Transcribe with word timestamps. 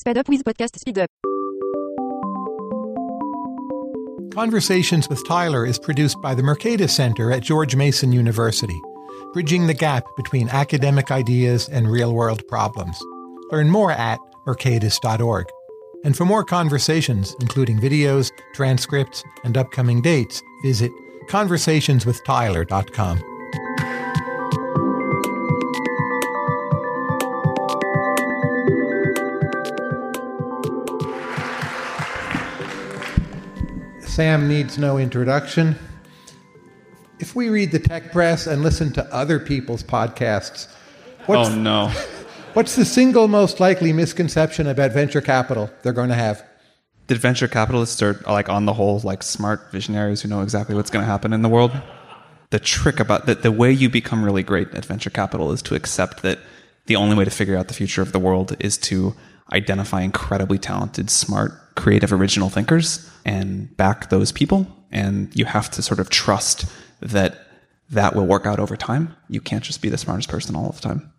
Sped 0.00 0.16
up 0.16 0.28
with 0.30 0.42
podcast 0.44 0.78
speed 0.78 0.98
up. 0.98 1.10
Conversations 4.32 5.10
with 5.10 5.22
Tyler 5.28 5.66
is 5.66 5.78
produced 5.78 6.16
by 6.22 6.34
the 6.34 6.40
Mercatus 6.40 6.88
Center 6.88 7.30
at 7.30 7.42
George 7.42 7.76
Mason 7.76 8.10
University, 8.10 8.80
bridging 9.34 9.66
the 9.66 9.74
gap 9.74 10.04
between 10.16 10.48
academic 10.48 11.10
ideas 11.10 11.68
and 11.68 11.90
real 11.90 12.14
world 12.14 12.48
problems. 12.48 12.98
Learn 13.50 13.68
more 13.68 13.92
at 13.92 14.18
mercatus.org. 14.46 15.44
And 16.02 16.16
for 16.16 16.24
more 16.24 16.44
conversations, 16.44 17.36
including 17.42 17.78
videos, 17.78 18.30
transcripts, 18.54 19.22
and 19.44 19.58
upcoming 19.58 20.00
dates, 20.00 20.40
visit 20.62 20.92
conversationswithtyler.com. 21.28 23.22
Sam 34.10 34.48
needs 34.48 34.76
no 34.76 34.98
introduction. 34.98 35.76
If 37.20 37.36
we 37.36 37.48
read 37.48 37.70
the 37.70 37.78
tech 37.78 38.10
press 38.10 38.48
and 38.48 38.60
listen 38.60 38.92
to 38.94 39.14
other 39.14 39.38
people's 39.38 39.84
podcasts, 39.84 40.66
what's, 41.26 41.48
oh 41.48 41.54
no. 41.54 41.92
what's 42.54 42.74
the 42.74 42.84
single 42.84 43.28
most 43.28 43.60
likely 43.60 43.92
misconception 43.92 44.66
about 44.66 44.90
venture 44.90 45.20
capital 45.20 45.70
they're 45.82 45.92
going 45.92 46.08
to 46.08 46.16
have? 46.16 46.44
That 47.06 47.18
venture 47.18 47.46
capitalists 47.46 48.02
are 48.02 48.20
like 48.26 48.48
on 48.48 48.66
the 48.66 48.72
whole 48.72 48.98
like 49.04 49.22
smart 49.22 49.70
visionaries 49.70 50.22
who 50.22 50.28
know 50.28 50.42
exactly 50.42 50.74
what's 50.74 50.90
going 50.90 51.04
to 51.04 51.10
happen 51.10 51.32
in 51.32 51.42
the 51.42 51.48
world. 51.48 51.70
The 52.50 52.58
trick 52.58 52.98
about 52.98 53.26
that, 53.26 53.42
the 53.42 53.52
way 53.52 53.70
you 53.70 53.88
become 53.88 54.24
really 54.24 54.42
great 54.42 54.74
at 54.74 54.84
venture 54.84 55.10
capital 55.10 55.52
is 55.52 55.62
to 55.62 55.76
accept 55.76 56.22
that 56.22 56.40
the 56.86 56.96
only 56.96 57.14
way 57.14 57.24
to 57.24 57.30
figure 57.30 57.56
out 57.56 57.68
the 57.68 57.74
future 57.74 58.02
of 58.02 58.10
the 58.10 58.18
world 58.18 58.56
is 58.58 58.76
to 58.78 59.14
identify 59.52 60.02
incredibly 60.02 60.58
talented, 60.58 61.10
smart, 61.10 61.74
creative, 61.74 62.12
original 62.12 62.48
thinkers 62.48 63.10
and 63.24 63.74
back 63.76 64.10
those 64.10 64.32
people. 64.32 64.66
And 64.90 65.34
you 65.34 65.44
have 65.44 65.70
to 65.72 65.82
sort 65.82 66.00
of 66.00 66.10
trust 66.10 66.66
that 67.00 67.46
that 67.90 68.14
will 68.14 68.26
work 68.26 68.46
out 68.46 68.60
over 68.60 68.76
time. 68.76 69.14
You 69.28 69.40
can't 69.40 69.64
just 69.64 69.82
be 69.82 69.88
the 69.88 69.98
smartest 69.98 70.28
person 70.28 70.54
all 70.54 70.70
the 70.70 70.80
time. 70.80 71.12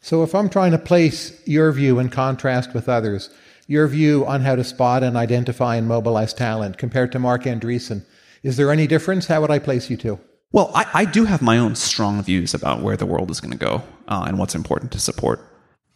So, 0.00 0.22
if 0.22 0.34
I'm 0.34 0.50
trying 0.50 0.72
to 0.72 0.78
place 0.78 1.40
your 1.46 1.72
view 1.72 1.98
in 1.98 2.10
contrast 2.10 2.74
with 2.74 2.88
others, 2.88 3.30
your 3.66 3.88
view 3.88 4.26
on 4.26 4.42
how 4.42 4.54
to 4.54 4.64
spot 4.64 5.02
and 5.02 5.16
identify 5.16 5.76
and 5.76 5.88
mobilize 5.88 6.34
talent 6.34 6.76
compared 6.76 7.12
to 7.12 7.18
Marc 7.18 7.44
Andreessen, 7.44 8.04
is 8.42 8.58
there 8.58 8.70
any 8.70 8.86
difference? 8.86 9.26
How 9.26 9.40
would 9.40 9.50
I 9.50 9.58
place 9.58 9.88
you 9.88 9.96
two? 9.96 10.20
Well, 10.52 10.70
I, 10.74 10.86
I 10.92 11.04
do 11.06 11.24
have 11.24 11.40
my 11.40 11.58
own 11.58 11.74
strong 11.74 12.22
views 12.22 12.52
about 12.54 12.82
where 12.82 12.96
the 12.96 13.06
world 13.06 13.30
is 13.30 13.40
going 13.40 13.52
to 13.52 13.58
go 13.58 13.82
uh, 14.06 14.24
and 14.26 14.38
what's 14.38 14.54
important 14.54 14.92
to 14.92 15.00
support. 15.00 15.40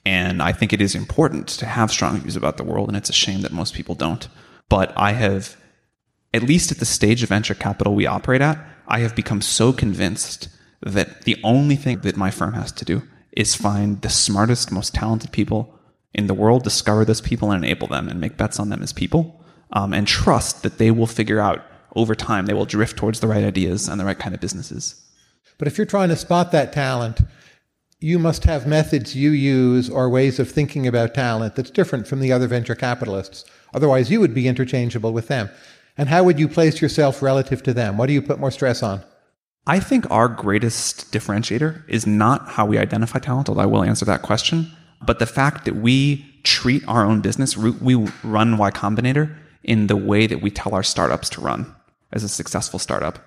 And 0.05 0.43
I 0.43 0.53
think 0.53 0.73
it 0.73 0.81
is 0.81 0.95
important 0.95 1.49
to 1.49 1.67
have 1.67 1.91
strong 1.91 2.19
views 2.21 2.37
about 2.37 2.57
the 2.57 2.65
world, 2.65 2.89
and 2.89 2.97
it's 2.97 3.11
a 3.11 3.15
shame 3.15 3.43
that 3.43 3.53
most 3.53 3.75
people 3.75 3.95
don't. 3.95 4.27
But 4.69 4.93
I 4.97 5.13
have, 5.13 5.57
at 6.33 6.43
least 6.43 6.73
at 6.73 6.79
the 6.79 6.85
stage 6.85 7.23
of 7.23 7.29
venture 7.29 7.55
capital 7.55 7.95
we 7.95 8.07
operate 8.07 8.41
at, 8.41 8.59
I 8.87 9.01
have 9.01 9.15
become 9.15 9.43
so 9.43 9.73
convinced 9.73 10.49
that 10.81 11.23
the 11.23 11.37
only 11.43 11.77
thing 11.77 12.01
that 12.01 12.17
my 12.17 12.31
firm 12.31 12.55
has 12.55 12.73
to 12.73 12.85
do 12.85 13.03
is 13.33 13.55
find 13.55 14.01
the 14.03 14.09
smartest, 14.09 14.73
most 14.73 14.95
talented 14.95 15.33
people 15.33 15.75
in 16.15 16.27
the 16.27 16.35
world, 16.35 16.65
discover 16.65 17.05
those 17.05 17.21
people 17.21 17.51
and 17.51 17.62
enable 17.62 17.87
them 17.87 18.09
and 18.09 18.21
make 18.21 18.37
bets 18.37 18.59
on 18.59 18.71
them 18.71 18.83
as 18.83 18.93
people, 18.93 19.45
um, 19.73 19.93
and 19.93 20.07
trust 20.07 20.62
that 20.62 20.79
they 20.79 20.91
will 20.91 21.07
figure 21.07 21.41
out 21.41 21.65
over 21.95 22.15
time, 22.15 22.47
they 22.47 22.55
will 22.55 22.65
drift 22.65 22.97
towards 22.97 23.21
the 23.21 23.27
right 23.27 23.45
ideas 23.45 23.89
and 23.89 24.01
the 24.01 24.05
right 24.05 24.19
kind 24.19 24.35
of 24.35 24.41
businesses. 24.41 25.05
But 25.59 25.69
if 25.69 25.77
you're 25.77 25.87
trying 25.87 26.09
to 26.11 26.17
spot 26.17 26.53
that 26.53 26.73
talent, 26.73 27.21
you 28.01 28.19
must 28.19 28.45
have 28.45 28.67
methods 28.67 29.17
you 29.17 29.31
use 29.31 29.91
or 29.91 30.09
ways 30.09 30.39
of 30.39 30.51
thinking 30.51 30.87
about 30.87 31.15
talent 31.15 31.57
that's 31.57 31.71
different 31.71 32.07
from 32.07 32.21
the 32.21 32.33
other 32.33 32.47
venture 32.47 32.77
capitalists. 32.77 33.45
Otherwise, 33.75 34.11
you 34.11 34.21
would 34.21 34.35
be 34.35 34.47
interchangeable 34.47 35.13
with 35.13 35.29
them. 35.29 35.51
And 35.97 36.09
how 36.09 36.23
would 36.23 36.39
you 36.39 36.47
place 36.47 36.81
yourself 36.81 37.23
relative 37.23 37.63
to 37.65 37.75
them? 37.75 37.97
What 37.97 38.07
do 38.07 38.13
you 38.13 38.23
put 38.23 38.39
more 38.39 38.53
stress 38.53 38.85
on? 38.85 39.03
I 39.67 39.81
think 39.81 40.09
our 40.11 40.28
greatest 40.28 41.12
differentiator 41.12 41.83
is 41.89 42.06
not 42.06 42.49
how 42.49 42.65
we 42.67 42.78
identify 42.78 43.19
talent, 43.19 43.49
although 43.49 43.62
I 43.62 43.67
will 43.67 43.83
answer 43.83 44.05
that 44.05 44.22
question, 44.22 44.71
but 45.05 45.19
the 45.19 45.27
fact 45.27 45.65
that 45.65 45.77
we 45.77 46.25
treat 46.45 46.87
our 46.89 47.05
own 47.05 47.21
business, 47.21 47.56
we 47.56 47.97
run 48.22 48.56
Y 48.56 48.71
Combinator 48.71 49.37
in 49.65 49.89
the 49.89 49.97
way 49.97 50.27
that 50.27 50.41
we 50.41 50.51
tell 50.51 50.75
our 50.75 50.84
startups 50.84 51.28
to 51.31 51.41
run 51.41 51.75
as 52.12 52.22
a 52.22 52.28
successful 52.28 52.78
startup, 52.78 53.19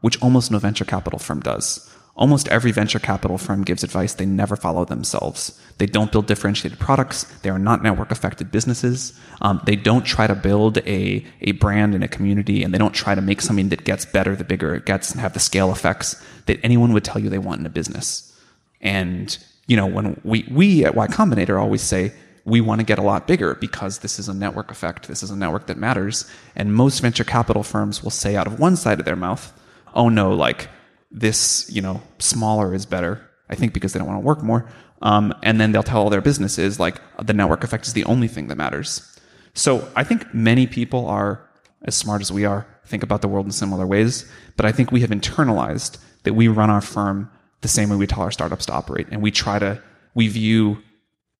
which 0.00 0.20
almost 0.22 0.50
no 0.50 0.58
venture 0.58 0.84
capital 0.84 1.18
firm 1.18 1.40
does. 1.40 1.88
Almost 2.18 2.48
every 2.48 2.72
venture 2.72 2.98
capital 2.98 3.38
firm 3.38 3.62
gives 3.62 3.84
advice 3.84 4.14
they 4.14 4.26
never 4.26 4.56
follow 4.56 4.84
themselves. 4.84 5.56
They 5.78 5.86
don't 5.86 6.10
build 6.10 6.26
differentiated 6.26 6.80
products. 6.80 7.22
They 7.42 7.48
are 7.48 7.60
not 7.60 7.80
network 7.80 8.10
affected 8.10 8.50
businesses. 8.50 9.18
Um, 9.40 9.60
they 9.64 9.76
don't 9.76 10.04
try 10.04 10.26
to 10.26 10.34
build 10.34 10.78
a, 10.78 11.24
a 11.42 11.52
brand 11.52 11.94
and 11.94 12.02
a 12.02 12.08
community 12.08 12.64
and 12.64 12.74
they 12.74 12.78
don't 12.78 12.92
try 12.92 13.14
to 13.14 13.20
make 13.20 13.40
something 13.40 13.68
that 13.68 13.84
gets 13.84 14.04
better 14.04 14.34
the 14.34 14.42
bigger 14.42 14.74
it 14.74 14.84
gets 14.84 15.12
and 15.12 15.20
have 15.20 15.32
the 15.32 15.38
scale 15.38 15.70
effects 15.70 16.20
that 16.46 16.58
anyone 16.64 16.92
would 16.92 17.04
tell 17.04 17.22
you 17.22 17.30
they 17.30 17.38
want 17.38 17.60
in 17.60 17.66
a 17.66 17.70
business. 17.70 18.36
And, 18.80 19.38
you 19.68 19.76
know, 19.76 19.86
when 19.86 20.20
we, 20.24 20.44
we 20.50 20.84
at 20.84 20.96
Y 20.96 21.06
Combinator 21.06 21.60
always 21.60 21.82
say, 21.82 22.12
we 22.44 22.60
want 22.60 22.80
to 22.80 22.84
get 22.84 22.98
a 22.98 23.02
lot 23.02 23.28
bigger 23.28 23.54
because 23.54 24.00
this 24.00 24.18
is 24.18 24.28
a 24.28 24.34
network 24.34 24.72
effect. 24.72 25.06
This 25.06 25.22
is 25.22 25.30
a 25.30 25.36
network 25.36 25.68
that 25.68 25.76
matters. 25.76 26.28
And 26.56 26.74
most 26.74 26.98
venture 26.98 27.22
capital 27.22 27.62
firms 27.62 28.02
will 28.02 28.10
say 28.10 28.34
out 28.34 28.48
of 28.48 28.58
one 28.58 28.74
side 28.74 28.98
of 28.98 29.04
their 29.04 29.14
mouth, 29.14 29.52
oh 29.94 30.08
no, 30.08 30.32
like, 30.32 30.68
this, 31.10 31.68
you 31.70 31.80
know, 31.80 32.02
smaller 32.18 32.74
is 32.74 32.86
better. 32.86 33.24
I 33.50 33.54
think 33.54 33.72
because 33.72 33.92
they 33.92 33.98
don't 33.98 34.08
want 34.08 34.20
to 34.20 34.26
work 34.26 34.42
more. 34.42 34.68
Um, 35.00 35.32
and 35.42 35.60
then 35.60 35.72
they'll 35.72 35.82
tell 35.82 36.02
all 36.02 36.10
their 36.10 36.20
businesses 36.20 36.78
like 36.78 37.00
the 37.24 37.32
network 37.32 37.64
effect 37.64 37.86
is 37.86 37.92
the 37.92 38.04
only 38.04 38.28
thing 38.28 38.48
that 38.48 38.56
matters. 38.56 39.18
So 39.54 39.88
I 39.96 40.04
think 40.04 40.34
many 40.34 40.66
people 40.66 41.06
are 41.06 41.48
as 41.82 41.94
smart 41.94 42.20
as 42.20 42.32
we 42.32 42.44
are, 42.44 42.66
think 42.84 43.02
about 43.02 43.22
the 43.22 43.28
world 43.28 43.46
in 43.46 43.52
similar 43.52 43.86
ways. 43.86 44.30
But 44.56 44.66
I 44.66 44.72
think 44.72 44.90
we 44.90 45.00
have 45.00 45.10
internalized 45.10 45.98
that 46.24 46.34
we 46.34 46.48
run 46.48 46.70
our 46.70 46.80
firm 46.80 47.30
the 47.60 47.68
same 47.68 47.88
way 47.88 47.96
we 47.96 48.06
tell 48.06 48.22
our 48.22 48.30
startups 48.30 48.66
to 48.66 48.72
operate. 48.72 49.06
And 49.10 49.22
we 49.22 49.30
try 49.30 49.58
to, 49.58 49.82
we 50.14 50.28
view 50.28 50.82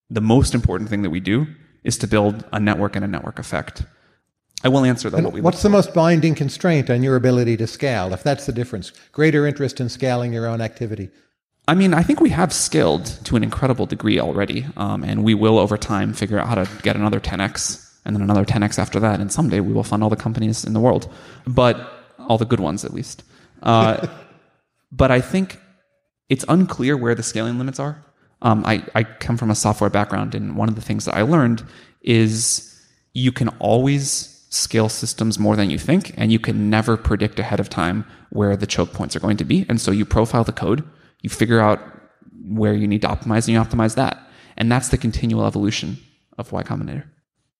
the 0.09 0.21
most 0.21 0.55
important 0.55 0.89
thing 0.89 1.01
that 1.03 1.09
we 1.09 1.19
do 1.19 1.47
is 1.83 1.97
to 1.99 2.07
build 2.07 2.45
a 2.51 2.59
network 2.59 2.95
and 2.95 3.05
a 3.05 3.07
network 3.07 3.39
effect. 3.39 3.83
I 4.63 4.69
will 4.69 4.83
answer 4.85 5.09
that. 5.09 5.23
What 5.23 5.41
what's 5.41 5.61
the 5.61 5.69
most 5.69 5.93
binding 5.93 6.35
constraint 6.35 6.89
on 6.89 7.01
your 7.03 7.15
ability 7.15 7.57
to 7.57 7.67
scale, 7.67 8.13
if 8.13 8.23
that's 8.23 8.45
the 8.45 8.51
difference? 8.51 8.91
Greater 9.11 9.47
interest 9.47 9.79
in 9.79 9.89
scaling 9.89 10.33
your 10.33 10.47
own 10.47 10.61
activity? 10.61 11.09
I 11.67 11.75
mean, 11.75 11.93
I 11.93 12.01
think 12.01 12.19
we 12.19 12.31
have 12.31 12.51
scaled 12.51 13.05
to 13.25 13.35
an 13.35 13.43
incredible 13.43 13.85
degree 13.85 14.19
already, 14.19 14.65
um, 14.75 15.03
and 15.03 15.23
we 15.23 15.35
will 15.35 15.59
over 15.59 15.77
time 15.77 16.13
figure 16.13 16.39
out 16.39 16.47
how 16.47 16.55
to 16.55 16.67
get 16.81 16.95
another 16.95 17.19
10x 17.19 17.87
and 18.05 18.15
then 18.15 18.23
another 18.23 18.43
10x 18.43 18.79
after 18.79 18.99
that, 18.99 19.19
and 19.19 19.31
someday 19.31 19.59
we 19.59 19.71
will 19.71 19.83
fund 19.83 20.03
all 20.03 20.09
the 20.09 20.15
companies 20.15 20.65
in 20.65 20.73
the 20.73 20.79
world, 20.79 21.13
but 21.45 22.07
all 22.17 22.37
the 22.37 22.45
good 22.45 22.59
ones 22.59 22.83
at 22.83 22.93
least. 22.93 23.23
Uh, 23.61 24.07
but 24.91 25.11
I 25.11 25.21
think 25.21 25.59
it's 26.27 26.43
unclear 26.49 26.97
where 26.97 27.13
the 27.13 27.23
scaling 27.23 27.59
limits 27.59 27.79
are. 27.79 28.03
Um, 28.41 28.63
I, 28.65 28.83
I 28.95 29.03
come 29.03 29.37
from 29.37 29.51
a 29.51 29.55
software 29.55 29.89
background, 29.89 30.33
and 30.33 30.55
one 30.55 30.69
of 30.69 30.75
the 30.75 30.81
things 30.81 31.05
that 31.05 31.15
I 31.15 31.21
learned 31.21 31.63
is 32.01 32.83
you 33.13 33.31
can 33.31 33.49
always 33.59 34.38
scale 34.49 34.89
systems 34.89 35.37
more 35.39 35.55
than 35.55 35.69
you 35.69 35.77
think, 35.77 36.13
and 36.17 36.31
you 36.31 36.39
can 36.39 36.69
never 36.69 36.97
predict 36.97 37.39
ahead 37.39 37.59
of 37.59 37.69
time 37.69 38.05
where 38.31 38.57
the 38.57 38.67
choke 38.67 38.93
points 38.93 39.15
are 39.15 39.19
going 39.19 39.37
to 39.37 39.45
be. 39.45 39.65
And 39.69 39.79
so 39.79 39.91
you 39.91 40.05
profile 40.05 40.43
the 40.43 40.51
code, 40.51 40.83
you 41.21 41.29
figure 41.29 41.59
out 41.59 41.79
where 42.43 42.73
you 42.73 42.87
need 42.87 43.01
to 43.03 43.07
optimize, 43.07 43.47
and 43.47 43.49
you 43.49 43.61
optimize 43.61 43.95
that. 43.95 44.27
And 44.57 44.71
that's 44.71 44.89
the 44.89 44.97
continual 44.97 45.45
evolution 45.45 45.97
of 46.37 46.51
Y 46.51 46.63
Combinator. 46.63 47.05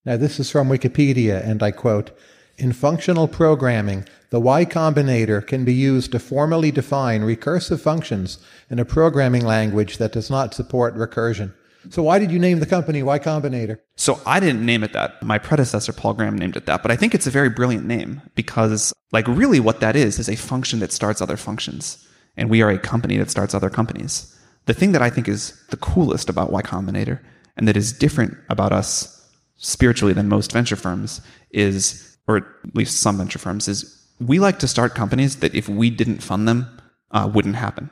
Now, 0.05 0.17
this 0.17 0.39
is 0.39 0.50
from 0.50 0.69
Wikipedia, 0.69 1.45
and 1.45 1.61
I 1.61 1.72
quote 1.72 2.11
In 2.57 2.73
functional 2.73 3.27
programming, 3.27 4.06
the 4.31 4.39
Y 4.39 4.66
Combinator 4.66 5.45
can 5.45 5.63
be 5.63 5.73
used 5.73 6.11
to 6.11 6.19
formally 6.19 6.71
define 6.71 7.21
recursive 7.21 7.79
functions 7.79 8.39
in 8.69 8.79
a 8.79 8.85
programming 8.85 9.45
language 9.45 9.97
that 9.97 10.13
does 10.13 10.29
not 10.29 10.53
support 10.53 10.95
recursion. 10.95 11.53
So 11.90 12.03
why 12.03 12.19
did 12.19 12.31
you 12.31 12.40
name 12.40 12.59
the 12.59 12.66
company 12.66 13.01
Y 13.03 13.19
Combinator? 13.19 13.79
So 13.95 14.19
I 14.25 14.40
didn't 14.40 14.66
name 14.66 14.84
it 14.84 14.94
that. 14.94 15.22
My 15.23 15.38
predecessor 15.38 15.94
Paul 15.94 16.13
Graham 16.13 16.38
named 16.38 16.57
it 16.57 16.65
that, 16.65 16.81
but 16.81 16.92
I 16.92 16.95
think 16.95 17.15
it's 17.15 17.27
a 17.27 17.31
very 17.31 17.50
brilliant 17.50 17.86
name 17.86 18.21
because 18.36 18.94
like 19.12 19.27
really 19.27 19.59
what 19.59 19.80
that 19.80 19.95
is 19.95 20.19
is 20.19 20.30
a 20.30 20.36
function 20.36 20.80
that 20.80 20.92
starts 20.92 21.21
other 21.21 21.38
functions. 21.38 22.06
And 22.38 22.50
we 22.50 22.62
are 22.62 22.69
a 22.69 22.77
company 22.77 23.18
that 23.18 23.31
starts 23.31 23.53
other 23.53 23.69
companies. 23.69 24.36
The 24.65 24.74
thing 24.74 24.92
that 24.92 25.01
I 25.01 25.09
think 25.09 25.27
is 25.27 25.59
the 25.69 25.77
coolest 25.77 26.30
about 26.30 26.51
Y 26.51 26.62
Combinator 26.62 27.19
and 27.57 27.68
that 27.68 27.77
is 27.77 27.92
different 27.92 28.38
about 28.50 28.71
us 28.71 29.15
spiritually 29.57 30.13
than 30.13 30.30
most 30.30 30.51
venture 30.51 30.75
firms 30.75 31.21
is 31.51 32.18
or 32.27 32.38
at 32.38 32.44
least 32.74 33.01
some 33.01 33.18
venture 33.18 33.39
firms 33.39 33.68
is 33.68 34.00
we 34.19 34.39
like 34.39 34.59
to 34.59 34.68
start 34.68 34.95
companies 34.95 35.38
that 35.38 35.56
if 35.56 35.68
we 35.68 35.89
didn't 35.89 36.19
fund 36.19 36.48
them 36.48 36.80
uh, 37.12 37.30
wouldn't 37.33 37.56
happen. 37.56 37.89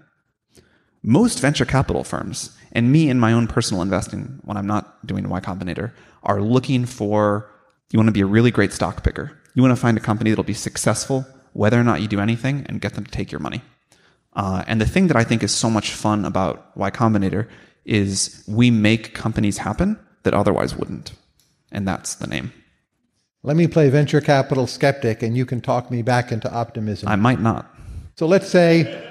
Most 1.08 1.40
venture 1.40 1.64
capital 1.64 2.04
firms 2.04 2.52
and 2.74 2.92
me 2.92 3.10
in 3.10 3.18
my 3.18 3.32
own 3.32 3.48
personal 3.48 3.82
investing 3.82 4.42
when 4.44 4.58
I'm 4.58 4.68
not 4.68 5.08
doing 5.08 5.30
Y 5.30 5.40
Combinator 5.40 5.94
are 6.24 6.42
looking 6.42 6.86
for 6.86 7.50
you 7.92 7.98
want 7.98 8.08
to 8.08 8.12
be 8.12 8.20
a 8.20 8.26
really 8.26 8.52
great 8.52 8.74
stock 8.74 9.06
picker. 9.06 9.32
You 9.54 9.62
want 9.62 9.72
to 9.72 9.80
find 9.80 9.98
a 9.98 10.02
company 10.02 10.32
that'll 10.32 10.44
be 10.44 10.54
successful 10.54 11.26
whether 11.54 11.80
or 11.80 11.84
not 11.86 12.02
you 12.02 12.10
do 12.10 12.20
anything 12.20 12.66
and 12.68 12.82
get 12.82 12.96
them 12.96 13.06
to 13.06 13.10
take 13.12 13.32
your 13.32 13.40
money. 13.40 13.62
Uh, 14.34 14.66
and 14.68 14.82
the 14.82 14.86
thing 14.86 15.08
that 15.08 15.16
I 15.16 15.24
think 15.24 15.44
is 15.44 15.54
so 15.54 15.70
much 15.70 15.92
fun 15.92 16.26
about 16.26 16.76
Y 16.76 16.92
Combinator 16.92 17.48
is 17.86 18.44
we 18.46 18.70
make 18.70 19.14
companies 19.14 19.60
happen 19.60 19.98
that 20.24 20.34
otherwise 20.34 20.76
wouldn't. 20.76 21.14
And 21.72 21.88
that's 21.88 22.16
the 22.16 22.28
name. 22.28 22.52
Let 23.44 23.56
me 23.56 23.68
play 23.68 23.88
venture 23.88 24.20
capital 24.20 24.68
skeptic 24.68 25.24
and 25.24 25.38
you 25.38 25.46
can 25.46 25.62
talk 25.62 25.90
me 25.90 26.02
back 26.02 26.34
into 26.34 26.54
optimism. 26.54 27.08
I 27.08 27.16
might 27.16 27.40
not. 27.40 27.74
So 28.18 28.28
let's 28.28 28.50
say 28.50 29.08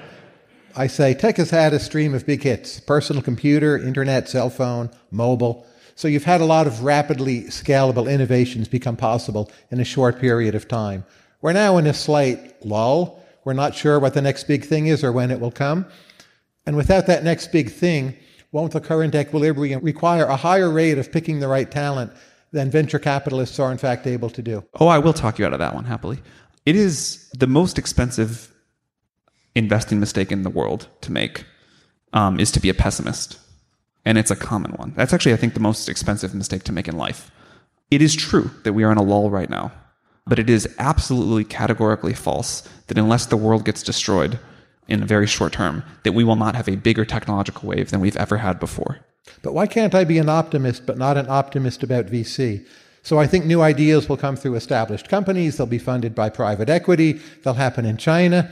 I 0.77 0.85
say 0.85 1.15
tech 1.15 1.37
has 1.37 1.49
had 1.49 1.73
a 1.73 1.79
stream 1.79 2.13
of 2.13 2.27
big 2.27 2.43
hits 2.43 2.79
personal 2.79 3.23
computer, 3.23 3.77
internet, 3.77 4.29
cell 4.29 4.51
phone, 4.51 4.91
mobile. 5.09 5.65
So 5.95 6.07
you've 6.07 6.23
had 6.23 6.39
a 6.39 6.45
lot 6.45 6.67
of 6.67 6.83
rapidly 6.83 7.41
scalable 7.45 8.07
innovations 8.07 8.67
become 8.67 8.95
possible 8.95 9.51
in 9.71 9.79
a 9.79 9.83
short 9.83 10.19
period 10.19 10.53
of 10.53 10.67
time. 10.67 11.03
We're 11.41 11.53
now 11.53 11.79
in 11.79 11.87
a 11.87 11.93
slight 11.95 12.63
lull. 12.63 13.23
We're 13.43 13.53
not 13.53 13.73
sure 13.73 13.99
what 13.99 14.13
the 14.13 14.21
next 14.21 14.43
big 14.43 14.65
thing 14.65 14.85
is 14.85 15.03
or 15.03 15.11
when 15.11 15.31
it 15.31 15.39
will 15.39 15.51
come. 15.51 15.87
And 16.67 16.75
without 16.75 17.07
that 17.07 17.23
next 17.23 17.51
big 17.51 17.71
thing, 17.71 18.15
won't 18.51 18.73
the 18.73 18.79
current 18.79 19.15
equilibrium 19.15 19.83
require 19.83 20.25
a 20.25 20.35
higher 20.35 20.69
rate 20.69 20.99
of 20.99 21.11
picking 21.11 21.39
the 21.39 21.47
right 21.47 21.69
talent 21.71 22.11
than 22.51 22.69
venture 22.69 22.99
capitalists 22.99 23.57
are 23.57 23.71
in 23.71 23.79
fact 23.79 24.05
able 24.05 24.29
to 24.29 24.43
do? 24.43 24.63
Oh, 24.79 24.87
I 24.87 24.99
will 24.99 25.13
talk 25.13 25.39
you 25.39 25.45
out 25.47 25.53
of 25.53 25.59
that 25.59 25.73
one 25.73 25.85
happily. 25.85 26.19
It 26.67 26.75
is 26.75 27.29
the 27.35 27.47
most 27.47 27.79
expensive 27.79 28.53
investing 29.57 29.99
mistake 29.99 30.31
in 30.31 30.43
the 30.43 30.49
world 30.49 30.87
to 31.01 31.11
make 31.11 31.45
um, 32.13 32.39
is 32.39 32.51
to 32.51 32.59
be 32.59 32.69
a 32.69 32.73
pessimist. 32.73 33.39
And 34.05 34.17
it's 34.17 34.31
a 34.31 34.35
common 34.35 34.71
one. 34.73 34.93
That's 34.95 35.13
actually, 35.13 35.33
I 35.33 35.37
think, 35.37 35.53
the 35.53 35.59
most 35.59 35.89
expensive 35.89 36.33
mistake 36.33 36.63
to 36.63 36.71
make 36.71 36.87
in 36.87 36.95
life. 36.95 37.31
It 37.91 38.01
is 38.01 38.15
true 38.15 38.51
that 38.63 38.73
we 38.73 38.83
are 38.83 38.91
in 38.91 38.97
a 38.97 39.03
lull 39.03 39.29
right 39.29 39.49
now, 39.49 39.71
but 40.25 40.39
it 40.39 40.49
is 40.49 40.73
absolutely 40.77 41.43
categorically 41.43 42.13
false 42.13 42.67
that 42.87 42.97
unless 42.97 43.25
the 43.25 43.37
world 43.37 43.65
gets 43.65 43.83
destroyed 43.83 44.39
in 44.87 45.03
a 45.03 45.05
very 45.05 45.27
short 45.27 45.53
term, 45.53 45.83
that 46.03 46.13
we 46.13 46.23
will 46.23 46.35
not 46.35 46.55
have 46.55 46.69
a 46.69 46.77
bigger 46.77 47.03
technological 47.03 47.67
wave 47.67 47.89
than 47.89 47.99
we've 47.99 48.15
ever 48.17 48.37
had 48.37 48.59
before. 48.59 48.99
But 49.41 49.53
why 49.53 49.67
can't 49.67 49.93
I 49.93 50.05
be 50.05 50.17
an 50.17 50.29
optimist, 50.29 50.85
but 50.85 50.97
not 50.97 51.17
an 51.17 51.27
optimist 51.27 51.83
about 51.83 52.05
VC? 52.05 52.65
So 53.03 53.19
I 53.19 53.27
think 53.27 53.45
new 53.45 53.61
ideas 53.61 54.09
will 54.09 54.17
come 54.17 54.35
through 54.35 54.55
established 54.55 55.09
companies. 55.09 55.57
They'll 55.57 55.67
be 55.67 55.77
funded 55.77 56.13
by 56.13 56.29
private 56.29 56.69
equity. 56.69 57.19
They'll 57.43 57.53
happen 57.53 57.85
in 57.85 57.97
China. 57.97 58.51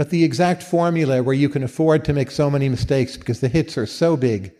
But 0.00 0.08
the 0.08 0.24
exact 0.24 0.62
formula 0.62 1.22
where 1.22 1.34
you 1.34 1.50
can 1.50 1.62
afford 1.62 2.06
to 2.06 2.14
make 2.14 2.30
so 2.30 2.48
many 2.48 2.70
mistakes 2.70 3.18
because 3.18 3.40
the 3.40 3.48
hits 3.48 3.76
are 3.76 3.84
so 3.84 4.16
big, 4.16 4.54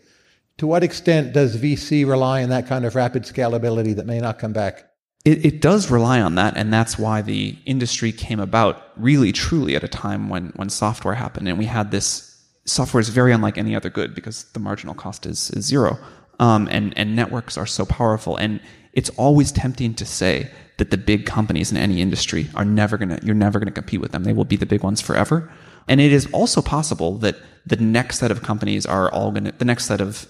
to 0.59 0.67
what 0.67 0.83
extent 0.83 1.33
does 1.33 1.57
VC 1.57 2.07
rely 2.07 2.43
on 2.43 2.49
that 2.49 2.67
kind 2.67 2.85
of 2.85 2.93
rapid 2.93 3.23
scalability 3.23 3.95
that 3.95 4.05
may 4.05 4.19
not 4.19 4.37
come 4.37 4.53
back? 4.53 4.91
It, 5.25 5.43
it, 5.43 5.59
does 5.59 5.89
rely 5.89 6.21
on 6.21 6.35
that, 6.35 6.55
and 6.57 6.71
that's 6.71 6.99
why 6.99 7.23
the 7.23 7.57
industry 7.65 8.11
came 8.11 8.39
about 8.39 8.83
really 8.97 9.31
truly 9.31 9.75
at 9.75 9.83
a 9.83 9.87
time 9.87 10.29
when, 10.29 10.53
when 10.57 10.69
software 10.69 11.15
happened. 11.15 11.47
And 11.47 11.57
we 11.57 11.65
had 11.65 11.89
this 11.89 12.39
software 12.65 13.01
is 13.01 13.09
very 13.09 13.31
unlike 13.31 13.57
any 13.57 13.75
other 13.75 13.89
good 13.89 14.13
because 14.13 14.43
the 14.53 14.59
marginal 14.59 14.93
cost 14.93 15.25
is, 15.25 15.49
is 15.49 15.65
zero. 15.65 15.97
Um, 16.39 16.67
and, 16.69 16.95
and 16.95 17.15
networks 17.15 17.57
are 17.57 17.65
so 17.65 17.83
powerful. 17.87 18.37
And 18.37 18.61
it's 18.93 19.09
always 19.17 19.51
tempting 19.51 19.95
to 19.95 20.05
say 20.05 20.51
that 20.81 20.89
the 20.89 20.97
big 20.97 21.27
companies 21.27 21.71
in 21.71 21.77
any 21.77 22.01
industry 22.01 22.49
are 22.55 22.65
never 22.65 22.97
gonna, 22.97 23.19
you're 23.21 23.35
never 23.35 23.59
gonna 23.59 23.69
compete 23.69 24.01
with 24.01 24.13
them. 24.13 24.23
They 24.23 24.33
will 24.33 24.45
be 24.45 24.55
the 24.55 24.65
big 24.65 24.81
ones 24.81 24.99
forever. 24.99 25.47
And 25.87 26.01
it 26.01 26.11
is 26.11 26.27
also 26.33 26.59
possible 26.59 27.19
that 27.19 27.35
the 27.67 27.75
next 27.75 28.17
set 28.17 28.31
of 28.31 28.41
companies 28.41 28.87
are 28.87 29.11
all 29.11 29.31
gonna, 29.31 29.51
the 29.51 29.65
next 29.65 29.85
set 29.85 30.01
of 30.01 30.25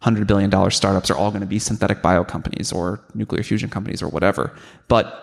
hundred 0.00 0.26
billion 0.26 0.50
dollar 0.50 0.70
startups 0.70 1.08
are 1.08 1.16
all 1.16 1.30
going 1.30 1.42
to 1.42 1.46
be 1.46 1.60
synthetic 1.60 2.02
bio 2.02 2.24
companies 2.24 2.72
or 2.72 3.00
nuclear 3.14 3.44
fusion 3.44 3.70
companies 3.70 4.02
or 4.02 4.08
whatever. 4.08 4.52
But 4.88 5.22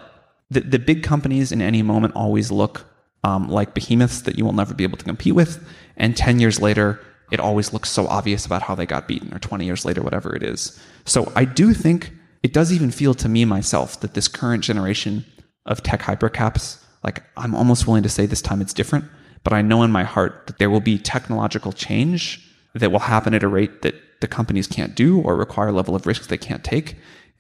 the, 0.50 0.62
the 0.62 0.80
big 0.80 1.04
companies 1.04 1.52
in 1.52 1.62
any 1.62 1.82
moment 1.82 2.16
always 2.16 2.50
look 2.50 2.86
um, 3.26 3.50
like 3.50 3.74
behemoths 3.74 4.22
that 4.22 4.38
you 4.38 4.46
will 4.46 4.54
never 4.54 4.74
be 4.74 4.86
able 4.86 4.98
to 4.98 5.04
compete 5.04 5.36
with. 5.36 5.62
And 5.98 6.16
10 6.16 6.40
years 6.40 6.62
later, 6.62 7.02
it 7.30 7.42
always 7.42 7.74
looks 7.74 7.90
so 7.90 8.08
obvious 8.08 8.46
about 8.46 8.62
how 8.62 8.74
they 8.74 8.86
got 8.86 9.10
beaten, 9.10 9.34
or 9.34 9.40
20 9.40 9.66
years 9.66 9.84
later, 9.84 10.02
whatever 10.02 10.34
it 10.34 10.44
is. 10.44 10.80
So 11.04 11.30
I 11.36 11.44
do 11.44 11.74
think 11.74 12.14
it 12.44 12.54
does 12.54 12.72
even 12.72 12.92
feel 12.92 13.14
to 13.16 13.30
me 13.30 13.46
myself 13.46 14.00
that 14.00 14.14
this 14.14 14.28
current 14.28 14.64
generation 14.64 15.26
of 15.66 15.84
tech 15.84 16.02
hypercaps, 16.02 16.84
like 17.04 17.24
I'm 17.38 17.54
almost 17.54 17.88
willing 17.88 18.04
to 18.04 18.10
say 18.10 18.26
this 18.26 18.42
time 18.42 18.62
it's 18.62 18.74
different, 18.74 19.06
but 19.44 19.54
I 19.54 19.62
know 19.62 19.84
in 19.84 19.92
my 19.92 20.04
heart 20.04 20.48
that 20.48 20.58
there 20.58 20.70
will 20.70 20.80
be 20.80 20.98
technological 20.98 21.72
change 21.72 22.46
that 22.76 22.92
will 22.92 23.00
happen 23.00 23.34
at 23.34 23.44
a 23.44 23.48
rate 23.48 23.82
that 23.82 23.96
the 24.22 24.28
companies 24.28 24.68
can't 24.68 24.96
do 24.96 25.20
or 25.22 25.36
require 25.36 25.70
a 25.70 25.74
level 25.74 25.96
of 25.96 26.06
risks 26.06 26.28
they 26.28 26.38
can't 26.38 26.64
take. 26.64 26.98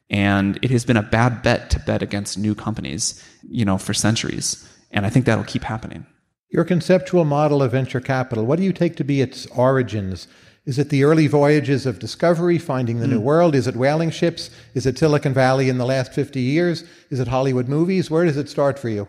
And 0.09 0.57
it 0.61 0.71
has 0.71 0.85
been 0.85 0.97
a 0.97 1.03
bad 1.03 1.43
bet 1.43 1.69
to 1.71 1.79
bet 1.79 2.01
against 2.01 2.37
new 2.37 2.55
companies, 2.55 3.23
you 3.47 3.63
know, 3.63 3.77
for 3.77 3.93
centuries. 3.93 4.67
And 4.91 5.05
I 5.05 5.09
think 5.09 5.25
that'll 5.25 5.43
keep 5.43 5.63
happening. 5.63 6.05
Your 6.49 6.63
conceptual 6.63 7.25
model 7.25 7.61
of 7.61 7.73
venture 7.73 7.99
capital, 7.99 8.45
what 8.45 8.57
do 8.57 8.63
you 8.63 8.73
take 8.73 8.95
to 8.95 9.03
be 9.03 9.21
its 9.21 9.45
origins? 9.47 10.27
Is 10.65 10.77
it 10.77 10.89
the 10.89 11.03
early 11.03 11.27
voyages 11.27 11.85
of 11.85 11.99
discovery, 11.99 12.57
finding 12.57 12.99
the 12.99 13.07
mm. 13.07 13.11
new 13.11 13.19
hmm. 13.19 13.25
world? 13.25 13.55
Is 13.55 13.67
it 13.67 13.75
whaling 13.75 14.11
ships? 14.11 14.49
Is 14.73 14.85
it 14.85 14.97
Silicon 14.97 15.33
Valley 15.33 15.69
in 15.69 15.77
the 15.77 15.85
last 15.85 16.13
50 16.13 16.39
years? 16.39 16.83
Is 17.09 17.19
it 17.19 17.27
Hollywood 17.27 17.67
movies? 17.67 18.11
Where 18.11 18.25
does 18.25 18.37
it 18.37 18.49
start 18.49 18.77
for 18.77 18.89
you? 18.89 19.07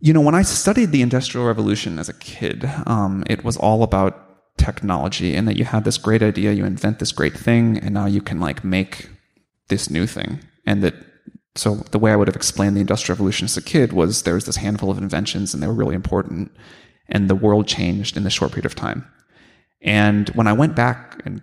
You 0.00 0.12
know, 0.12 0.20
when 0.20 0.34
I 0.34 0.42
studied 0.42 0.92
the 0.92 1.02
Industrial 1.02 1.46
Revolution 1.46 1.98
as 1.98 2.08
a 2.08 2.14
kid, 2.14 2.70
um, 2.86 3.24
it 3.28 3.44
was 3.44 3.56
all 3.56 3.82
about 3.82 4.24
technology 4.56 5.34
and 5.34 5.48
that 5.48 5.56
you 5.56 5.64
had 5.64 5.84
this 5.84 5.98
great 5.98 6.22
idea, 6.22 6.52
you 6.52 6.64
invent 6.64 6.98
this 6.98 7.12
great 7.12 7.36
thing, 7.36 7.78
and 7.78 7.94
now 7.94 8.06
you 8.06 8.20
can 8.20 8.40
like 8.40 8.64
make 8.64 9.08
this 9.68 9.90
new 9.90 10.06
thing. 10.06 10.40
And 10.66 10.82
that, 10.82 10.94
so 11.54 11.76
the 11.90 11.98
way 11.98 12.12
I 12.12 12.16
would 12.16 12.28
have 12.28 12.36
explained 12.36 12.76
the 12.76 12.80
Industrial 12.80 13.16
Revolution 13.16 13.46
as 13.46 13.56
a 13.56 13.62
kid 13.62 13.92
was 13.92 14.22
there 14.22 14.34
was 14.34 14.46
this 14.46 14.56
handful 14.56 14.90
of 14.90 14.98
inventions 14.98 15.54
and 15.54 15.62
they 15.62 15.66
were 15.66 15.74
really 15.74 15.94
important, 15.94 16.52
and 17.08 17.28
the 17.28 17.34
world 17.34 17.66
changed 17.66 18.16
in 18.16 18.24
this 18.24 18.32
short 18.32 18.52
period 18.52 18.66
of 18.66 18.74
time. 18.74 19.06
And 19.84 20.28
when 20.30 20.48
I 20.48 20.52
went 20.52 20.74
back 20.74 21.22
and 21.24 21.40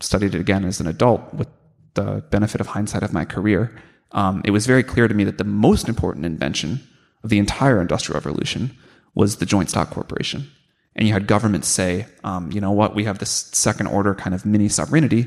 studied 0.00 0.34
it 0.34 0.40
again 0.40 0.64
as 0.64 0.80
an 0.80 0.86
adult 0.86 1.32
with 1.32 1.48
the 1.94 2.22
benefit 2.30 2.60
of 2.60 2.66
hindsight 2.68 3.02
of 3.02 3.12
my 3.12 3.24
career, 3.24 3.74
um, 4.12 4.42
it 4.44 4.50
was 4.50 4.66
very 4.66 4.82
clear 4.82 5.08
to 5.08 5.14
me 5.14 5.24
that 5.24 5.38
the 5.38 5.44
most 5.44 5.88
important 5.88 6.26
invention 6.26 6.86
of 7.22 7.30
the 7.30 7.38
entire 7.38 7.80
Industrial 7.80 8.18
Revolution 8.20 8.76
was 9.14 9.36
the 9.36 9.46
Joint 9.46 9.70
Stock 9.70 9.90
Corporation 9.90 10.50
and 10.96 11.06
you 11.06 11.12
had 11.12 11.26
governments 11.26 11.68
say, 11.68 12.06
um, 12.22 12.52
you 12.52 12.60
know 12.60 12.70
what, 12.70 12.94
we 12.94 13.04
have 13.04 13.18
this 13.18 13.30
second 13.30 13.88
order 13.88 14.14
kind 14.14 14.34
of 14.34 14.46
mini 14.46 14.68
sovereignty. 14.68 15.26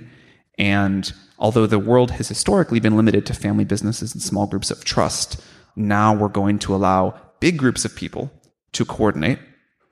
And 0.57 1.11
although 1.37 1.65
the 1.65 1.79
world 1.79 2.11
has 2.11 2.29
historically 2.29 2.79
been 2.79 2.95
limited 2.95 3.25
to 3.25 3.33
family 3.33 3.65
businesses 3.65 4.13
and 4.13 4.21
small 4.21 4.47
groups 4.47 4.71
of 4.71 4.85
trust, 4.85 5.41
now 5.75 6.15
we're 6.15 6.29
going 6.29 6.59
to 6.59 6.73
allow 6.73 7.19
big 7.39 7.57
groups 7.57 7.85
of 7.85 7.95
people 7.95 8.31
to 8.71 8.85
coordinate. 8.85 9.39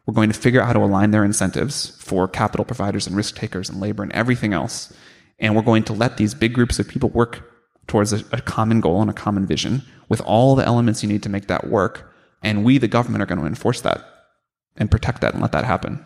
We're 0.06 0.14
going 0.14 0.32
to 0.32 0.40
figure 0.40 0.62
out 0.62 0.68
how 0.68 0.74
to 0.74 0.84
align 0.84 1.12
their 1.12 1.26
incentives 1.26 1.98
for 2.00 2.28
capital 2.28 2.66
providers 2.66 3.08
and 3.08 3.16
risk 3.16 3.36
takers 3.36 3.70
and 3.70 3.82
labor 3.82 4.04
and 4.04 4.12
everything 4.12 4.54
else. 4.54 4.94
And 5.40 5.56
we're 5.56 5.64
going 5.64 5.84
to 5.86 5.94
let 5.94 6.18
these 6.18 6.34
big 6.34 6.54
groups 6.54 6.80
of 6.80 6.88
people 6.88 7.10
work 7.10 7.52
towards 7.88 8.14
a, 8.14 8.24
a 8.32 8.42
common 8.42 8.82
goal 8.82 9.02
and 9.02 9.10
a 9.10 9.14
common 9.14 9.46
vision 9.46 9.84
with 10.08 10.22
all 10.22 10.56
the 10.56 10.66
elements 10.66 11.04
you 11.04 11.10
need 11.10 11.24
to 11.24 11.30
make 11.30 11.48
that 11.48 11.68
work. 11.68 12.14
And 12.44 12.64
we, 12.64 12.78
the 12.78 12.88
government, 12.88 13.24
are 13.24 13.26
going 13.26 13.42
to 13.42 13.48
enforce 13.48 13.82
that 13.82 14.04
and 14.78 14.92
protect 14.92 15.22
that 15.22 15.34
and 15.34 15.42
let 15.42 15.52
that 15.54 15.66
happen. 15.66 16.06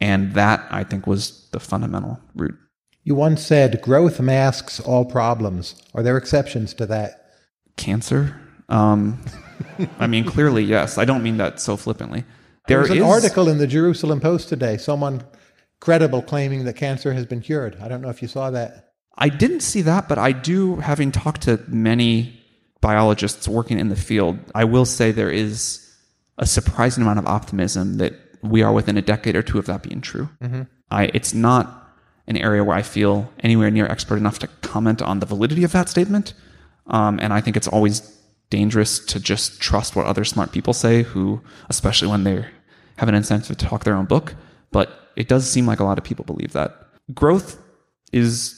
And 0.00 0.34
that, 0.34 0.66
I 0.70 0.84
think, 0.84 1.06
was 1.06 1.48
the 1.50 1.60
fundamental 1.60 2.20
root. 2.34 2.54
You 3.02 3.14
once 3.14 3.42
said 3.42 3.80
growth 3.80 4.20
masks 4.20 4.80
all 4.80 5.04
problems. 5.04 5.74
Are 5.94 6.02
there 6.02 6.18
exceptions 6.18 6.74
to 6.74 6.86
that? 6.86 7.32
Cancer? 7.76 8.38
Um, 8.68 9.24
I 9.98 10.06
mean, 10.06 10.24
clearly, 10.24 10.62
yes. 10.62 10.98
I 10.98 11.06
don't 11.06 11.22
mean 11.22 11.38
that 11.38 11.58
so 11.58 11.76
flippantly. 11.76 12.24
There, 12.68 12.76
there 12.84 12.90
was 12.90 12.90
an 12.90 13.02
article 13.02 13.48
in 13.48 13.58
the 13.58 13.66
Jerusalem 13.66 14.20
Post 14.20 14.48
today, 14.48 14.76
someone 14.76 15.24
credible 15.80 16.22
claiming 16.22 16.64
that 16.64 16.76
cancer 16.76 17.12
has 17.14 17.24
been 17.24 17.40
cured. 17.40 17.76
I 17.80 17.88
don't 17.88 18.02
know 18.02 18.10
if 18.10 18.20
you 18.20 18.28
saw 18.28 18.50
that. 18.50 18.92
I 19.16 19.28
didn't 19.28 19.60
see 19.60 19.82
that, 19.82 20.08
but 20.08 20.18
I 20.18 20.32
do, 20.32 20.76
having 20.76 21.10
talked 21.10 21.42
to 21.42 21.60
many 21.66 22.40
biologists 22.80 23.48
working 23.48 23.78
in 23.78 23.88
the 23.88 23.96
field, 23.96 24.38
I 24.54 24.64
will 24.64 24.84
say 24.84 25.10
there 25.10 25.30
is 25.30 25.84
a 26.36 26.46
surprising 26.46 27.02
amount 27.02 27.18
of 27.18 27.26
optimism 27.26 27.96
that 27.98 28.12
we 28.42 28.62
are 28.62 28.72
within 28.72 28.96
a 28.96 29.02
decade 29.02 29.34
or 29.34 29.42
two 29.42 29.58
of 29.58 29.66
that 29.66 29.82
being 29.82 30.00
true. 30.00 30.28
Mm-hmm. 30.40 30.62
I, 30.90 31.10
it's 31.14 31.34
not 31.34 31.90
an 32.28 32.36
area 32.36 32.62
where 32.62 32.76
I 32.76 32.82
feel 32.82 33.32
anywhere 33.40 33.70
near 33.70 33.86
expert 33.86 34.16
enough 34.16 34.38
to 34.40 34.46
comment 34.62 35.02
on 35.02 35.20
the 35.20 35.26
validity 35.26 35.64
of 35.64 35.72
that 35.72 35.88
statement. 35.88 36.34
Um, 36.86 37.18
and 37.20 37.32
I 37.32 37.40
think 37.40 37.56
it's 37.56 37.66
always 37.66 38.16
dangerous 38.50 38.98
to 39.06 39.18
just 39.18 39.60
trust 39.60 39.96
what 39.96 40.06
other 40.06 40.24
smart 40.24 40.52
people 40.52 40.72
say, 40.72 41.02
who, 41.02 41.40
especially 41.68 42.08
when 42.08 42.24
they 42.24 42.46
have 42.98 43.08
an 43.08 43.14
incentive 43.14 43.56
to 43.56 43.66
talk 43.66 43.84
their 43.84 43.94
own 43.94 44.04
book. 44.04 44.34
But 44.70 44.90
it 45.16 45.28
does 45.28 45.48
seem 45.48 45.66
like 45.66 45.80
a 45.80 45.84
lot 45.84 45.98
of 45.98 46.04
people 46.04 46.24
believe 46.24 46.52
that. 46.52 46.76
Growth 47.14 47.58
is 48.12 48.54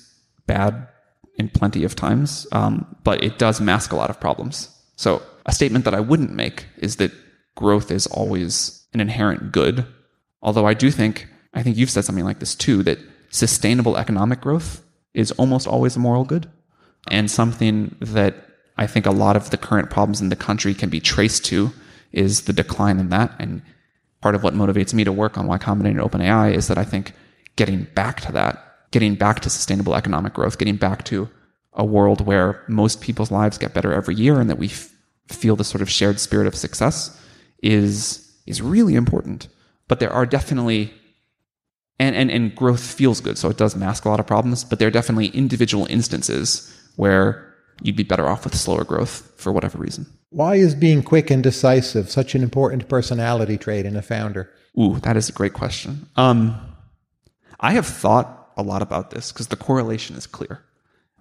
bad 0.47 0.89
in 1.37 1.49
plenty 1.49 1.85
of 1.85 1.95
times, 1.95 2.47
um, 2.53 2.97
but 3.05 3.23
it 3.23 3.39
does 3.39 3.61
mask 3.61 3.93
a 3.93 3.97
lot 3.97 4.11
of 4.11 4.21
problems. 4.21 4.69
So, 4.97 5.23
a 5.47 5.53
statement 5.53 5.85
that 5.85 5.95
I 5.95 6.01
wouldn't 6.01 6.33
make 6.33 6.67
is 6.77 6.97
that 6.97 7.13
growth 7.55 7.91
is 7.91 8.07
always 8.09 8.87
an 8.93 9.01
inherent 9.01 9.53
good. 9.53 9.87
Although 10.43 10.67
I 10.67 10.75
do 10.75 10.91
think, 10.91 11.29
I 11.55 11.63
think 11.63 11.77
you've 11.77 11.91
said 11.91 12.05
something 12.05 12.25
like 12.25 12.41
this 12.41 12.55
too, 12.55 12.83
that 12.83 12.99
sustainable 13.31 13.97
economic 13.97 14.41
growth 14.41 14.83
is 15.15 15.31
almost 15.33 15.67
always 15.67 15.97
a 15.97 16.01
moral 16.01 16.25
good 16.25 16.51
and 17.09 17.31
something 17.31 17.95
that 18.01 18.35
I 18.77 18.87
think 18.87 19.07
a 19.07 19.11
lot 19.11 19.37
of 19.37 19.51
the 19.51 19.57
current 19.57 19.91
problems 19.91 20.21
in 20.21 20.29
the 20.29 20.37
country 20.37 20.75
can 20.75 20.91
be 20.91 21.01
traced 21.01 21.45
to 21.47 21.73
is 22.13 22.43
the 22.43 22.53
decline 22.53 22.99
in 22.99 23.09
that. 23.11 23.35
And 23.39 23.63
part 24.21 24.35
of 24.35 24.43
what 24.43 24.55
motivates 24.55 24.93
me 24.95 25.05
to 25.05 25.13
work 25.13 25.39
on 25.39 25.47
Y 25.47 25.59
Combinator 25.59 26.01
OpenAI 26.01 26.55
is 26.55 26.69
that 26.69 26.79
I 26.79 26.85
think 26.85 27.15
getting 27.57 27.87
back 27.95 28.21
to 28.23 28.33
that, 28.33 28.91
getting 28.91 29.15
back 29.15 29.41
to 29.41 29.51
sustainable 29.51 29.95
economic 29.95 30.35
growth, 30.35 30.59
getting 30.59 30.77
back 30.77 31.05
to 31.05 31.29
a 31.73 31.85
world 31.85 32.27
where 32.27 32.65
most 32.69 33.01
people's 33.01 33.31
lives 33.31 33.59
get 33.59 33.75
better 33.75 33.93
every 33.93 34.15
year 34.15 34.41
and 34.41 34.51
that 34.51 34.59
we 34.59 34.67
f- 34.67 34.93
feel 35.29 35.57
the 35.57 35.65
sort 35.65 35.83
of 35.83 35.91
shared 35.91 36.19
spirit 36.19 36.47
of 36.47 36.55
success 36.55 37.19
is 37.63 38.27
is 38.47 38.61
really 38.61 38.95
important. 38.95 39.49
But 39.89 40.01
there 40.01 40.13
are 40.13 40.27
definitely 40.27 40.93
and, 41.99 42.17
and, 42.17 42.31
and 42.31 42.55
growth 42.57 42.81
feels 42.81 43.21
good, 43.21 43.37
so 43.37 43.51
it 43.51 43.59
does 43.59 43.77
mask 43.77 44.07
a 44.07 44.09
lot 44.09 44.21
of 44.21 44.27
problems, 44.27 44.65
but 44.65 44.79
there 44.79 44.89
are 44.89 44.91
definitely 44.91 45.29
individual 45.29 45.87
instances 45.91 46.75
where 46.97 47.55
you'd 47.83 47.97
be 47.97 48.03
better 48.03 48.27
off 48.27 48.45
with 48.45 48.57
slower 48.57 48.85
growth 48.85 49.31
for 49.37 49.53
whatever 49.53 49.77
reason. 49.77 50.07
Why 50.31 50.55
is 50.55 50.75
being 50.77 51.03
quick 51.03 51.31
and 51.31 51.43
decisive 51.43 52.11
such 52.11 52.35
an 52.35 52.43
important 52.43 52.89
personality 52.89 53.59
trait 53.59 53.85
in 53.85 53.97
a 53.97 54.03
founder? 54.03 54.51
Ooh, 54.79 55.01
that 55.01 55.17
is 55.17 55.29
a 55.29 55.33
great 55.33 55.53
question. 55.53 56.09
Um, 56.17 56.57
I 57.59 57.73
have 57.73 57.87
thought 57.87 58.53
a 58.57 58.63
lot 58.63 58.81
about 58.81 59.11
this 59.11 59.33
because 59.33 59.49
the 59.49 59.57
correlation 59.57 60.17
is 60.17 60.27
clear. 60.27 60.63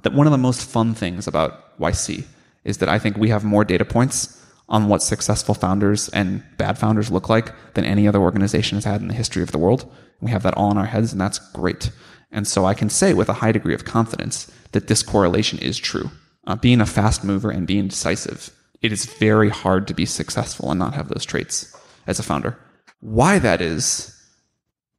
That 0.03 0.13
one 0.13 0.27
of 0.27 0.31
the 0.31 0.37
most 0.37 0.69
fun 0.69 0.93
things 0.93 1.27
about 1.27 1.77
YC 1.79 2.23
is 2.63 2.77
that 2.77 2.89
I 2.89 2.99
think 2.99 3.17
we 3.17 3.29
have 3.29 3.43
more 3.43 3.65
data 3.65 3.83
points 3.83 4.35
on 4.69 4.87
what 4.87 5.01
successful 5.01 5.55
founders 5.55 6.09
and 6.09 6.43
bad 6.57 6.77
founders 6.77 7.09
look 7.09 7.27
like 7.27 7.51
than 7.73 7.85
any 7.85 8.07
other 8.07 8.19
organization 8.19 8.75
has 8.75 8.85
had 8.85 9.01
in 9.01 9.07
the 9.07 9.15
history 9.15 9.41
of 9.41 9.51
the 9.51 9.57
world. 9.57 9.91
We 10.21 10.29
have 10.29 10.43
that 10.43 10.53
all 10.53 10.69
in 10.69 10.77
our 10.77 10.85
heads, 10.85 11.11
and 11.11 11.19
that's 11.19 11.39
great. 11.51 11.89
And 12.31 12.47
so 12.47 12.65
I 12.65 12.75
can 12.75 12.89
say 12.89 13.13
with 13.13 13.27
a 13.27 13.33
high 13.33 13.51
degree 13.51 13.73
of 13.73 13.85
confidence 13.85 14.51
that 14.71 14.87
this 14.87 15.01
correlation 15.01 15.57
is 15.57 15.79
true. 15.79 16.11
Uh, 16.45 16.55
being 16.55 16.79
a 16.79 16.85
fast 16.85 17.23
mover 17.23 17.49
and 17.49 17.65
being 17.65 17.87
decisive, 17.87 18.51
it 18.81 18.91
is 18.91 19.05
very 19.05 19.49
hard 19.49 19.87
to 19.87 19.93
be 19.93 20.05
successful 20.05 20.71
and 20.71 20.79
not 20.79 20.93
have 20.93 21.09
those 21.09 21.25
traits 21.25 21.75
as 22.07 22.19
a 22.19 22.23
founder. 22.23 22.57
Why 23.01 23.39
that 23.39 23.61
is, 23.61 24.15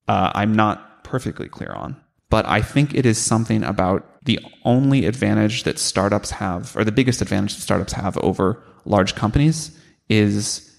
uh, 0.09 0.33
I'm 0.35 0.55
not 0.55 1.05
perfectly 1.05 1.49
clear 1.49 1.73
on, 1.73 1.97
but 2.29 2.47
I 2.47 2.63
think 2.63 2.95
it 2.95 3.07
is 3.07 3.19
something 3.19 3.65
about 3.65 4.07
the 4.25 4.39
only 4.65 5.07
advantage 5.07 5.65
that 5.65 5.79
startups 5.79 6.31
have, 6.31 6.77
or 6.77 6.85
the 6.85 6.93
biggest 6.93 7.23
advantage 7.23 7.55
that 7.55 7.63
startups 7.63 7.95
have 7.95 8.17
over 8.19 8.63
large 8.85 9.15
companies, 9.15 9.79
is 10.09 10.71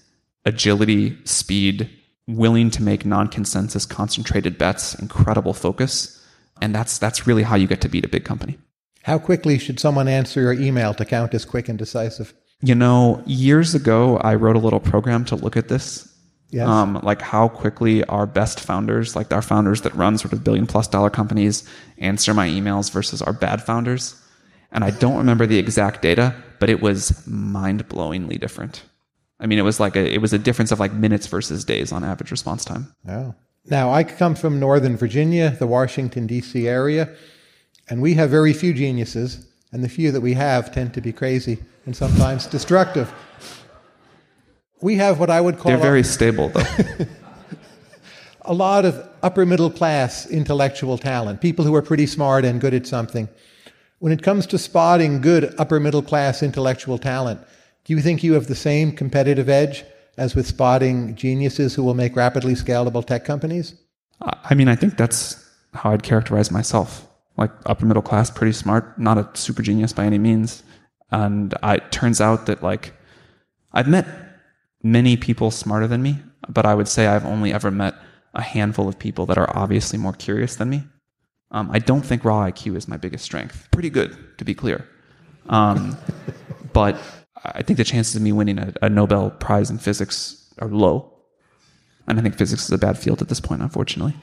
agility, 0.44 1.18
speed, 1.24 1.90
willing 2.26 2.70
to 2.70 2.82
make 2.82 3.04
non-consensus 3.04 3.84
concentrated 3.84 4.58
bets, 4.58 4.94
incredible 4.94 5.54
focus, 5.54 6.24
and 6.60 6.74
that's 6.74 6.98
that's 6.98 7.26
really 7.26 7.42
how 7.42 7.56
you 7.56 7.66
get 7.66 7.80
to 7.80 7.88
beat 7.88 8.04
a 8.04 8.08
big 8.08 8.24
company. 8.24 8.58
How 9.02 9.18
quickly 9.18 9.58
should 9.58 9.80
someone 9.80 10.06
answer 10.06 10.40
your 10.40 10.52
email 10.52 10.94
to 10.94 11.04
count 11.04 11.34
as 11.34 11.44
quick 11.44 11.68
and 11.68 11.76
decisive? 11.78 12.32
You 12.62 12.74
know, 12.74 13.22
years 13.26 13.74
ago 13.74 14.18
I 14.18 14.34
wrote 14.36 14.56
a 14.56 14.60
little 14.60 14.80
program 14.80 15.24
to 15.26 15.36
look 15.36 15.56
at 15.56 15.68
this. 15.68 16.08
Yes. 16.50 16.68
Um, 16.68 17.00
like 17.02 17.22
how 17.22 17.48
quickly 17.48 18.04
our 18.04 18.26
best 18.26 18.60
founders, 18.60 19.16
like 19.16 19.32
our 19.32 19.40
founders 19.40 19.80
that 19.82 19.94
run 19.94 20.18
sort 20.18 20.34
of 20.34 20.44
billion 20.44 20.66
plus 20.66 20.86
dollar 20.86 21.08
companies, 21.08 21.66
answer 21.96 22.34
my 22.34 22.46
emails 22.46 22.90
versus 22.92 23.22
our 23.22 23.32
bad 23.32 23.62
founders. 23.62 24.22
And 24.70 24.84
I 24.84 24.90
don't 24.90 25.16
remember 25.16 25.46
the 25.46 25.58
exact 25.58 26.02
data, 26.02 26.34
but 26.58 26.68
it 26.68 26.82
was 26.82 27.26
mind 27.26 27.88
blowingly 27.88 28.38
different. 28.38 28.82
I 29.40 29.46
mean, 29.46 29.58
it 29.58 29.62
was 29.62 29.80
like 29.80 29.96
a, 29.96 30.14
it 30.14 30.20
was 30.20 30.32
a 30.32 30.38
difference 30.38 30.72
of 30.72 30.78
like 30.78 30.92
minutes 30.92 31.26
versus 31.26 31.64
days 31.64 31.90
on 31.90 32.04
average 32.04 32.30
response 32.30 32.64
time. 32.64 32.94
Oh. 33.08 33.34
Now, 33.66 33.92
I 33.92 34.04
come 34.04 34.34
from 34.34 34.60
Northern 34.60 34.96
Virginia, 34.96 35.50
the 35.50 35.66
Washington, 35.66 36.26
D.C. 36.26 36.68
area, 36.68 37.08
and 37.88 38.02
we 38.02 38.14
have 38.14 38.30
very 38.30 38.52
few 38.52 38.74
geniuses, 38.74 39.46
and 39.72 39.82
the 39.82 39.88
few 39.88 40.12
that 40.12 40.20
we 40.20 40.34
have 40.34 40.72
tend 40.72 40.94
to 40.94 41.00
be 41.00 41.12
crazy 41.12 41.58
and 41.86 41.96
sometimes 41.96 42.46
destructive. 42.46 43.12
We 44.80 44.96
have 44.96 45.18
what 45.18 45.30
I 45.30 45.40
would 45.40 45.58
call 45.58 45.72
They're 45.72 45.80
very 45.80 46.02
stable, 46.02 46.50
though. 46.50 46.64
a 48.42 48.52
lot 48.52 48.84
of 48.84 49.08
upper 49.22 49.46
middle 49.46 49.70
class 49.70 50.26
intellectual 50.26 50.98
talent, 50.98 51.40
people 51.40 51.64
who 51.64 51.74
are 51.74 51.82
pretty 51.82 52.06
smart 52.06 52.44
and 52.44 52.60
good 52.60 52.74
at 52.74 52.86
something. 52.86 53.28
When 54.00 54.12
it 54.12 54.22
comes 54.22 54.46
to 54.48 54.58
spotting 54.58 55.20
good 55.20 55.54
upper 55.58 55.78
middle 55.78 56.02
class 56.02 56.42
intellectual 56.42 56.98
talent, 56.98 57.40
do 57.84 57.94
you 57.94 58.00
think 58.00 58.22
you 58.22 58.34
have 58.34 58.48
the 58.48 58.54
same 58.54 58.92
competitive 58.92 59.48
edge 59.48 59.84
as 60.18 60.34
with 60.34 60.46
spotting 60.46 61.14
geniuses 61.14 61.74
who 61.74 61.84
will 61.84 61.94
make 61.94 62.16
rapidly 62.16 62.54
scalable 62.54 63.04
tech 63.04 63.24
companies? 63.24 63.74
I 64.20 64.54
mean, 64.54 64.68
I 64.68 64.76
think 64.76 64.96
that's 64.96 65.48
how 65.74 65.92
I'd 65.92 66.02
characterize 66.02 66.50
myself. 66.50 67.06
Like 67.36 67.50
upper 67.66 67.86
middle 67.86 68.02
class, 68.02 68.30
pretty 68.30 68.52
smart, 68.52 68.98
not 68.98 69.18
a 69.18 69.28
super 69.34 69.62
genius 69.62 69.92
by 69.92 70.04
any 70.04 70.18
means. 70.18 70.62
And 71.10 71.54
I, 71.62 71.76
it 71.76 71.92
turns 71.92 72.20
out 72.20 72.46
that 72.46 72.62
like 72.62 72.94
I've 73.72 73.88
met 73.88 74.06
many 74.82 75.16
people 75.16 75.50
smarter 75.50 75.86
than 75.86 76.02
me, 76.02 76.18
but 76.48 76.66
I 76.66 76.74
would 76.74 76.88
say 76.88 77.06
I've 77.06 77.24
only 77.24 77.52
ever 77.52 77.70
met 77.70 77.94
a 78.34 78.42
handful 78.42 78.88
of 78.88 78.98
people 78.98 79.26
that 79.26 79.38
are 79.38 79.48
obviously 79.56 79.98
more 79.98 80.12
curious 80.12 80.56
than 80.56 80.70
me. 80.70 80.84
Um, 81.50 81.70
I 81.70 81.78
don't 81.78 82.02
think 82.02 82.24
raw 82.24 82.50
IQ 82.50 82.76
is 82.76 82.88
my 82.88 82.96
biggest 82.96 83.24
strength. 83.24 83.68
Pretty 83.70 83.90
good, 83.90 84.16
to 84.38 84.44
be 84.44 84.54
clear. 84.54 84.88
Um, 85.48 85.96
but 86.72 86.98
I 87.44 87.62
think 87.62 87.76
the 87.76 87.84
chances 87.84 88.16
of 88.16 88.22
me 88.22 88.32
winning 88.32 88.58
a, 88.58 88.72
a, 88.82 88.88
Nobel 88.88 89.30
Prize 89.30 89.70
in 89.70 89.78
physics 89.78 90.52
are 90.58 90.68
low. 90.68 91.11
And 92.06 92.18
I 92.18 92.22
think 92.22 92.36
physics 92.36 92.64
is 92.64 92.70
a 92.70 92.78
bad 92.78 92.98
field 92.98 93.22
at 93.22 93.28
this 93.28 93.40
point, 93.40 93.62
unfortunately. 93.62 94.14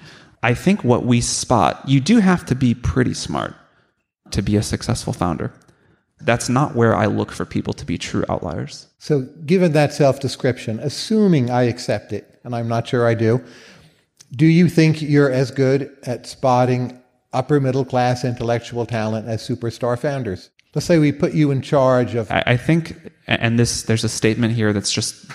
I 0.44 0.54
think 0.54 0.84
what 0.84 1.06
we 1.06 1.22
spot, 1.22 1.82
you 1.88 2.00
do 2.00 2.20
have 2.20 2.46
to 2.48 2.56
be 2.56 2.74
pretty 2.74 3.14
smart 3.14 3.56
to 4.32 4.42
be 4.42 4.56
a 4.56 4.64
successful 4.64 5.14
founder. 5.14 5.54
That's 6.22 6.50
not 6.50 6.76
where 6.76 6.96
I 6.96 7.06
look 7.06 7.32
for 7.32 7.46
people 7.46 7.74
to 7.74 7.86
be 7.86 7.98
true 7.98 8.26
outliers. 8.30 8.88
So, 8.98 9.22
given 9.46 9.72
that 9.74 9.94
self 9.94 10.20
description, 10.20 10.80
assuming 10.80 11.50
I 11.50 11.64
accept 11.64 12.12
it, 12.12 12.40
and 12.44 12.54
I'm 12.54 12.68
not 12.68 12.88
sure 12.88 13.08
I 13.08 13.14
do, 13.14 13.42
do 14.34 14.46
you 14.46 14.68
think 14.68 15.02
you're 15.02 15.32
as 15.32 15.50
good 15.50 15.96
at 16.04 16.28
spotting 16.28 17.02
upper 17.32 17.60
middle 17.60 17.86
class 17.86 18.26
intellectual 18.26 18.86
talent 18.86 19.28
as 19.28 19.48
superstar 19.48 19.98
founders? 19.98 20.50
Let's 20.76 20.86
say 20.86 21.00
we 21.00 21.12
put 21.12 21.34
you 21.34 21.52
in 21.52 21.62
charge 21.62 22.16
of. 22.16 22.30
I, 22.32 22.44
I 22.46 22.58
think, 22.58 23.12
and 23.26 23.58
this, 23.58 23.84
there's 23.84 24.04
a 24.04 24.10
statement 24.10 24.54
here 24.54 24.74
that's 24.74 24.92
just 24.92 25.26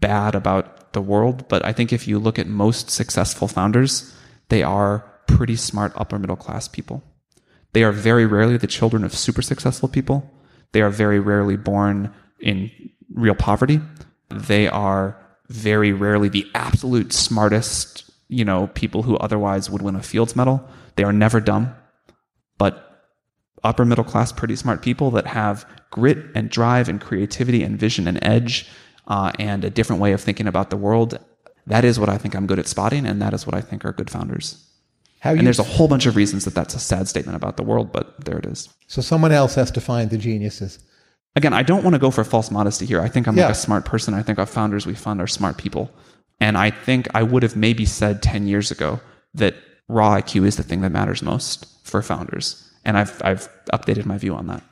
bad 0.00 0.34
about 0.34 0.81
the 0.92 1.02
world, 1.02 1.48
but 1.48 1.64
I 1.64 1.72
think 1.72 1.92
if 1.92 2.06
you 2.06 2.18
look 2.18 2.38
at 2.38 2.46
most 2.46 2.90
successful 2.90 3.48
founders, 3.48 4.14
they 4.48 4.62
are 4.62 5.00
pretty 5.26 5.56
smart 5.56 5.92
upper 5.96 6.18
middle 6.18 6.36
class 6.36 6.68
people. 6.68 7.02
They 7.72 7.84
are 7.84 7.92
very 7.92 8.26
rarely 8.26 8.56
the 8.56 8.66
children 8.66 9.04
of 9.04 9.14
super 9.14 9.42
successful 9.42 9.88
people. 9.88 10.30
They 10.72 10.82
are 10.82 10.90
very 10.90 11.20
rarely 11.20 11.56
born 11.56 12.12
in 12.40 12.70
real 13.14 13.34
poverty. 13.34 13.80
They 14.28 14.68
are 14.68 15.16
very 15.48 15.92
rarely 15.92 16.28
the 16.28 16.46
absolute 16.54 17.12
smartest, 17.12 18.10
you 18.28 18.44
know, 18.44 18.68
people 18.68 19.02
who 19.02 19.16
otherwise 19.18 19.70
would 19.70 19.82
win 19.82 19.96
a 19.96 20.02
Fields 20.02 20.36
medal. 20.36 20.66
They 20.96 21.04
are 21.04 21.12
never 21.12 21.40
dumb, 21.40 21.74
but 22.58 22.92
upper 23.64 23.84
middle 23.84 24.04
class, 24.04 24.32
pretty 24.32 24.56
smart 24.56 24.82
people 24.82 25.10
that 25.12 25.26
have 25.26 25.66
grit 25.90 26.18
and 26.34 26.50
drive 26.50 26.88
and 26.88 27.00
creativity 27.00 27.62
and 27.62 27.78
vision 27.78 28.08
and 28.08 28.18
edge 28.22 28.68
uh, 29.06 29.32
and 29.38 29.64
a 29.64 29.70
different 29.70 30.00
way 30.00 30.12
of 30.12 30.20
thinking 30.20 30.46
about 30.46 30.70
the 30.70 30.76
world. 30.76 31.18
That 31.66 31.84
is 31.84 31.98
what 31.98 32.08
I 32.08 32.18
think 32.18 32.34
I'm 32.34 32.46
good 32.46 32.58
at 32.58 32.66
spotting, 32.66 33.06
and 33.06 33.20
that 33.22 33.34
is 33.34 33.46
what 33.46 33.54
I 33.54 33.60
think 33.60 33.84
are 33.84 33.92
good 33.92 34.10
founders. 34.10 34.68
How 35.20 35.30
and 35.30 35.46
there's 35.46 35.60
a 35.60 35.64
whole 35.64 35.86
bunch 35.86 36.06
of 36.06 36.16
reasons 36.16 36.44
that 36.46 36.54
that's 36.54 36.74
a 36.74 36.80
sad 36.80 37.06
statement 37.06 37.36
about 37.36 37.56
the 37.56 37.62
world, 37.62 37.92
but 37.92 38.24
there 38.24 38.38
it 38.38 38.46
is. 38.46 38.68
So 38.88 39.00
someone 39.00 39.30
else 39.30 39.54
has 39.54 39.70
to 39.70 39.80
find 39.80 40.10
the 40.10 40.18
geniuses. 40.18 40.80
Again, 41.36 41.52
I 41.52 41.62
don't 41.62 41.84
want 41.84 41.94
to 41.94 42.00
go 42.00 42.10
for 42.10 42.24
false 42.24 42.50
modesty 42.50 42.86
here. 42.86 43.00
I 43.00 43.08
think 43.08 43.28
I'm 43.28 43.36
yeah. 43.36 43.44
like 43.44 43.52
a 43.52 43.58
smart 43.58 43.84
person. 43.84 44.14
I 44.14 44.22
think 44.22 44.40
our 44.40 44.46
founders 44.46 44.84
we 44.84 44.94
fund 44.94 45.20
are 45.20 45.28
smart 45.28 45.58
people. 45.58 45.90
And 46.40 46.58
I 46.58 46.70
think 46.70 47.06
I 47.14 47.22
would 47.22 47.44
have 47.44 47.54
maybe 47.54 47.86
said 47.86 48.20
10 48.20 48.48
years 48.48 48.72
ago 48.72 49.00
that 49.34 49.54
raw 49.88 50.16
IQ 50.16 50.44
is 50.44 50.56
the 50.56 50.64
thing 50.64 50.80
that 50.80 50.90
matters 50.90 51.22
most 51.22 51.66
for 51.86 52.02
founders. 52.02 52.68
And 52.84 52.98
I've, 52.98 53.22
I've 53.24 53.48
updated 53.72 54.04
my 54.04 54.18
view 54.18 54.34
on 54.34 54.48
that. 54.48 54.64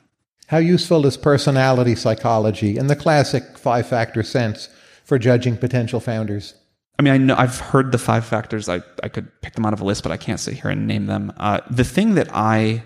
How 0.51 0.57
useful 0.57 1.05
is 1.05 1.15
personality 1.15 1.95
psychology 1.95 2.77
in 2.77 2.87
the 2.87 2.95
classic 2.97 3.57
five 3.57 3.87
factor 3.87 4.21
sense 4.21 4.67
for 5.05 5.17
judging 5.17 5.55
potential 5.55 6.01
founders? 6.01 6.55
I 6.99 7.03
mean, 7.03 7.13
I 7.13 7.17
know 7.19 7.35
I've 7.37 7.57
heard 7.57 7.93
the 7.93 7.97
five 7.97 8.25
factors. 8.25 8.67
I, 8.67 8.81
I 9.01 9.07
could 9.07 9.31
pick 9.41 9.53
them 9.53 9.65
out 9.65 9.71
of 9.71 9.79
a 9.79 9.85
list, 9.85 10.03
but 10.03 10.11
I 10.11 10.17
can't 10.17 10.41
sit 10.41 10.55
here 10.55 10.69
and 10.69 10.87
name 10.87 11.05
them. 11.05 11.31
Uh, 11.37 11.61
the 11.69 11.85
thing 11.85 12.15
that 12.15 12.27
I, 12.33 12.83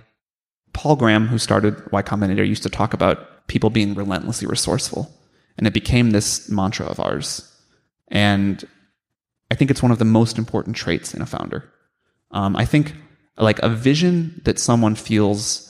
Paul 0.74 0.96
Graham, 0.96 1.26
who 1.26 1.40
started 1.40 1.92
Y 1.92 2.04
Combinator, 2.04 2.48
used 2.48 2.62
to 2.62 2.70
talk 2.70 2.94
about 2.94 3.48
people 3.48 3.72
being 3.72 3.96
relentlessly 3.96 4.48
resourceful. 4.48 5.12
And 5.58 5.66
it 5.66 5.74
became 5.74 6.12
this 6.12 6.48
mantra 6.48 6.86
of 6.86 7.00
ours. 7.00 7.52
And 8.10 8.64
I 9.50 9.56
think 9.56 9.72
it's 9.72 9.82
one 9.82 9.92
of 9.92 9.98
the 9.98 10.06
most 10.06 10.38
important 10.38 10.76
traits 10.76 11.16
in 11.16 11.22
a 11.24 11.26
founder. 11.26 11.68
Um, 12.30 12.56
I 12.56 12.66
think 12.66 12.94
like 13.38 13.58
a 13.64 13.70
vision 13.70 14.40
that 14.46 14.60
someone 14.60 14.94
feels 14.94 15.65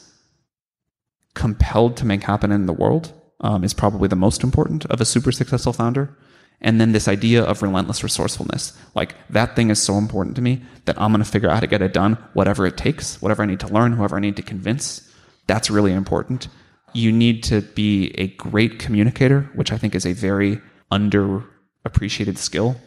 compelled 1.35 1.95
to 1.97 2.05
make 2.05 2.23
happen 2.23 2.51
in 2.51 2.65
the 2.65 2.73
world 2.73 3.13
um, 3.41 3.63
is 3.63 3.73
probably 3.73 4.07
the 4.07 4.15
most 4.15 4.43
important 4.43 4.85
of 4.85 4.99
a 4.99 5.05
super 5.05 5.31
successful 5.31 5.73
founder. 5.73 6.17
And 6.61 6.79
then 6.81 6.93
this 6.93 7.07
idea 7.07 7.43
of 7.43 7.61
relentless 7.61 8.01
resourcefulness. 8.01 8.73
Like 8.95 9.15
that 9.29 9.55
thing 9.55 9.69
is 9.69 9.81
so 9.81 9.97
important 9.97 10.35
to 10.37 10.41
me 10.41 10.63
that 10.85 10.99
I'm 10.99 11.11
going 11.11 11.23
to 11.23 11.29
figure 11.29 11.49
out 11.49 11.55
how 11.55 11.59
to 11.59 11.67
get 11.67 11.81
it 11.81 11.93
done, 11.93 12.13
whatever 12.33 12.65
it 12.65 12.77
takes, 12.77 13.21
whatever 13.21 13.43
I 13.43 13.45
need 13.45 13.59
to 13.59 13.67
learn, 13.67 13.93
whoever 13.93 14.15
I 14.15 14.21
need 14.21 14.37
to 14.37 14.41
convince. 14.41 15.07
That's 15.47 15.69
really 15.69 15.93
important. 15.93 16.47
You 16.93 17.11
need 17.11 17.43
to 17.43 17.61
be 17.61 18.11
a 18.17 18.27
great 18.29 18.79
communicator, 18.79 19.41
which 19.53 19.71
I 19.71 19.77
think 19.77 19.93
is 19.95 20.05
a 20.05 20.13
very 20.13 20.61
underappreciated 20.91 22.37
skill 22.37 22.77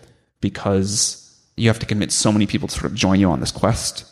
because 0.40 1.24
you 1.56 1.68
have 1.68 1.78
to 1.80 1.86
convince 1.86 2.14
so 2.14 2.32
many 2.32 2.46
people 2.46 2.68
to 2.68 2.74
sort 2.74 2.90
of 2.90 2.94
join 2.94 3.20
you 3.20 3.30
on 3.30 3.40
this 3.40 3.52
quest. 3.52 4.04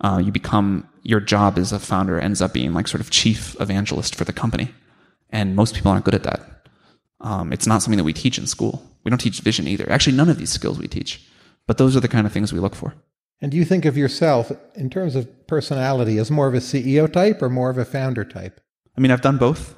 Uh, 0.00 0.22
you 0.24 0.30
become 0.30 0.86
your 1.02 1.20
job 1.20 1.58
as 1.58 1.72
a 1.72 1.78
founder 1.78 2.18
ends 2.18 2.40
up 2.40 2.52
being 2.52 2.72
like 2.72 2.88
sort 2.88 3.00
of 3.00 3.10
chief 3.10 3.60
evangelist 3.60 4.14
for 4.14 4.24
the 4.24 4.32
company. 4.32 4.72
And 5.30 5.56
most 5.56 5.74
people 5.74 5.90
aren't 5.90 6.04
good 6.04 6.14
at 6.14 6.22
that. 6.24 6.68
Um, 7.20 7.52
it's 7.52 7.66
not 7.66 7.82
something 7.82 7.98
that 7.98 8.04
we 8.04 8.12
teach 8.12 8.38
in 8.38 8.46
school. 8.46 8.82
We 9.04 9.10
don't 9.10 9.18
teach 9.18 9.40
vision 9.40 9.66
either. 9.66 9.90
Actually, 9.90 10.16
none 10.16 10.28
of 10.28 10.38
these 10.38 10.50
skills 10.50 10.78
we 10.78 10.88
teach. 10.88 11.26
But 11.66 11.78
those 11.78 11.96
are 11.96 12.00
the 12.00 12.08
kind 12.08 12.26
of 12.26 12.32
things 12.32 12.52
we 12.52 12.60
look 12.60 12.74
for. 12.74 12.94
And 13.40 13.50
do 13.50 13.56
you 13.56 13.64
think 13.64 13.84
of 13.84 13.96
yourself 13.96 14.52
in 14.74 14.90
terms 14.90 15.16
of 15.16 15.46
personality 15.46 16.18
as 16.18 16.30
more 16.30 16.46
of 16.46 16.54
a 16.54 16.58
CEO 16.58 17.12
type 17.12 17.42
or 17.42 17.48
more 17.48 17.70
of 17.70 17.78
a 17.78 17.84
founder 17.84 18.24
type? 18.24 18.60
I 18.96 19.00
mean, 19.00 19.10
I've 19.10 19.20
done 19.20 19.38
both. 19.38 19.74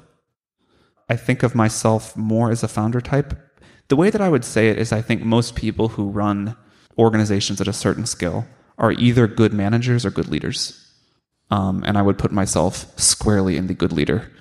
I 1.09 1.15
think 1.15 1.43
of 1.43 1.55
myself 1.55 2.15
more 2.15 2.51
as 2.51 2.63
a 2.63 2.67
founder 2.67 3.01
type. 3.01 3.33
The 3.87 3.95
way 3.95 4.09
that 4.09 4.21
I 4.21 4.29
would 4.29 4.45
say 4.45 4.69
it 4.69 4.77
is 4.77 4.91
I 4.91 5.01
think 5.01 5.23
most 5.23 5.55
people 5.55 5.89
who 5.89 6.09
run 6.09 6.55
organizations 6.97 7.61
at 7.61 7.67
a 7.67 7.73
certain 7.73 8.05
scale 8.05 8.45
are 8.77 8.91
either 8.91 9.27
good 9.27 9.53
managers 9.53 10.05
or 10.05 10.11
good 10.11 10.27
leaders. 10.27 10.84
Um, 11.51 11.83
and 11.85 11.97
I 11.97 12.01
would 12.01 12.17
put 12.17 12.31
myself 12.31 12.87
squarely 12.99 13.57
in 13.57 13.67
the 13.67 13.73
good 13.73 13.91
leader, 13.91 14.31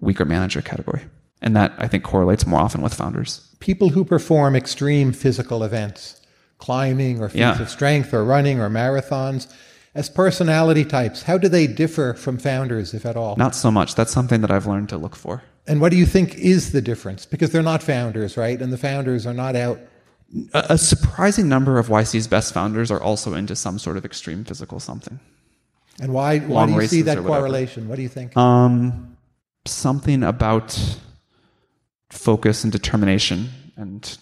weaker 0.00 0.24
manager 0.24 0.62
category. 0.62 1.02
And 1.40 1.56
that 1.56 1.72
I 1.76 1.88
think 1.88 2.04
correlates 2.04 2.46
more 2.46 2.60
often 2.60 2.82
with 2.82 2.94
founders. 2.94 3.48
People 3.58 3.88
who 3.88 4.04
perform 4.04 4.54
extreme 4.54 5.12
physical 5.12 5.64
events, 5.64 6.20
climbing 6.58 7.20
or 7.20 7.28
feats 7.28 7.40
yeah. 7.40 7.60
of 7.60 7.68
strength 7.68 8.14
or 8.14 8.24
running 8.24 8.60
or 8.60 8.70
marathons, 8.70 9.52
as 9.94 10.08
personality 10.08 10.84
types, 10.84 11.22
how 11.22 11.36
do 11.36 11.48
they 11.48 11.66
differ 11.66 12.14
from 12.14 12.38
founders, 12.38 12.94
if 12.94 13.04
at 13.04 13.16
all? 13.16 13.36
Not 13.36 13.54
so 13.54 13.70
much. 13.70 13.94
That's 13.94 14.12
something 14.12 14.40
that 14.40 14.50
I've 14.50 14.66
learned 14.66 14.88
to 14.90 14.96
look 14.96 15.16
for. 15.16 15.42
And 15.66 15.80
what 15.80 15.90
do 15.90 15.98
you 15.98 16.06
think 16.06 16.36
is 16.36 16.72
the 16.72 16.80
difference? 16.80 17.26
Because 17.26 17.50
they're 17.50 17.62
not 17.62 17.82
founders, 17.82 18.36
right? 18.36 18.60
And 18.60 18.72
the 18.72 18.78
founders 18.78 19.26
are 19.26 19.34
not 19.34 19.54
out. 19.54 19.78
A, 20.54 20.66
a 20.70 20.78
surprising 20.78 21.48
number 21.48 21.78
of 21.78 21.88
YC's 21.88 22.26
best 22.26 22.54
founders 22.54 22.90
are 22.90 23.00
also 23.00 23.34
into 23.34 23.54
some 23.54 23.78
sort 23.78 23.96
of 23.96 24.04
extreme 24.04 24.44
physical 24.44 24.80
something. 24.80 25.20
And 26.00 26.12
why, 26.12 26.38
why 26.40 26.66
do 26.66 26.72
you 26.72 26.86
see 26.86 27.02
that 27.02 27.18
correlation? 27.18 27.88
What 27.88 27.96
do 27.96 28.02
you 28.02 28.08
think? 28.08 28.36
Um, 28.36 29.16
something 29.66 30.22
about 30.22 30.78
focus 32.10 32.64
and 32.64 32.72
determination 32.72 33.50
and 33.76 34.18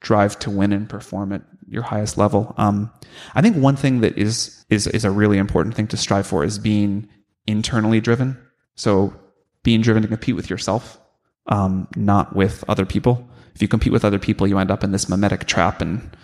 drive 0.00 0.38
to 0.40 0.50
win 0.50 0.72
and 0.72 0.88
perform 0.88 1.32
at 1.32 1.42
your 1.68 1.82
highest 1.82 2.16
level. 2.16 2.54
Um, 2.56 2.90
I 3.34 3.42
think 3.42 3.56
one 3.56 3.76
thing 3.76 4.00
that 4.00 4.16
is 4.16 4.64
is 4.70 4.86
is 4.86 5.04
a 5.04 5.10
really 5.10 5.38
important 5.38 5.74
thing 5.74 5.88
to 5.88 5.96
strive 5.96 6.26
for 6.26 6.44
is 6.44 6.58
being 6.58 7.08
internally 7.46 8.00
driven. 8.00 8.38
So 8.74 9.14
being 9.62 9.80
driven 9.80 10.02
to 10.02 10.08
compete 10.08 10.36
with 10.36 10.50
yourself, 10.50 11.00
um, 11.46 11.88
not 11.96 12.36
with 12.36 12.64
other 12.68 12.86
people. 12.86 13.28
If 13.54 13.62
you 13.62 13.68
compete 13.68 13.92
with 13.92 14.04
other 14.04 14.18
people, 14.18 14.46
you 14.46 14.58
end 14.58 14.70
up 14.70 14.84
in 14.84 14.92
this 14.92 15.08
mimetic 15.08 15.46
trap 15.46 15.80
and 15.80 16.16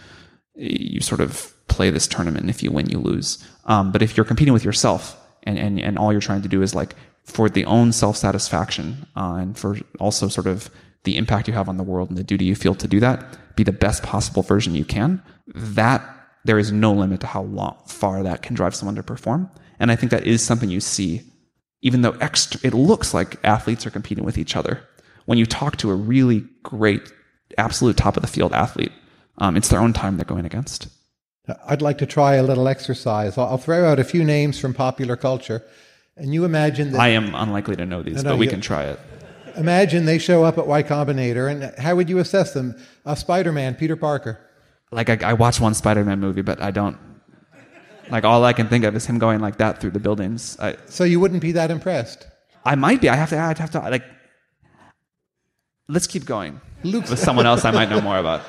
you 0.54 1.00
sort 1.00 1.20
of 1.20 1.52
play 1.68 1.90
this 1.90 2.06
tournament. 2.06 2.50
If 2.50 2.62
you 2.62 2.70
win, 2.70 2.90
you 2.90 2.98
lose. 2.98 3.44
Um, 3.64 3.92
but 3.92 4.02
if 4.02 4.16
you're 4.16 4.26
competing 4.26 4.52
with 4.52 4.64
yourself 4.64 5.16
and, 5.44 5.58
and, 5.58 5.80
and 5.80 5.98
all 5.98 6.12
you're 6.12 6.20
trying 6.20 6.42
to 6.42 6.48
do 6.48 6.62
is 6.62 6.74
like 6.74 6.94
for 7.24 7.48
the 7.48 7.64
own 7.64 7.92
self 7.92 8.16
satisfaction 8.16 9.06
uh, 9.16 9.38
and 9.40 9.56
for 9.56 9.78
also 10.00 10.28
sort 10.28 10.46
of 10.46 10.70
the 11.04 11.16
impact 11.16 11.48
you 11.48 11.54
have 11.54 11.68
on 11.68 11.76
the 11.76 11.82
world 11.82 12.08
and 12.08 12.18
the 12.18 12.24
duty 12.24 12.44
you 12.44 12.54
feel 12.54 12.74
to 12.76 12.88
do 12.88 13.00
that, 13.00 13.38
be 13.56 13.64
the 13.64 13.72
best 13.72 14.02
possible 14.02 14.42
version 14.42 14.74
you 14.74 14.84
can, 14.84 15.22
that 15.54 16.02
there 16.44 16.58
is 16.58 16.72
no 16.72 16.92
limit 16.92 17.20
to 17.20 17.26
how 17.26 17.42
long, 17.42 17.76
far 17.86 18.22
that 18.22 18.42
can 18.42 18.54
drive 18.54 18.74
someone 18.74 18.94
to 18.96 19.02
perform. 19.02 19.50
And 19.78 19.90
I 19.90 19.96
think 19.96 20.10
that 20.10 20.26
is 20.26 20.42
something 20.42 20.70
you 20.70 20.80
see 20.80 21.22
even 21.82 22.02
though 22.02 22.16
extra, 22.20 22.60
it 22.62 22.74
looks 22.74 23.12
like 23.12 23.44
athletes 23.44 23.86
are 23.86 23.90
competing 23.90 24.24
with 24.24 24.38
each 24.38 24.56
other. 24.56 24.80
When 25.26 25.38
you 25.38 25.46
talk 25.46 25.76
to 25.78 25.90
a 25.90 25.94
really 25.94 26.44
great, 26.62 27.12
absolute 27.58 27.96
top 27.96 28.16
of 28.16 28.22
the 28.22 28.28
field 28.28 28.52
athlete, 28.52 28.92
um, 29.38 29.56
it's 29.56 29.68
their 29.68 29.80
own 29.80 29.92
time 29.92 30.16
they're 30.16 30.24
going 30.24 30.46
against. 30.46 30.88
I'd 31.66 31.82
like 31.82 31.98
to 31.98 32.06
try 32.06 32.34
a 32.34 32.42
little 32.42 32.68
exercise. 32.68 33.36
I'll 33.36 33.58
throw 33.58 33.88
out 33.90 33.98
a 33.98 34.04
few 34.04 34.24
names 34.24 34.60
from 34.60 34.74
popular 34.74 35.16
culture, 35.16 35.62
and 36.16 36.32
you 36.32 36.44
imagine 36.44 36.92
that. 36.92 37.00
I 37.00 37.08
am 37.08 37.34
unlikely 37.34 37.76
to 37.76 37.86
know 37.86 38.02
these, 38.02 38.16
no, 38.16 38.22
no, 38.22 38.30
but 38.30 38.38
we 38.38 38.46
you, 38.46 38.50
can 38.50 38.60
try 38.60 38.84
it. 38.84 39.00
Imagine 39.56 40.04
they 40.04 40.18
show 40.18 40.44
up 40.44 40.56
at 40.58 40.66
Y 40.66 40.82
Combinator, 40.82 41.50
and 41.50 41.76
how 41.78 41.96
would 41.96 42.08
you 42.08 42.18
assess 42.18 42.52
them? 42.54 42.76
Uh, 43.04 43.14
Spider 43.14 43.52
Man, 43.52 43.74
Peter 43.74 43.96
Parker. 43.96 44.38
Like, 44.92 45.10
I, 45.10 45.30
I 45.30 45.32
watched 45.32 45.60
one 45.60 45.74
Spider 45.74 46.04
Man 46.04 46.20
movie, 46.20 46.42
but 46.42 46.60
I 46.62 46.70
don't 46.70 46.96
like 48.10 48.24
all 48.24 48.44
I 48.44 48.52
can 48.52 48.68
think 48.68 48.84
of 48.84 48.94
is 48.94 49.06
him 49.06 49.18
going 49.18 49.40
like 49.40 49.56
that 49.58 49.80
through 49.80 49.92
the 49.92 50.00
buildings. 50.00 50.58
I, 50.60 50.76
so 50.86 51.02
you 51.02 51.18
wouldn't 51.18 51.40
be 51.40 51.52
that 51.52 51.70
impressed? 51.70 52.26
I 52.64 52.74
might 52.74 53.00
be. 53.00 53.08
I 53.08 53.16
have 53.16 53.30
to. 53.30 53.38
I'd 53.38 53.58
have 53.58 53.70
to 53.72 53.80
like. 53.80 54.04
Let's 55.88 56.06
keep 56.06 56.24
going. 56.24 56.60
Luke 56.84 57.08
with 57.08 57.18
someone 57.18 57.46
else 57.46 57.64
I 57.64 57.70
might 57.70 57.90
know 57.90 58.00
more 58.00 58.18
about. 58.18 58.42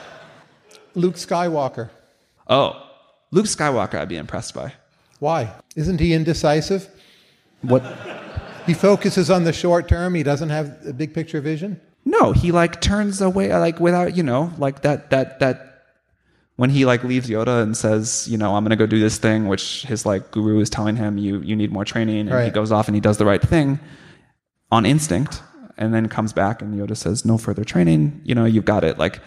Luke 0.96 1.16
Skywalker. 1.16 1.90
Oh, 2.48 2.90
Luke 3.32 3.46
Skywalker. 3.46 3.96
I'd 3.96 4.10
be 4.10 4.18
impressed 4.18 4.54
by. 4.54 4.74
Why? 5.20 5.54
Isn't 5.76 6.00
he 6.00 6.14
indecisive? 6.14 6.90
What? 7.62 7.84
He 8.66 8.74
focuses 8.74 9.30
on 9.30 9.44
the 9.44 9.54
short 9.54 9.88
term. 9.88 10.16
He 10.16 10.24
doesn't 10.24 10.50
have 10.50 10.78
a 10.86 10.94
big 10.94 11.14
picture 11.14 11.42
vision. 11.42 11.80
No, 12.06 12.32
he 12.32 12.52
like 12.52 12.82
turns 12.82 13.22
away 13.22 13.56
like 13.56 13.80
without 13.80 14.18
you 14.18 14.24
know 14.24 14.52
like 14.58 14.82
that 14.82 15.10
that 15.12 15.40
that 15.40 15.74
when 16.56 16.70
he 16.70 16.86
like 16.86 17.04
leaves 17.04 17.30
Yoda 17.30 17.64
and 17.64 17.76
says, 17.76 18.28
you 18.30 18.38
know, 18.38 18.56
I'm 18.56 18.64
going 18.64 18.70
to 18.70 18.76
go 18.76 18.86
do 18.86 19.00
this 19.00 19.18
thing, 19.18 19.48
which 19.48 19.84
his 19.84 20.06
like 20.06 20.32
guru 20.32 20.60
is 20.60 20.70
telling 20.70 20.96
him, 20.96 21.18
you 21.18 21.40
you 21.40 21.56
need 21.56 21.72
more 21.72 21.86
training, 21.86 22.20
and 22.22 22.32
right. 22.32 22.46
he 22.46 22.52
goes 22.52 22.72
off 22.72 22.88
and 22.88 22.96
he 22.96 23.02
does 23.02 23.18
the 23.18 23.26
right 23.26 23.42
thing 23.42 23.80
on 24.72 24.86
instinct, 24.86 25.42
and 25.78 25.94
then 25.94 26.08
comes 26.10 26.34
back 26.34 26.62
and 26.62 26.80
Yoda 26.80 26.96
says, 26.96 27.26
no 27.26 27.38
further 27.38 27.64
training, 27.64 28.22
you 28.24 28.36
know, 28.36 28.46
you've 28.46 28.66
got 28.66 28.84
it. 28.84 28.98
Like 28.98 29.20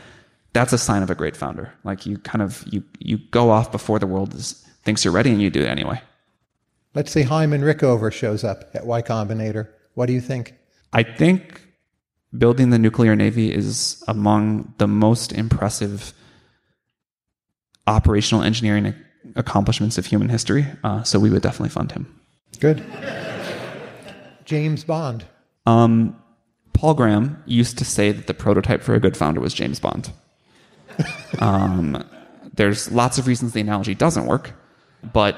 that's 0.57 0.73
a 0.73 0.79
sign 0.79 1.03
of 1.03 1.11
a 1.11 1.15
great 1.15 1.37
founder. 1.37 1.71
Like 1.85 2.07
you 2.07 2.17
kind 2.17 2.41
of 2.41 2.65
you 2.67 2.83
you 2.99 3.19
go 3.31 3.51
off 3.51 3.71
before 3.71 3.99
the 3.99 4.07
world 4.07 4.35
is, 4.35 4.67
thinks 4.85 5.05
you're 5.05 5.13
ready, 5.13 5.31
and 5.31 5.43
you 5.43 5.51
do 5.51 5.61
it 5.61 5.69
anyway. 5.69 6.01
Let's 6.95 7.13
say 7.13 7.23
Hyman 7.23 7.61
Rickover 7.61 8.11
shows 8.11 8.43
up 8.43 8.71
at 8.73 8.87
Y 8.87 9.03
Combinator. 9.03 9.69
What 9.95 10.07
do 10.07 10.15
you 10.15 10.21
think? 10.21 10.55
I 10.95 11.03
think 11.03 11.61
building 12.37 12.71
the 12.71 12.79
nuclear 12.79 13.15
navy 13.15 13.53
is 13.53 14.03
among 14.09 14.73
the 14.79 14.89
most 14.89 15.31
impressive 15.33 16.15
operational 17.87 18.43
engineering 18.43 18.95
accomplishments 19.35 19.99
of 19.99 20.07
human 20.07 20.31
history. 20.31 20.67
Uh, 20.83 21.03
so 21.03 21.19
we 21.19 21.29
would 21.29 21.43
definitely 21.43 21.69
fund 21.69 21.93
him. 21.93 22.19
Good. 22.61 22.83
James 24.47 24.85
Bond. 24.85 25.27
Um, 25.67 26.17
Paul 26.73 26.95
Graham 26.95 27.43
used 27.45 27.77
to 27.77 27.85
say 27.85 28.11
that 28.13 28.27
the 28.27 28.35
prototype 28.35 28.83
for 28.83 28.95
a 28.95 29.01
good 29.01 29.17
founder 29.17 29.41
was 29.41 29.53
James 29.53 29.81
Bond. 29.81 30.13
Um, 31.39 32.05
there's 32.55 32.91
lots 32.91 33.19
of 33.19 33.27
reasons 33.27 33.53
the 33.53 33.61
analogy 33.61 33.95
doesn't 33.95 34.27
work, 34.27 34.53
but 35.13 35.37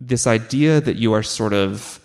this 0.00 0.26
idea 0.26 0.80
that 0.80 0.96
you 0.96 1.12
are 1.12 1.22
sort 1.22 1.52
of 1.52 2.00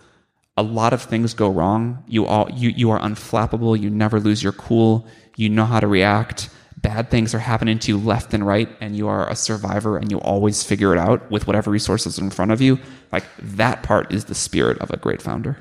a 0.58 0.64
lot 0.64 0.94
of 0.94 1.02
things 1.02 1.34
go 1.34 1.50
wrong. 1.50 2.04
You 2.08 2.26
all 2.26 2.50
you 2.52 2.70
you 2.70 2.92
are 2.92 3.00
unflappable. 3.00 3.80
You 3.80 3.90
never 3.90 4.20
lose 4.20 4.44
your 4.44 4.54
cool. 4.54 5.08
You 5.36 5.50
know 5.50 5.66
how 5.66 5.80
to 5.80 5.88
react 5.88 6.50
bad 6.86 7.10
things 7.10 7.34
are 7.34 7.40
happening 7.40 7.80
to 7.80 7.92
you 7.92 7.98
left 7.98 8.32
and 8.32 8.46
right 8.46 8.70
and 8.80 8.96
you 8.96 9.08
are 9.08 9.28
a 9.28 9.36
survivor 9.36 9.98
and 9.98 10.12
you 10.12 10.20
always 10.20 10.62
figure 10.62 10.94
it 10.94 11.00
out 11.00 11.32
with 11.32 11.48
whatever 11.48 11.72
resources 11.72 12.20
in 12.20 12.30
front 12.30 12.52
of 12.52 12.62
you, 12.62 12.78
like 13.12 13.24
that 13.40 13.82
part 13.82 14.14
is 14.14 14.26
the 14.26 14.36
spirit 14.36 14.78
of 14.80 14.92
a 14.92 14.98
great 14.98 15.20
founder. 15.20 15.58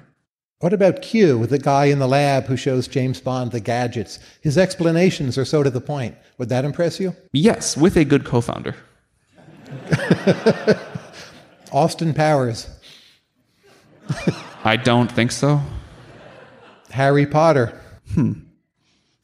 What 0.65 0.73
about 0.73 1.03
Q, 1.03 1.37
with 1.37 1.51
the 1.51 1.59
guy 1.59 1.85
in 1.85 1.99
the 1.99 2.09
lab 2.09 2.47
who 2.47 2.57
shows 2.57 2.89
James 2.89 3.21
Bond 3.21 3.53
the 3.53 3.61
gadgets? 3.61 4.19
His 4.41 4.57
explanations 4.57 5.37
are 5.37 5.45
so 5.45 5.63
to 5.63 5.69
the 5.69 5.79
point. 5.79 6.17
Would 6.39 6.49
that 6.49 6.65
impress 6.65 6.99
you? 6.99 7.15
Yes, 7.35 7.77
with 7.77 7.99
a 7.99 8.05
good 8.07 8.25
co 8.25 8.41
founder. 8.41 8.75
Austin 11.71 12.15
Powers. 12.15 12.67
I 14.65 14.77
don't 14.77 15.13
think 15.13 15.33
so. 15.33 15.61
Harry 16.93 17.27
Potter. 17.27 17.79
Hmm. 18.15 18.33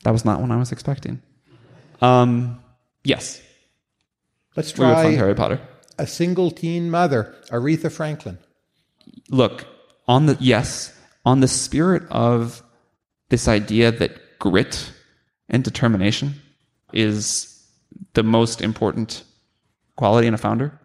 That 0.05 0.11
was 0.11 0.27
not 0.27 0.43
one 0.43 0.51
I 0.51 0.57
was 0.57 0.73
expecting. 0.73 1.23
Um, 2.03 2.63
yes. 3.03 3.41
Let's 4.57 4.73
try 4.73 5.09
we 5.09 5.15
Harry 5.15 5.35
Potter. 5.35 5.59
A 5.99 6.07
single 6.07 6.51
teen 6.51 6.91
mother, 6.91 7.35
Aretha 7.49 7.91
Franklin. 7.91 8.37
Look, 9.31 9.65
on 10.07 10.27
the 10.27 10.37
yes, 10.39 11.00
on 11.25 11.41
the 11.41 11.49
spirit 11.49 12.03
of 12.11 12.63
this 13.29 13.49
idea 13.49 13.93
that 13.93 14.39
grit 14.39 14.93
and 15.49 15.63
determination 15.63 16.35
is 16.93 17.65
the 18.15 18.23
most 18.23 18.61
important 18.61 19.25
quality 19.97 20.27
in 20.27 20.35
a 20.35 20.39
founder. 20.39 20.79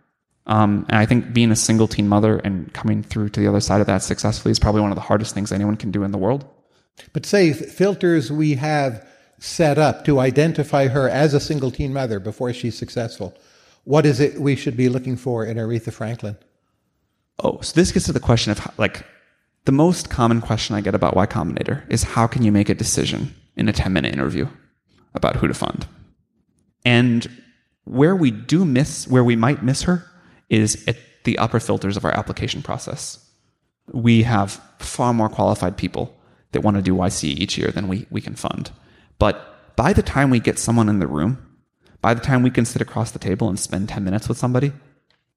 Um, 0.47 0.85
and 0.89 0.97
I 0.97 1.05
think 1.05 1.33
being 1.33 1.51
a 1.51 1.55
single 1.55 1.87
teen 1.87 2.07
mother 2.07 2.37
and 2.37 2.71
coming 2.73 3.01
through 3.01 3.29
to 3.29 3.39
the 3.39 3.47
other 3.47 3.59
side 3.59 3.81
of 3.81 3.87
that 3.87 4.03
successfully 4.03 4.51
is 4.51 4.59
probably 4.59 4.81
one 4.81 4.91
of 4.91 4.95
the 4.95 5.01
hardest 5.01 5.33
things 5.33 5.51
anyone 5.51 5.75
can 5.75 5.91
do 5.91 6.03
in 6.03 6.11
the 6.11 6.17
world. 6.17 6.45
But 7.13 7.25
say 7.25 7.51
filters 7.53 8.31
we 8.31 8.55
have 8.55 9.07
set 9.39 9.77
up 9.77 10.05
to 10.05 10.19
identify 10.19 10.87
her 10.87 11.09
as 11.09 11.33
a 11.33 11.39
single 11.39 11.71
teen 11.71 11.93
mother 11.93 12.19
before 12.19 12.53
she's 12.53 12.77
successful. 12.77 13.35
What 13.83 14.05
is 14.05 14.19
it 14.19 14.39
we 14.39 14.55
should 14.55 14.77
be 14.77 14.89
looking 14.89 15.15
for 15.15 15.45
in 15.45 15.57
Aretha 15.57 15.91
Franklin? 15.91 16.37
Oh, 17.39 17.59
so 17.61 17.73
this 17.75 17.91
gets 17.91 18.05
to 18.05 18.13
the 18.13 18.19
question 18.19 18.51
of 18.51 18.79
like 18.79 19.05
the 19.65 19.71
most 19.71 20.09
common 20.09 20.41
question 20.41 20.75
I 20.75 20.81
get 20.81 20.95
about 20.95 21.15
Y 21.15 21.25
Combinator 21.25 21.83
is 21.89 22.03
how 22.03 22.27
can 22.27 22.43
you 22.43 22.51
make 22.51 22.69
a 22.69 22.75
decision 22.75 23.35
in 23.55 23.67
a 23.67 23.73
10 23.73 23.91
minute 23.91 24.13
interview 24.13 24.47
about 25.13 25.37
who 25.37 25.47
to 25.47 25.53
fund? 25.53 25.87
And 26.85 27.27
where 27.83 28.15
we 28.15 28.31
do 28.31 28.63
miss, 28.63 29.07
where 29.07 29.23
we 29.23 29.35
might 29.35 29.63
miss 29.63 29.83
her 29.83 30.05
is 30.49 30.83
at 30.87 30.97
the 31.23 31.37
upper 31.39 31.59
filters 31.59 31.97
of 31.97 32.05
our 32.05 32.15
application 32.15 32.61
process. 32.61 33.19
we 33.93 34.23
have 34.23 34.59
far 34.79 35.13
more 35.13 35.29
qualified 35.29 35.77
people 35.77 36.15
that 36.51 36.61
want 36.61 36.75
to 36.75 36.81
do 36.81 36.95
YC 36.95 37.23
each 37.23 37.55
year 37.55 37.69
than 37.69 37.87
we, 37.87 38.07
we 38.09 38.19
can 38.19 38.33
fund. 38.33 38.71
But 39.19 39.75
by 39.75 39.93
the 39.93 40.01
time 40.01 40.31
we 40.31 40.39
get 40.39 40.57
someone 40.57 40.89
in 40.89 40.97
the 40.97 41.07
room, 41.07 41.37
by 42.01 42.15
the 42.15 42.21
time 42.21 42.41
we 42.41 42.49
can 42.49 42.65
sit 42.65 42.81
across 42.81 43.11
the 43.11 43.19
table 43.19 43.47
and 43.47 43.59
spend 43.59 43.89
10 43.89 44.03
minutes 44.03 44.27
with 44.27 44.39
somebody, 44.39 44.71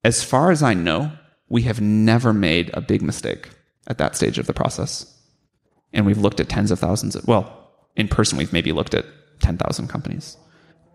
as 0.03 0.25
far 0.25 0.51
as 0.51 0.63
I 0.63 0.73
know, 0.73 1.13
we 1.49 1.63
have 1.63 1.81
never 1.81 2.33
made 2.33 2.71
a 2.73 2.81
big 2.81 3.03
mistake 3.03 3.51
at 3.89 3.99
that 3.99 4.15
stage 4.15 4.39
of 4.39 4.47
the 4.47 4.55
process. 4.55 5.15
And 5.93 6.07
we've 6.07 6.19
looked 6.19 6.41
at 6.41 6.49
tens 6.49 6.71
of 6.71 6.79
thousands 6.79 7.17
of, 7.17 7.27
well, 7.27 7.73
in 7.97 8.07
person, 8.09 8.39
we've 8.39 8.53
maybe 8.53 8.73
looked 8.73 8.95
at 8.95 9.07
10,000 9.41 9.89
companies. 9.89 10.37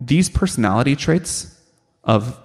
These 0.00 0.30
personality 0.30 0.96
traits 0.96 1.60
of 2.04 2.40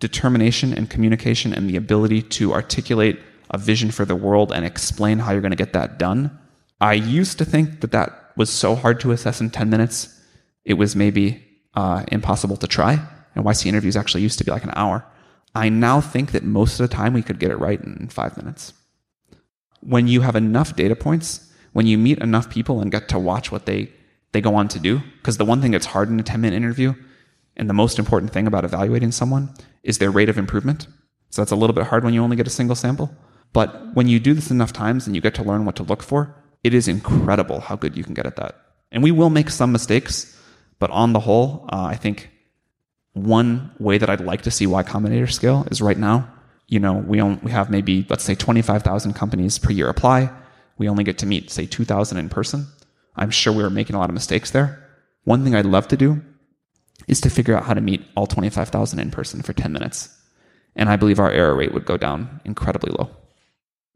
determination 0.00 0.72
and 0.72 0.88
communication 0.88 1.52
and 1.52 1.68
the 1.68 1.76
ability 1.76 2.22
to 2.22 2.52
articulate 2.52 3.18
a 3.50 3.58
vision 3.58 3.90
for 3.90 4.04
the 4.04 4.16
world 4.16 4.52
and 4.52 4.64
explain 4.64 5.18
how 5.18 5.32
you're 5.32 5.40
going 5.40 5.50
to 5.50 5.56
get 5.56 5.72
that 5.72 5.98
done. 5.98 6.38
I 6.80 6.94
used 6.94 7.38
to 7.38 7.44
think 7.44 7.80
that 7.80 7.92
that 7.92 8.32
was 8.36 8.50
so 8.50 8.74
hard 8.74 9.00
to 9.00 9.10
assess 9.10 9.40
in 9.40 9.50
10 9.50 9.68
minutes, 9.68 10.14
it 10.64 10.74
was 10.74 10.94
maybe 10.94 11.44
uh, 11.74 12.04
impossible 12.12 12.56
to 12.58 12.66
try. 12.68 13.00
And 13.34 13.44
YC 13.44 13.66
interviews 13.66 13.96
actually 13.96 14.22
used 14.22 14.38
to 14.38 14.44
be 14.44 14.50
like 14.50 14.64
an 14.64 14.72
hour. 14.76 15.04
I 15.54 15.68
now 15.70 16.00
think 16.00 16.32
that 16.32 16.44
most 16.44 16.78
of 16.78 16.88
the 16.88 16.94
time 16.94 17.14
we 17.14 17.22
could 17.22 17.38
get 17.40 17.50
it 17.50 17.56
right 17.56 17.80
in 17.80 18.08
five 18.08 18.36
minutes. 18.36 18.72
When 19.80 20.08
you 20.08 20.22
have 20.22 20.36
enough 20.36 20.76
data 20.76 20.96
points, 20.96 21.52
when 21.72 21.86
you 21.86 21.98
meet 21.98 22.18
enough 22.18 22.50
people 22.50 22.80
and 22.80 22.90
get 22.90 23.08
to 23.10 23.18
watch 23.18 23.52
what 23.52 23.66
they, 23.66 23.92
they 24.32 24.40
go 24.40 24.54
on 24.54 24.68
to 24.68 24.78
do, 24.78 25.00
because 25.18 25.36
the 25.36 25.44
one 25.44 25.60
thing 25.60 25.70
that's 25.70 25.86
hard 25.86 26.08
in 26.08 26.18
a 26.18 26.22
10 26.22 26.40
minute 26.40 26.56
interview 26.56 26.94
and 27.56 27.68
the 27.68 27.74
most 27.74 27.98
important 27.98 28.32
thing 28.32 28.46
about 28.46 28.64
evaluating 28.64 29.12
someone 29.12 29.52
is 29.82 29.98
their 29.98 30.10
rate 30.10 30.28
of 30.28 30.38
improvement. 30.38 30.86
So 31.30 31.42
that's 31.42 31.52
a 31.52 31.56
little 31.56 31.74
bit 31.74 31.86
hard 31.86 32.04
when 32.04 32.14
you 32.14 32.22
only 32.22 32.36
get 32.36 32.46
a 32.46 32.50
single 32.50 32.76
sample. 32.76 33.10
But 33.52 33.94
when 33.94 34.08
you 34.08 34.20
do 34.20 34.34
this 34.34 34.50
enough 34.50 34.72
times 34.72 35.06
and 35.06 35.16
you 35.16 35.22
get 35.22 35.34
to 35.36 35.42
learn 35.42 35.64
what 35.64 35.76
to 35.76 35.82
look 35.82 36.02
for, 36.02 36.34
it 36.64 36.74
is 36.74 36.88
incredible 36.88 37.60
how 37.60 37.76
good 37.76 37.96
you 37.96 38.04
can 38.04 38.14
get 38.14 38.26
at 38.26 38.36
that. 38.36 38.60
And 38.90 39.02
we 39.02 39.10
will 39.10 39.30
make 39.30 39.50
some 39.50 39.72
mistakes, 39.72 40.36
but 40.78 40.90
on 40.90 41.12
the 41.12 41.20
whole, 41.20 41.68
uh, 41.72 41.84
I 41.84 41.96
think 41.96 42.30
one 43.12 43.72
way 43.78 43.98
that 43.98 44.08
I'd 44.08 44.20
like 44.20 44.42
to 44.42 44.50
see 44.50 44.66
Y 44.66 44.82
Combinator 44.82 45.30
scale 45.30 45.66
is 45.70 45.82
right 45.82 45.98
now, 45.98 46.28
you 46.68 46.78
know, 46.78 46.92
we, 46.92 47.20
own, 47.20 47.40
we 47.42 47.50
have 47.50 47.70
maybe, 47.70 48.06
let's 48.08 48.24
say 48.24 48.34
25,000 48.34 49.14
companies 49.14 49.58
per 49.58 49.72
year 49.72 49.88
apply. 49.88 50.30
We 50.76 50.88
only 50.88 51.02
get 51.02 51.18
to 51.18 51.26
meet, 51.26 51.50
say, 51.50 51.66
2,000 51.66 52.18
in 52.18 52.28
person. 52.28 52.66
I'm 53.16 53.30
sure 53.30 53.52
we 53.52 53.64
are 53.64 53.70
making 53.70 53.96
a 53.96 53.98
lot 53.98 54.10
of 54.10 54.14
mistakes 54.14 54.50
there. 54.50 54.86
One 55.24 55.42
thing 55.42 55.54
I'd 55.54 55.66
love 55.66 55.88
to 55.88 55.96
do 55.96 56.22
is 57.08 57.20
to 57.22 57.30
figure 57.30 57.56
out 57.56 57.64
how 57.64 57.74
to 57.74 57.80
meet 57.80 58.04
all 58.16 58.26
25,000 58.26 58.98
in 58.98 59.10
person 59.10 59.42
for 59.42 59.52
10 59.52 59.72
minutes. 59.72 60.14
And 60.76 60.88
I 60.88 60.96
believe 60.96 61.18
our 61.18 61.30
error 61.30 61.56
rate 61.56 61.72
would 61.72 61.86
go 61.86 61.96
down 61.96 62.40
incredibly 62.44 62.92
low. 62.92 63.10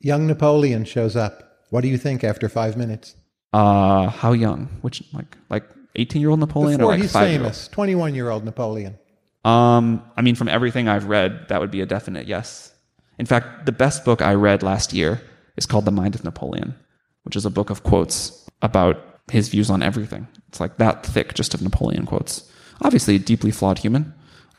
Young 0.01 0.27
Napoleon 0.27 0.85
shows 0.85 1.15
up. 1.15 1.61
What 1.71 1.83
do 1.83 1.89
you 1.89 1.99
think 1.99 2.25
after 2.25 2.49
five 2.49 2.77
minutes? 2.77 3.15
Uh, 3.53 4.09
how 4.09 4.33
young? 4.33 4.67
Which 4.81 5.03
like 5.13 5.37
like 5.49 5.65
18 5.95 6.21
year 6.21 6.31
old 6.31 6.41
Napoleon 6.41 6.79
Before 6.79 6.93
or 6.93 6.95
like 6.95 7.03
he's 7.03 7.13
famous, 7.13 7.69
21 7.69 8.15
year 8.15 8.31
old 8.31 8.45
Napoleon. 8.45 8.99
Um, 9.45 10.03
I 10.17 10.23
mean, 10.23 10.35
from 10.35 10.49
everything 10.49 10.89
I've 10.89 11.07
read, 11.07 11.49
that 11.49 11.61
would 11.61 11.71
be 11.71 11.81
a 11.81 11.87
definite 11.87 12.27
yes. 12.27 12.73
In 13.19 13.27
fact, 13.27 13.67
the 13.67 13.73
best 13.73 14.05
book 14.05 14.23
I 14.23 14.35
read 14.35 14.63
last 14.63 14.93
year 14.93 15.21
is 15.57 15.67
called 15.67 15.85
The 15.85 15.91
Mind 15.91 16.15
of 16.15 16.25
Napoleon, 16.25 16.75
which 17.25 17.37
is 17.37 17.45
a 17.45 17.51
book 17.51 17.71
of 17.71 17.83
quotes 17.83 18.49
about 18.63 19.21
his 19.31 19.49
views 19.49 19.71
on 19.71 19.83
everything. 19.83 20.29
It's 20.49 20.61
like 20.61 20.79
that 20.79 21.05
thick 21.05 21.35
just 21.35 21.55
of 21.55 21.63
Napoleon 21.63 22.07
quotes. 22.07 22.51
Obviously, 22.83 23.17
a 23.17 23.19
deeply 23.19 23.51
flawed 23.51 23.79
human, 23.79 24.15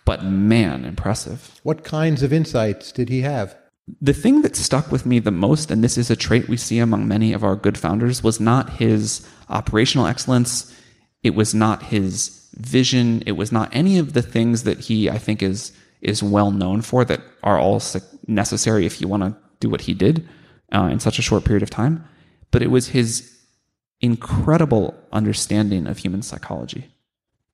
but 0.06 0.24
man, 0.24 0.86
impressive. 0.86 1.60
What 1.64 1.84
kinds 1.84 2.24
of 2.24 2.34
insights 2.34 2.92
did 2.92 3.10
he 3.10 3.22
have? 3.22 3.56
The 4.02 4.14
thing 4.14 4.42
that 4.44 4.56
stuck 4.56 4.92
with 4.92 5.06
me 5.06 5.20
the 5.20 5.32
most, 5.32 5.70
and 5.70 5.84
this 5.84 5.98
is 5.98 6.10
a 6.10 6.16
trait 6.16 6.48
we 6.48 6.56
see 6.56 6.80
among 6.80 7.08
many 7.08 7.34
of 7.34 7.44
our 7.44 7.56
good 7.56 7.78
founders, 7.78 8.24
was 8.24 8.40
not 8.40 8.70
his 8.72 9.28
operational 9.50 10.08
excellence. 10.08 10.74
It 11.22 11.36
was 11.36 11.54
not 11.54 11.84
his 11.84 12.43
vision. 12.54 13.24
It 13.26 13.34
was 13.34 13.52
not 13.52 13.70
any 13.72 13.98
of 13.98 14.14
the 14.14 14.22
things 14.22 14.64
that 14.64 14.80
he, 14.80 15.10
I 15.10 15.18
think, 15.18 15.42
is 15.42 15.72
is 16.02 16.22
well 16.22 16.52
known 16.52 16.82
for 16.82 17.06
that 17.06 17.22
are 17.44 17.58
all 17.58 17.82
necessary 18.28 18.86
if 18.86 19.00
you 19.00 19.08
want 19.08 19.24
to 19.24 19.36
do 19.62 19.70
what 19.70 19.82
he 19.82 19.94
did 19.94 20.28
uh, 20.74 20.90
in 20.92 21.00
such 21.00 21.18
a 21.18 21.22
short 21.22 21.46
period 21.46 21.64
of 21.64 21.70
time. 21.70 22.04
But 22.52 22.62
it 22.62 22.70
was 22.70 22.90
his 22.90 23.34
incredible 24.02 24.94
understanding 25.14 25.88
of 25.88 25.98
human 25.98 26.22
psychology. 26.22 26.94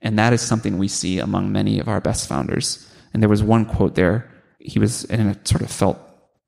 And 0.01 0.17
that 0.17 0.33
is 0.33 0.41
something 0.41 0.77
we 0.77 0.87
see 0.87 1.19
among 1.19 1.51
many 1.51 1.79
of 1.79 1.87
our 1.87 2.01
best 2.01 2.27
founders. 2.27 2.89
And 3.13 3.21
there 3.21 3.29
was 3.29 3.43
one 3.43 3.65
quote 3.65 3.95
there, 3.95 4.29
he 4.59 4.79
was, 4.79 5.05
and 5.05 5.29
it 5.29 5.47
sort 5.47 5.61
of 5.61 5.69
felt 5.69 5.99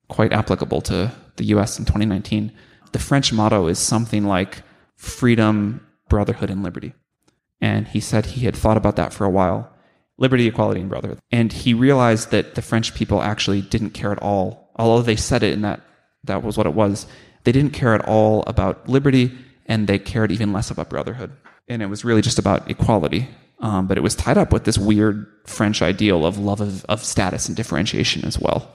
quite 0.08 0.34
applicable 0.34 0.82
to 0.82 1.12
the 1.36 1.46
US 1.46 1.78
in 1.78 1.86
2019. 1.86 2.52
The 2.92 3.00
French 3.00 3.32
motto 3.32 3.68
is 3.68 3.78
something 3.80 4.26
like 4.26 4.64
freedom, 4.96 5.86
brotherhood, 6.10 6.50
and 6.50 6.64
liberty. 6.64 6.94
And 7.62 7.88
he 7.88 8.00
said 8.00 8.26
he 8.26 8.45
had 8.45 8.56
thought 8.56 8.78
about 8.78 8.95
that 8.95 9.13
for 9.13 9.26
a 9.26 9.30
while 9.30 9.69
liberty, 10.17 10.45
equality, 10.45 10.80
and 10.80 10.89
brotherhood. 10.89 11.17
And 11.32 11.52
he 11.52 11.74
realized 11.74 12.30
that 12.30 12.54
the 12.54 12.62
French 12.62 12.93
people 12.93 13.24
actually 13.24 13.62
didn't 13.62 13.91
care 13.91 14.12
at 14.12 14.21
all, 14.21 14.69
although 14.76 15.02
they 15.02 15.15
said 15.15 15.41
it 15.41 15.54
and 15.54 15.63
that 15.63 15.82
that 16.26 16.43
was 16.43 16.58
what 16.58 16.67
it 16.67 16.76
was. 16.76 17.08
They 17.43 17.52
didn't 17.52 17.74
care 17.74 17.95
at 17.95 18.08
all 18.08 18.43
about 18.45 18.88
liberty 18.88 19.32
and 19.65 19.88
they 19.88 19.97
cared 19.97 20.32
even 20.32 20.54
less 20.54 20.69
about 20.69 20.91
brotherhood. 20.91 21.32
And 21.67 21.82
it 21.82 21.88
was 21.88 22.06
really 22.06 22.21
just 22.21 22.38
about 22.38 22.69
equality 22.69 23.30
um, 23.62 23.86
but 23.86 23.97
it 23.97 24.02
was 24.02 24.15
tied 24.15 24.38
up 24.38 24.52
with 24.52 24.63
this 24.63 24.78
weird 24.78 25.28
French 25.45 25.82
ideal 25.82 26.26
of 26.26 26.38
love 26.38 26.62
of, 26.62 26.84
of 26.86 27.04
status 27.04 27.47
and 27.47 27.56
differentiation 27.56 28.26
as 28.26 28.39
well. 28.39 28.74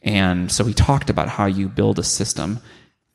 And 0.00 0.50
so 0.50 0.64
he 0.64 0.74
talked 0.74 1.10
about 1.10 1.28
how 1.28 1.46
you 1.46 1.68
build 1.68 1.98
a 1.98 2.04
system, 2.04 2.60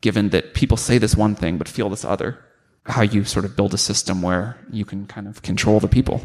given 0.01 0.29
that 0.29 0.53
people 0.53 0.77
say 0.77 0.97
this 0.97 1.15
one 1.15 1.35
thing 1.35 1.57
but 1.57 1.67
feel 1.67 1.89
this 1.89 2.05
other, 2.05 2.43
how 2.87 3.01
you 3.01 3.23
sort 3.23 3.45
of 3.45 3.55
build 3.55 3.73
a 3.73 3.77
system 3.77 4.21
where 4.21 4.57
you 4.71 4.85
can 4.85 5.05
kind 5.05 5.27
of 5.27 5.41
control 5.41 5.79
the 5.79 5.87
people. 5.87 6.21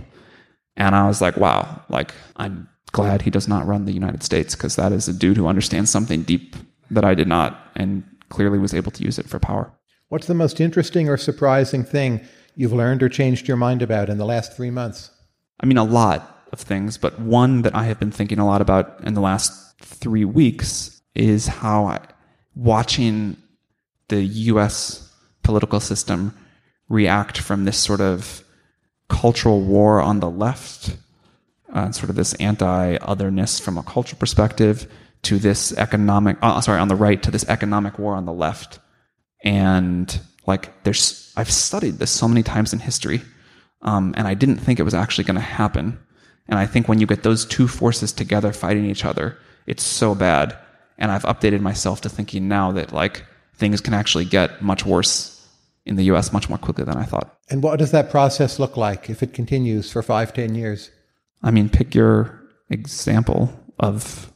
And 0.77 0.95
I 0.95 1.07
was 1.07 1.21
like, 1.21 1.37
wow, 1.37 1.83
like 1.89 2.15
I'm 2.37 2.69
glad 2.93 3.23
he 3.23 3.31
does 3.31 3.49
not 3.49 3.67
run 3.67 3.85
the 3.85 3.93
United 3.93 4.23
States 4.23 4.55
because 4.55 4.77
that 4.77 4.93
is 4.93 5.09
a 5.09 5.13
dude 5.13 5.37
who 5.37 5.47
understands 5.47 5.91
something 5.91 6.23
deep 6.23 6.57
that 6.91 7.05
I 7.05 7.15
did 7.15 7.27
not 7.27 7.59
and 7.75 8.05
clearly 8.29 8.59
was 8.59 8.75
able 8.75 8.93
to 8.93 9.03
use 9.05 9.19
it 9.19 9.29
for 9.29 9.39
power. 9.39 9.73
What's 10.09 10.27
the 10.27 10.35
most 10.35 10.61
interesting 10.61 11.09
or 11.09 11.17
surprising 11.17 11.85
thing 11.85 12.21
you've 12.55 12.73
learned 12.73 13.03
or 13.03 13.09
changed 13.09 13.49
your 13.49 13.57
mind 13.57 13.83
about 13.83 14.09
in 14.09 14.19
the 14.19 14.27
last 14.27 14.55
three 14.55 14.71
months? 14.71 15.11
I 15.61 15.67
mean, 15.67 15.79
a 15.79 15.85
lot 15.85 16.47
of 16.53 16.61
things, 16.61 16.99
but 16.99 17.19
one 17.19 17.63
that 17.63 17.75
I 17.75 17.85
have 17.85 17.99
been 17.99 18.11
thinking 18.11 18.39
a 18.39 18.47
lot 18.47 18.61
about 18.61 19.03
in 19.05 19.15
the 19.15 19.21
last 19.21 19.79
three 19.81 20.25
weeks 20.25 21.01
is 21.15 21.47
how 21.47 21.87
I, 21.87 22.01
watching 22.55 23.37
the 24.09 24.23
US 24.23 25.11
political 25.43 25.81
system 25.81 26.37
react 26.93 27.39
from 27.39 27.65
this 27.65 27.79
sort 27.79 28.01
of 28.01 28.45
cultural 29.09 29.63
war 29.63 30.01
on 30.01 30.21
the 30.21 30.31
left, 30.31 30.97
uh, 31.73 31.91
sort 31.91 32.11
of 32.11 32.17
this 32.17 32.35
anti 32.35 32.97
otherness 32.97 33.59
from 33.59 33.79
a 33.79 33.83
cultural 33.83 34.19
perspective, 34.19 34.87
to 35.23 35.39
this 35.39 35.73
economic, 35.79 36.37
uh, 36.43 36.61
sorry, 36.61 36.81
on 36.81 36.89
the 36.89 36.97
right, 36.97 37.23
to 37.23 37.31
this 37.31 37.49
economic 37.49 37.99
war 37.99 38.15
on 38.15 38.27
the 38.27 38.33
left. 38.33 38.79
And 39.43 40.21
like 40.47 40.83
there's, 40.85 41.33
I've 41.37 41.51
studied 41.51 41.99
this 41.99 42.11
so 42.11 42.29
many 42.29 42.43
times 42.43 42.73
in 42.73 42.79
history, 42.79 43.23
um, 43.81 44.15
and 44.17 44.29
I 44.29 44.35
didn't 44.35 44.59
think 44.59 44.79
it 44.79 44.85
was 44.85 44.95
actually 44.95 45.25
going 45.25 45.37
to 45.37 45.41
happen. 45.41 45.99
And 46.49 46.59
I 46.59 46.67
think 46.67 46.89
when 46.89 47.01
you 47.01 47.07
get 47.07 47.23
those 47.23 47.47
two 47.47 47.69
forces 47.69 48.13
together 48.13 48.53
fighting 48.53 48.85
each 48.85 49.05
other, 49.05 49.39
it's 49.67 49.83
so 49.83 50.15
bad. 50.15 50.59
And 50.99 51.11
I've 51.11 51.23
updated 51.23 51.61
myself 51.61 52.03
to 52.03 52.09
thinking 52.09 52.49
now 52.49 52.73
that 52.73 52.93
like 52.93 53.25
things 53.55 53.81
can 53.81 53.95
actually 53.95 54.27
get 54.27 54.61
much 54.61 54.85
worse 54.85 55.32
in 55.85 55.97
the 55.97 56.05
US 56.05 56.33
much 56.33 56.49
more 56.49 56.59
quickly 56.59 56.85
than 56.85 56.97
I 56.97 57.05
thought. 57.05 57.39
And 57.51 57.63
what 57.63 57.79
does 57.79 57.91
that 57.91 58.11
process 58.11 58.59
look 58.59 58.77
like 58.77 59.11
if 59.11 59.23
it 59.23 59.35
continues 59.35 59.91
for 59.91 60.03
five, 60.03 60.33
ten 60.33 60.55
years? 60.55 60.91
I 61.43 61.51
mean, 61.51 61.69
pick 61.69 61.95
your 61.95 62.41
example 62.71 63.53
of, 63.79 64.33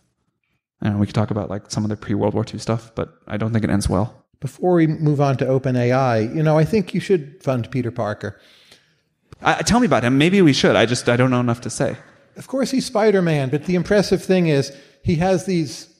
and 0.80 0.98
we 0.98 1.06
could 1.06 1.14
talk 1.14 1.30
about 1.30 1.48
like 1.48 1.70
some 1.70 1.84
of 1.84 1.90
the 1.90 1.96
pre 1.96 2.14
World 2.14 2.34
War 2.34 2.44
II 2.52 2.58
stuff, 2.58 2.92
but 2.94 3.14
I 3.26 3.36
don't 3.36 3.52
think 3.52 3.64
it 3.64 3.70
ends 3.70 3.88
well. 3.88 4.24
Before 4.40 4.74
we 4.74 4.86
move 4.86 5.20
on 5.20 5.36
to 5.38 5.44
OpenAI, 5.46 6.34
you 6.34 6.42
know, 6.42 6.58
I 6.58 6.64
think 6.64 6.92
you 6.92 7.00
should 7.00 7.42
fund 7.42 7.70
Peter 7.70 7.90
Parker. 7.90 8.38
Uh, 9.40 9.56
tell 9.58 9.80
me 9.80 9.86
about 9.86 10.04
him. 10.04 10.18
Maybe 10.18 10.42
we 10.42 10.52
should. 10.52 10.76
I 10.76 10.86
just 10.86 11.08
I 11.08 11.16
don't 11.16 11.30
know 11.30 11.40
enough 11.40 11.60
to 11.62 11.70
say. 11.70 11.96
Of 12.36 12.48
course, 12.48 12.70
he's 12.70 12.84
Spider 12.84 13.22
Man, 13.22 13.48
but 13.48 13.64
the 13.64 13.74
impressive 13.74 14.22
thing 14.22 14.48
is 14.48 14.76
he 15.02 15.16
has 15.16 15.46
these 15.46 15.92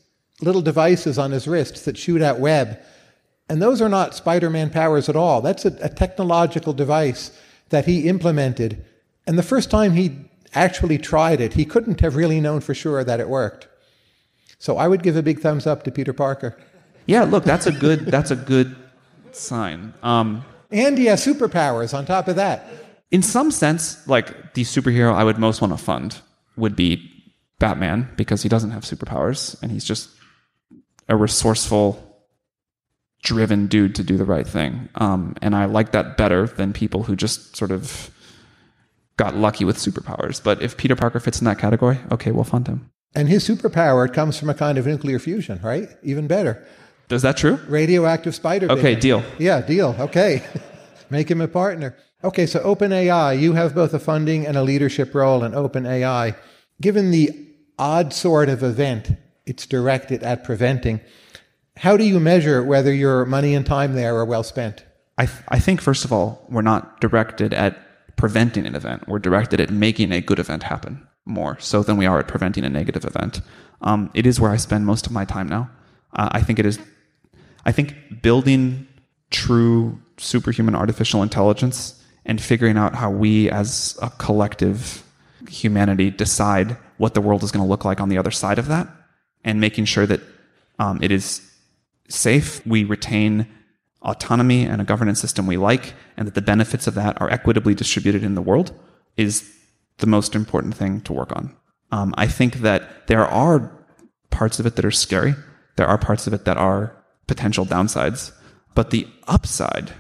little 0.42 0.62
devices 0.62 1.18
on 1.18 1.30
his 1.30 1.48
wrists 1.48 1.82
that 1.82 1.96
shoot 1.96 2.20
out 2.20 2.40
web. 2.40 2.78
And 3.48 3.62
those 3.62 3.80
are 3.80 3.88
not 3.88 4.14
Spider 4.14 4.50
Man 4.50 4.70
powers 4.70 5.08
at 5.08 5.16
all. 5.16 5.40
That's 5.40 5.64
a, 5.64 5.76
a, 5.80 5.88
technological 5.88 6.72
device 6.72 7.30
that 7.68 7.86
he 7.86 8.08
implemented. 8.08 8.84
And 9.26 9.38
the 9.38 9.42
first 9.42 9.70
time 9.70 9.92
he 9.92 10.16
actually 10.54 10.98
tried 10.98 11.40
it, 11.40 11.54
he 11.54 11.64
couldn't 11.64 12.00
have 12.00 12.16
really 12.16 12.40
known 12.40 12.60
for 12.60 12.74
sure 12.74 13.04
that 13.04 13.20
it 13.20 13.28
worked. 13.28 13.68
So 14.58 14.78
I 14.78 14.88
would 14.88 15.02
give 15.02 15.16
a 15.16 15.22
big 15.22 15.40
thumbs 15.40 15.66
up 15.66 15.84
to 15.84 15.90
Peter 15.90 16.12
Parker. 16.12 16.58
Yeah, 17.06 17.22
look, 17.22 17.44
that's 17.44 17.66
a 17.66 17.72
good 17.72 18.06
that's 18.06 18.32
a 18.32 18.36
good 18.36 18.74
sign. 19.30 19.94
Um, 20.02 20.44
and 20.72 20.98
he 20.98 21.06
has 21.06 21.24
superpowers 21.24 21.96
on 21.96 22.04
top 22.04 22.26
of 22.26 22.36
that. 22.36 22.66
In 23.12 23.22
some 23.22 23.52
sense, 23.52 24.06
like 24.08 24.54
the 24.54 24.62
superhero 24.62 25.14
I 25.14 25.22
would 25.22 25.38
most 25.38 25.60
want 25.60 25.72
to 25.72 25.76
fund 25.76 26.20
would 26.56 26.74
be 26.74 27.10
Batman 27.58 28.08
because 28.16 28.42
he 28.42 28.48
doesn't 28.48 28.70
have 28.70 28.82
superpowers 28.82 29.60
and 29.62 29.70
he's 29.70 29.84
just 29.84 30.10
a 31.08 31.16
resourceful 31.16 32.05
driven 33.26 33.66
dude 33.66 33.92
to 33.96 34.04
do 34.04 34.16
the 34.16 34.24
right 34.24 34.46
thing. 34.46 34.88
Um, 34.94 35.34
and 35.42 35.54
I 35.56 35.64
like 35.64 35.90
that 35.90 36.16
better 36.16 36.46
than 36.46 36.72
people 36.72 37.02
who 37.02 37.16
just 37.16 37.56
sort 37.56 37.72
of 37.72 38.10
got 39.16 39.34
lucky 39.34 39.64
with 39.64 39.76
superpowers. 39.76 40.42
But 40.42 40.62
if 40.62 40.76
Peter 40.76 40.94
Parker 40.94 41.18
fits 41.18 41.40
in 41.40 41.44
that 41.46 41.58
category, 41.58 41.98
okay, 42.12 42.30
we'll 42.30 42.44
fund 42.44 42.68
him. 42.68 42.88
And 43.16 43.28
his 43.28 43.46
superpower 43.46 44.12
comes 44.12 44.38
from 44.38 44.48
a 44.48 44.54
kind 44.54 44.78
of 44.78 44.86
nuclear 44.86 45.18
fusion, 45.18 45.58
right? 45.60 45.88
Even 46.04 46.28
better. 46.28 46.64
Is 47.10 47.22
that 47.22 47.36
true? 47.36 47.58
Radioactive 47.66 48.34
spider. 48.34 48.70
Okay, 48.70 48.94
deal. 48.94 49.24
Yeah, 49.38 49.60
deal. 49.60 49.96
Okay. 49.98 50.44
Make 51.10 51.28
him 51.28 51.40
a 51.40 51.48
partner. 51.48 51.96
Okay, 52.22 52.46
so 52.46 52.60
OpenAI, 52.60 53.40
you 53.40 53.54
have 53.54 53.74
both 53.74 53.92
a 53.92 53.98
funding 53.98 54.46
and 54.46 54.56
a 54.56 54.62
leadership 54.62 55.14
role 55.14 55.42
in 55.42 55.52
OpenAI. 55.52 56.36
Given 56.80 57.10
the 57.10 57.30
odd 57.76 58.12
sort 58.12 58.48
of 58.48 58.62
event 58.62 59.16
it's 59.46 59.66
directed 59.66 60.22
at 60.24 60.44
preventing, 60.44 61.00
how 61.76 61.96
do 61.96 62.04
you 62.04 62.18
measure 62.18 62.62
whether 62.62 62.92
your 62.92 63.24
money 63.26 63.54
and 63.54 63.66
time 63.66 63.94
there 63.94 64.16
are 64.16 64.24
well 64.24 64.42
spent? 64.42 64.84
I, 65.18 65.26
th- 65.26 65.38
I 65.48 65.58
think, 65.58 65.80
first 65.80 66.04
of 66.04 66.12
all, 66.12 66.44
we're 66.48 66.62
not 66.62 67.00
directed 67.00 67.54
at 67.54 68.16
preventing 68.16 68.66
an 68.66 68.74
event. 68.74 69.06
We're 69.08 69.18
directed 69.18 69.60
at 69.60 69.70
making 69.70 70.12
a 70.12 70.20
good 70.20 70.38
event 70.38 70.62
happen 70.62 71.06
more 71.26 71.58
so 71.60 71.82
than 71.82 71.96
we 71.96 72.06
are 72.06 72.18
at 72.18 72.28
preventing 72.28 72.64
a 72.64 72.70
negative 72.70 73.04
event. 73.04 73.40
Um, 73.82 74.10
it 74.14 74.26
is 74.26 74.40
where 74.40 74.50
I 74.50 74.56
spend 74.56 74.86
most 74.86 75.06
of 75.06 75.12
my 75.12 75.24
time 75.24 75.48
now. 75.48 75.70
Uh, 76.14 76.30
I 76.32 76.40
think 76.40 76.58
it 76.58 76.66
is, 76.66 76.78
I 77.64 77.72
think 77.72 78.22
building 78.22 78.86
true 79.30 80.00
superhuman 80.16 80.74
artificial 80.74 81.22
intelligence 81.22 82.02
and 82.24 82.40
figuring 82.40 82.78
out 82.78 82.94
how 82.94 83.10
we 83.10 83.50
as 83.50 83.98
a 84.00 84.10
collective 84.10 85.02
humanity 85.48 86.10
decide 86.10 86.76
what 86.96 87.14
the 87.14 87.20
world 87.20 87.42
is 87.42 87.52
going 87.52 87.64
to 87.64 87.68
look 87.68 87.84
like 87.84 88.00
on 88.00 88.08
the 88.08 88.18
other 88.18 88.30
side 88.30 88.58
of 88.58 88.68
that 88.68 88.88
and 89.44 89.60
making 89.60 89.84
sure 89.84 90.06
that 90.06 90.20
um, 90.78 90.98
it 91.02 91.10
is 91.10 91.42
safe, 92.08 92.64
we 92.66 92.84
retain 92.84 93.48
autonomy 94.02 94.64
and 94.64 94.80
a 94.80 94.84
governance 94.84 95.20
system 95.20 95.46
we 95.46 95.56
like, 95.56 95.94
and 96.16 96.26
that 96.26 96.34
the 96.34 96.42
benefits 96.42 96.86
of 96.86 96.94
that 96.94 97.20
are 97.20 97.30
equitably 97.30 97.74
distributed 97.74 98.22
in 98.22 98.34
the 98.34 98.42
world 98.42 98.72
is 99.16 99.52
the 99.98 100.06
most 100.06 100.34
important 100.34 100.74
thing 100.74 101.00
to 101.02 101.12
work 101.12 101.34
on. 101.34 101.54
Um, 101.90 102.14
I 102.16 102.26
think 102.26 102.56
that 102.56 103.06
there 103.06 103.26
are 103.26 103.72
parts 104.30 104.60
of 104.60 104.66
it 104.66 104.76
that 104.76 104.84
are 104.84 104.90
scary. 104.90 105.34
There 105.76 105.86
are 105.86 105.98
parts 105.98 106.26
of 106.26 106.32
it 106.32 106.44
that 106.44 106.56
are 106.56 106.96
potential 107.26 107.64
downsides, 107.66 108.32
but 108.74 108.90
the 108.90 109.08
upside 109.26 109.92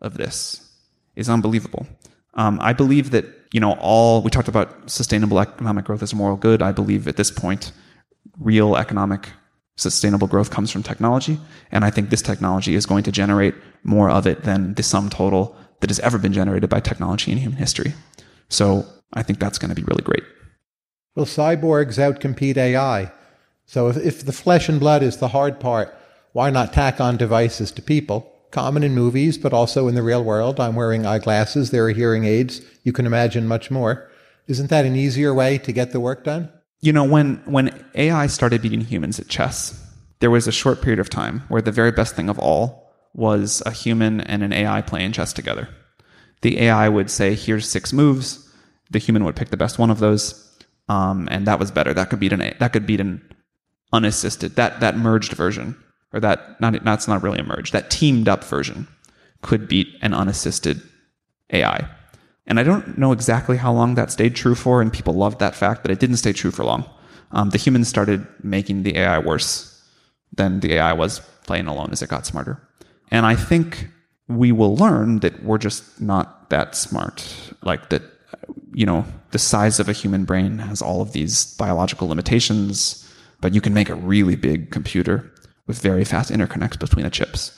of 0.00 0.14
this 0.14 0.70
is 1.16 1.28
unbelievable. 1.28 1.86
Um, 2.34 2.58
I 2.62 2.72
believe 2.72 3.10
that 3.10 3.26
you 3.52 3.60
know 3.60 3.72
all 3.80 4.22
we 4.22 4.30
talked 4.30 4.48
about 4.48 4.90
sustainable 4.90 5.40
economic 5.40 5.84
growth 5.84 6.02
as 6.02 6.12
a 6.12 6.16
moral 6.16 6.36
good. 6.36 6.62
I 6.62 6.72
believe 6.72 7.08
at 7.08 7.16
this 7.16 7.30
point, 7.30 7.72
real 8.38 8.76
economic 8.76 9.30
sustainable 9.80 10.26
growth 10.26 10.50
comes 10.50 10.70
from 10.70 10.82
technology, 10.82 11.38
and 11.72 11.84
I 11.84 11.90
think 11.90 12.10
this 12.10 12.22
technology 12.22 12.74
is 12.74 12.86
going 12.86 13.02
to 13.04 13.12
generate 13.12 13.54
more 13.82 14.10
of 14.10 14.26
it 14.26 14.42
than 14.42 14.74
the 14.74 14.82
sum 14.82 15.08
total 15.08 15.56
that 15.80 15.90
has 15.90 15.98
ever 16.00 16.18
been 16.18 16.32
generated 16.32 16.68
by 16.68 16.80
technology 16.80 17.32
in 17.32 17.38
human 17.38 17.58
history. 17.58 17.94
So 18.48 18.86
I 19.14 19.22
think 19.22 19.38
that's 19.38 19.58
going 19.58 19.70
to 19.70 19.74
be 19.74 19.82
really 19.82 20.02
great. 20.02 20.22
Will 21.14 21.24
cyborgs 21.24 21.98
outcompete 21.98 22.56
AI? 22.56 23.10
So 23.64 23.88
if, 23.88 23.96
if 23.96 24.24
the 24.24 24.32
flesh 24.32 24.68
and 24.68 24.78
blood 24.78 25.02
is 25.02 25.16
the 25.16 25.28
hard 25.28 25.58
part, 25.58 25.96
why 26.32 26.50
not 26.50 26.72
tack 26.72 27.00
on 27.00 27.16
devices 27.16 27.72
to 27.72 27.82
people? 27.82 28.30
Common 28.50 28.82
in 28.82 28.94
movies, 28.94 29.38
but 29.38 29.52
also 29.52 29.88
in 29.88 29.94
the 29.94 30.02
real 30.02 30.22
world. 30.22 30.60
I'm 30.60 30.74
wearing 30.74 31.06
eyeglasses. 31.06 31.70
There 31.70 31.86
are 31.86 31.90
hearing 31.90 32.24
aids. 32.24 32.60
You 32.84 32.92
can 32.92 33.06
imagine 33.06 33.48
much 33.48 33.70
more. 33.70 34.10
Isn't 34.46 34.70
that 34.70 34.84
an 34.84 34.96
easier 34.96 35.32
way 35.32 35.58
to 35.58 35.72
get 35.72 35.92
the 35.92 36.00
work 36.00 36.24
done? 36.24 36.50
You 36.80 36.92
know, 36.92 37.04
when, 37.04 37.36
when 37.44 37.84
AI 37.94 38.26
started 38.26 38.62
beating 38.62 38.80
humans 38.80 39.20
at 39.20 39.28
chess, 39.28 39.78
there 40.20 40.30
was 40.30 40.46
a 40.46 40.52
short 40.52 40.80
period 40.80 40.98
of 40.98 41.10
time 41.10 41.42
where 41.48 41.62
the 41.62 41.72
very 41.72 41.92
best 41.92 42.16
thing 42.16 42.28
of 42.28 42.38
all 42.38 42.92
was 43.14 43.62
a 43.66 43.70
human 43.70 44.20
and 44.20 44.42
an 44.42 44.52
AI 44.52 44.80
playing 44.82 45.12
chess 45.12 45.32
together. 45.32 45.68
The 46.42 46.58
AI 46.60 46.88
would 46.88 47.10
say, 47.10 47.34
here's 47.34 47.68
six 47.68 47.92
moves. 47.92 48.48
The 48.90 48.98
human 48.98 49.24
would 49.24 49.36
pick 49.36 49.50
the 49.50 49.56
best 49.56 49.78
one 49.78 49.90
of 49.90 49.98
those. 49.98 50.46
Um, 50.88 51.28
and 51.30 51.46
that 51.46 51.58
was 51.58 51.70
better. 51.70 51.92
That 51.92 52.10
could 52.10 52.20
beat 52.20 52.32
an, 52.32 52.54
that 52.58 52.72
could 52.72 52.86
beat 52.86 53.00
an 53.00 53.22
unassisted, 53.92 54.56
that, 54.56 54.80
that 54.80 54.96
merged 54.96 55.32
version, 55.32 55.76
or 56.12 56.20
that, 56.20 56.60
not, 56.60 56.82
that's 56.84 57.08
not 57.08 57.22
really 57.22 57.38
a 57.38 57.44
merge, 57.44 57.72
that 57.72 57.90
teamed 57.90 58.28
up 58.28 58.44
version 58.44 58.88
could 59.42 59.68
beat 59.68 59.88
an 60.02 60.14
unassisted 60.14 60.82
AI. 61.50 61.88
And 62.50 62.58
I 62.58 62.64
don't 62.64 62.98
know 62.98 63.12
exactly 63.12 63.56
how 63.56 63.72
long 63.72 63.94
that 63.94 64.10
stayed 64.10 64.34
true 64.34 64.56
for, 64.56 64.82
and 64.82 64.92
people 64.92 65.14
loved 65.14 65.38
that 65.38 65.54
fact, 65.54 65.82
but 65.82 65.92
it 65.92 66.00
didn't 66.00 66.16
stay 66.16 66.32
true 66.32 66.50
for 66.50 66.64
long. 66.64 66.84
Um, 67.30 67.50
the 67.50 67.58
humans 67.58 67.86
started 67.86 68.26
making 68.42 68.82
the 68.82 68.96
AI 68.96 69.20
worse 69.20 69.80
than 70.36 70.58
the 70.58 70.74
AI 70.74 70.92
was 70.92 71.20
playing 71.46 71.68
alone 71.68 71.90
as 71.92 72.02
it 72.02 72.10
got 72.10 72.26
smarter. 72.26 72.60
And 73.12 73.24
I 73.24 73.36
think 73.36 73.86
we 74.26 74.50
will 74.50 74.74
learn 74.76 75.20
that 75.20 75.44
we're 75.44 75.58
just 75.58 76.00
not 76.00 76.50
that 76.50 76.74
smart. 76.74 77.24
Like 77.62 77.90
that, 77.90 78.02
you 78.72 78.84
know, 78.84 79.04
the 79.30 79.38
size 79.38 79.78
of 79.78 79.88
a 79.88 79.92
human 79.92 80.24
brain 80.24 80.58
has 80.58 80.82
all 80.82 81.02
of 81.02 81.12
these 81.12 81.54
biological 81.54 82.08
limitations, 82.08 83.08
but 83.40 83.54
you 83.54 83.60
can 83.60 83.74
make 83.74 83.88
a 83.88 83.94
really 83.94 84.34
big 84.34 84.72
computer 84.72 85.32
with 85.68 85.80
very 85.80 86.04
fast 86.04 86.32
interconnects 86.32 86.80
between 86.80 87.04
the 87.04 87.10
chips. 87.10 87.56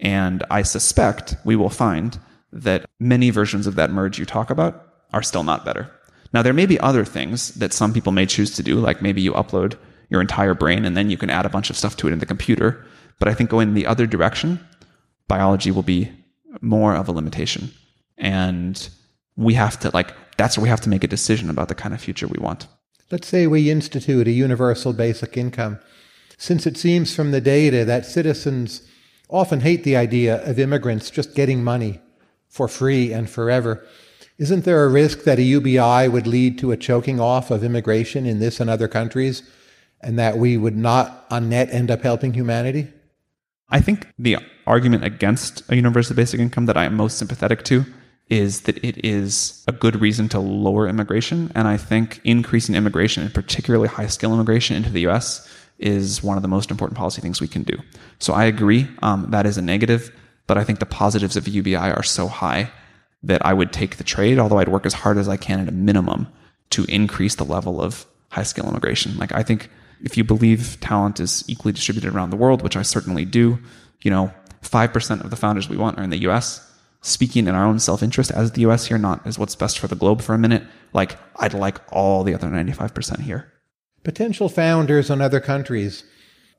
And 0.00 0.44
I 0.50 0.60
suspect 0.60 1.34
we 1.46 1.56
will 1.56 1.70
find 1.70 2.18
that 2.54 2.86
many 3.00 3.30
versions 3.30 3.66
of 3.66 3.74
that 3.74 3.90
merge 3.90 4.18
you 4.18 4.24
talk 4.24 4.48
about 4.48 4.86
are 5.12 5.22
still 5.22 5.42
not 5.42 5.64
better. 5.64 5.90
Now, 6.32 6.42
there 6.42 6.52
may 6.52 6.66
be 6.66 6.80
other 6.80 7.04
things 7.04 7.54
that 7.54 7.72
some 7.72 7.92
people 7.92 8.12
may 8.12 8.26
choose 8.26 8.54
to 8.56 8.62
do, 8.62 8.76
like 8.76 9.02
maybe 9.02 9.20
you 9.20 9.32
upload 9.32 9.76
your 10.08 10.20
entire 10.20 10.54
brain 10.54 10.84
and 10.84 10.96
then 10.96 11.10
you 11.10 11.16
can 11.16 11.30
add 11.30 11.46
a 11.46 11.50
bunch 11.50 11.70
of 11.70 11.76
stuff 11.76 11.96
to 11.96 12.08
it 12.08 12.12
in 12.12 12.20
the 12.20 12.26
computer. 12.26 12.84
But 13.18 13.28
I 13.28 13.34
think 13.34 13.50
going 13.50 13.74
the 13.74 13.86
other 13.86 14.06
direction, 14.06 14.64
biology 15.28 15.70
will 15.70 15.82
be 15.82 16.10
more 16.60 16.94
of 16.94 17.08
a 17.08 17.12
limitation. 17.12 17.72
And 18.16 18.88
we 19.36 19.54
have 19.54 19.78
to, 19.80 19.90
like, 19.92 20.14
that's 20.36 20.56
where 20.56 20.62
we 20.62 20.68
have 20.68 20.80
to 20.82 20.88
make 20.88 21.04
a 21.04 21.08
decision 21.08 21.50
about 21.50 21.68
the 21.68 21.74
kind 21.74 21.94
of 21.94 22.00
future 22.00 22.26
we 22.26 22.38
want. 22.38 22.66
Let's 23.10 23.28
say 23.28 23.46
we 23.46 23.70
institute 23.70 24.26
a 24.26 24.32
universal 24.32 24.92
basic 24.92 25.36
income. 25.36 25.78
Since 26.36 26.66
it 26.66 26.76
seems 26.76 27.14
from 27.14 27.30
the 27.30 27.40
data 27.40 27.84
that 27.84 28.06
citizens 28.06 28.82
often 29.28 29.60
hate 29.60 29.84
the 29.84 29.96
idea 29.96 30.44
of 30.44 30.58
immigrants 30.58 31.10
just 31.10 31.34
getting 31.34 31.62
money 31.62 32.00
for 32.54 32.68
free 32.68 33.12
and 33.12 33.28
forever, 33.28 33.84
isn't 34.38 34.64
there 34.64 34.84
a 34.84 34.88
risk 34.88 35.24
that 35.24 35.40
a 35.40 35.42
UBI 35.42 36.08
would 36.08 36.28
lead 36.28 36.56
to 36.60 36.70
a 36.70 36.76
choking 36.76 37.18
off 37.18 37.50
of 37.50 37.64
immigration 37.64 38.26
in 38.26 38.38
this 38.38 38.60
and 38.60 38.70
other 38.70 38.86
countries, 38.86 39.42
and 40.00 40.18
that 40.20 40.38
we 40.38 40.56
would 40.56 40.76
not, 40.76 41.26
on 41.30 41.48
net, 41.48 41.68
end 41.72 41.90
up 41.90 42.02
helping 42.02 42.32
humanity? 42.32 42.86
I 43.70 43.80
think 43.80 44.06
the 44.20 44.36
argument 44.68 45.02
against 45.02 45.68
a 45.68 45.74
universal 45.74 46.14
basic 46.14 46.38
income 46.38 46.66
that 46.66 46.76
I 46.76 46.84
am 46.84 46.94
most 46.94 47.18
sympathetic 47.18 47.64
to 47.64 47.84
is 48.28 48.62
that 48.62 48.82
it 48.84 49.04
is 49.04 49.64
a 49.66 49.72
good 49.72 50.00
reason 50.00 50.28
to 50.28 50.38
lower 50.38 50.86
immigration. 50.88 51.50
And 51.56 51.66
I 51.66 51.76
think 51.76 52.20
increasing 52.22 52.76
immigration, 52.76 53.24
and 53.24 53.34
particularly 53.34 53.88
high 53.88 54.06
skill 54.06 54.32
immigration 54.32 54.76
into 54.76 54.90
the 54.90 55.06
US, 55.08 55.48
is 55.78 56.22
one 56.22 56.36
of 56.36 56.42
the 56.42 56.48
most 56.48 56.70
important 56.70 56.96
policy 56.96 57.20
things 57.20 57.40
we 57.40 57.48
can 57.48 57.64
do. 57.64 57.76
So 58.20 58.32
I 58.32 58.44
agree 58.44 58.86
um, 59.02 59.30
that 59.30 59.44
is 59.44 59.58
a 59.58 59.62
negative, 59.62 60.12
but 60.46 60.58
I 60.58 60.64
think 60.64 60.78
the 60.78 60.86
positives 60.86 61.36
of 61.36 61.48
UBI 61.48 61.76
are 61.76 62.02
so 62.02 62.28
high 62.28 62.70
that 63.22 63.44
I 63.44 63.54
would 63.54 63.72
take 63.72 63.96
the 63.96 64.04
trade, 64.04 64.38
although 64.38 64.58
I'd 64.58 64.68
work 64.68 64.86
as 64.86 64.92
hard 64.92 65.16
as 65.16 65.28
I 65.28 65.36
can 65.36 65.60
at 65.60 65.68
a 65.68 65.72
minimum 65.72 66.28
to 66.70 66.84
increase 66.84 67.36
the 67.36 67.44
level 67.44 67.80
of 67.80 68.06
high 68.30 68.42
skill 68.42 68.68
immigration. 68.68 69.16
Like 69.16 69.32
I 69.32 69.42
think 69.42 69.70
if 70.02 70.16
you 70.16 70.24
believe 70.24 70.78
talent 70.80 71.20
is 71.20 71.44
equally 71.48 71.72
distributed 71.72 72.14
around 72.14 72.30
the 72.30 72.36
world, 72.36 72.62
which 72.62 72.76
I 72.76 72.82
certainly 72.82 73.24
do, 73.24 73.58
you 74.02 74.10
know, 74.10 74.32
5% 74.62 75.24
of 75.24 75.30
the 75.30 75.36
founders 75.36 75.68
we 75.68 75.76
want 75.76 75.98
are 75.98 76.02
in 76.02 76.10
the 76.10 76.28
US. 76.28 76.70
Speaking 77.00 77.46
in 77.46 77.54
our 77.54 77.66
own 77.66 77.78
self 77.78 78.02
interest 78.02 78.30
as 78.30 78.52
the 78.52 78.62
US 78.62 78.86
here, 78.86 78.98
not 78.98 79.26
as 79.26 79.38
what's 79.38 79.54
best 79.54 79.78
for 79.78 79.88
the 79.88 79.94
globe 79.94 80.22
for 80.22 80.34
a 80.34 80.38
minute, 80.38 80.64
like 80.92 81.16
I'd 81.36 81.54
like 81.54 81.80
all 81.92 82.24
the 82.24 82.34
other 82.34 82.48
95% 82.48 83.20
here. 83.20 83.52
Potential 84.02 84.48
founders 84.48 85.10
in 85.10 85.20
other 85.20 85.40
countries. 85.40 86.04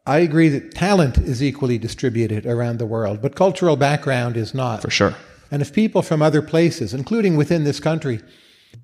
I 0.08 0.20
agree 0.20 0.50
that 0.50 0.76
talent 0.76 1.18
is 1.18 1.41
equally 1.41 1.80
distributed 1.80 2.46
around 2.46 2.78
the 2.78 2.86
world, 2.86 3.22
but 3.22 3.36
cultural 3.36 3.76
background 3.76 4.38
is 4.38 4.54
not. 4.54 4.82
For 4.82 4.91
sure. 4.91 5.15
And 5.50 5.62
if 5.62 5.74
people 5.74 6.02
from 6.02 6.22
other 6.22 6.41
places, 6.41 6.94
including 6.94 7.38
within 7.38 7.63
this 7.63 7.80
country, 7.80 8.22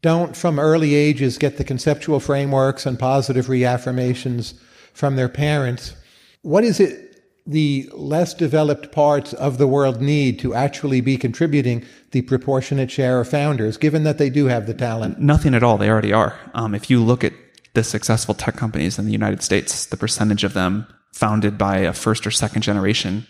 don't 0.02 0.36
from 0.36 0.60
early 0.60 0.96
ages 0.96 1.38
get 1.38 1.58
the 1.58 1.64
conceptual 1.64 2.20
frameworks 2.20 2.86
and 2.86 2.98
positive 2.98 3.48
reaffirmations 3.48 4.56
from 4.94 5.16
their 5.16 5.30
parents, 5.30 5.96
what 6.42 6.64
is 6.64 6.80
it 6.80 7.22
the 7.46 7.90
less 7.94 8.34
developed 8.34 8.92
parts 8.92 9.34
of 9.34 9.58
the 9.58 9.68
world 9.68 10.02
need 10.02 10.40
to 10.40 10.54
actually 10.54 11.02
be 11.02 11.18
contributing 11.18 11.86
the 12.12 12.22
proportionate 12.22 12.90
share 12.90 13.20
of 13.20 13.28
founders, 13.28 13.78
given 13.78 14.04
that 14.04 14.18
they 14.18 14.30
do 14.30 14.46
have 14.46 14.66
the 14.66 14.74
talent? 14.74 15.20
Nothing 15.20 15.54
at 15.54 15.64
all. 15.64 15.78
They 15.78 15.90
already 15.90 16.14
are. 16.14 16.40
Um, 16.54 16.74
if 16.74 16.90
you 16.90 17.04
look 17.04 17.24
at 17.24 17.34
the 17.74 17.84
successful 17.84 18.34
tech 18.34 18.56
companies 18.56 18.98
in 18.98 19.06
the 19.06 19.12
United 19.12 19.44
States, 19.44 19.86
the 19.86 19.98
percentage 19.98 20.44
of 20.44 20.54
them 20.54 20.88
founded 21.12 21.58
by 21.58 21.78
a 21.80 21.94
first 21.94 22.26
or 22.26 22.32
second 22.32 22.62
generation 22.62 23.28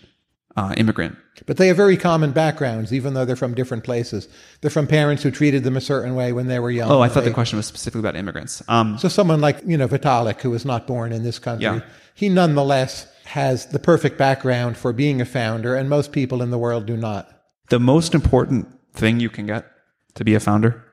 uh, 0.56 0.74
immigrant. 0.76 1.16
But 1.46 1.56
they 1.56 1.68
have 1.68 1.76
very 1.76 1.96
common 1.96 2.32
backgrounds, 2.32 2.92
even 2.92 3.14
though 3.14 3.24
they're 3.24 3.36
from 3.36 3.54
different 3.54 3.84
places. 3.84 4.28
They're 4.60 4.70
from 4.70 4.86
parents 4.86 5.22
who 5.22 5.30
treated 5.30 5.64
them 5.64 5.76
a 5.76 5.80
certain 5.80 6.14
way 6.14 6.32
when 6.32 6.46
they 6.46 6.58
were 6.58 6.70
young. 6.70 6.90
Oh, 6.90 7.00
I 7.00 7.08
thought 7.08 7.20
they, 7.20 7.30
the 7.30 7.34
question 7.34 7.56
was 7.56 7.66
specifically 7.66 8.00
about 8.00 8.16
immigrants. 8.16 8.62
Um, 8.68 8.98
so 8.98 9.08
someone 9.08 9.40
like 9.40 9.60
you 9.66 9.76
know 9.76 9.88
Vitalik, 9.88 10.40
who 10.40 10.50
was 10.50 10.64
not 10.64 10.86
born 10.86 11.12
in 11.12 11.22
this 11.22 11.38
country, 11.38 11.64
yeah. 11.64 11.80
he 12.14 12.28
nonetheless 12.28 13.08
has 13.24 13.66
the 13.66 13.78
perfect 13.78 14.18
background 14.18 14.76
for 14.76 14.92
being 14.92 15.20
a 15.20 15.24
founder, 15.24 15.74
and 15.74 15.88
most 15.88 16.12
people 16.12 16.42
in 16.42 16.50
the 16.50 16.58
world 16.58 16.86
do 16.86 16.96
not. 16.96 17.28
The 17.70 17.80
most 17.80 18.14
important 18.14 18.68
thing 18.92 19.20
you 19.20 19.30
can 19.30 19.46
get 19.46 19.66
to 20.14 20.24
be 20.24 20.34
a 20.34 20.40
founder 20.40 20.84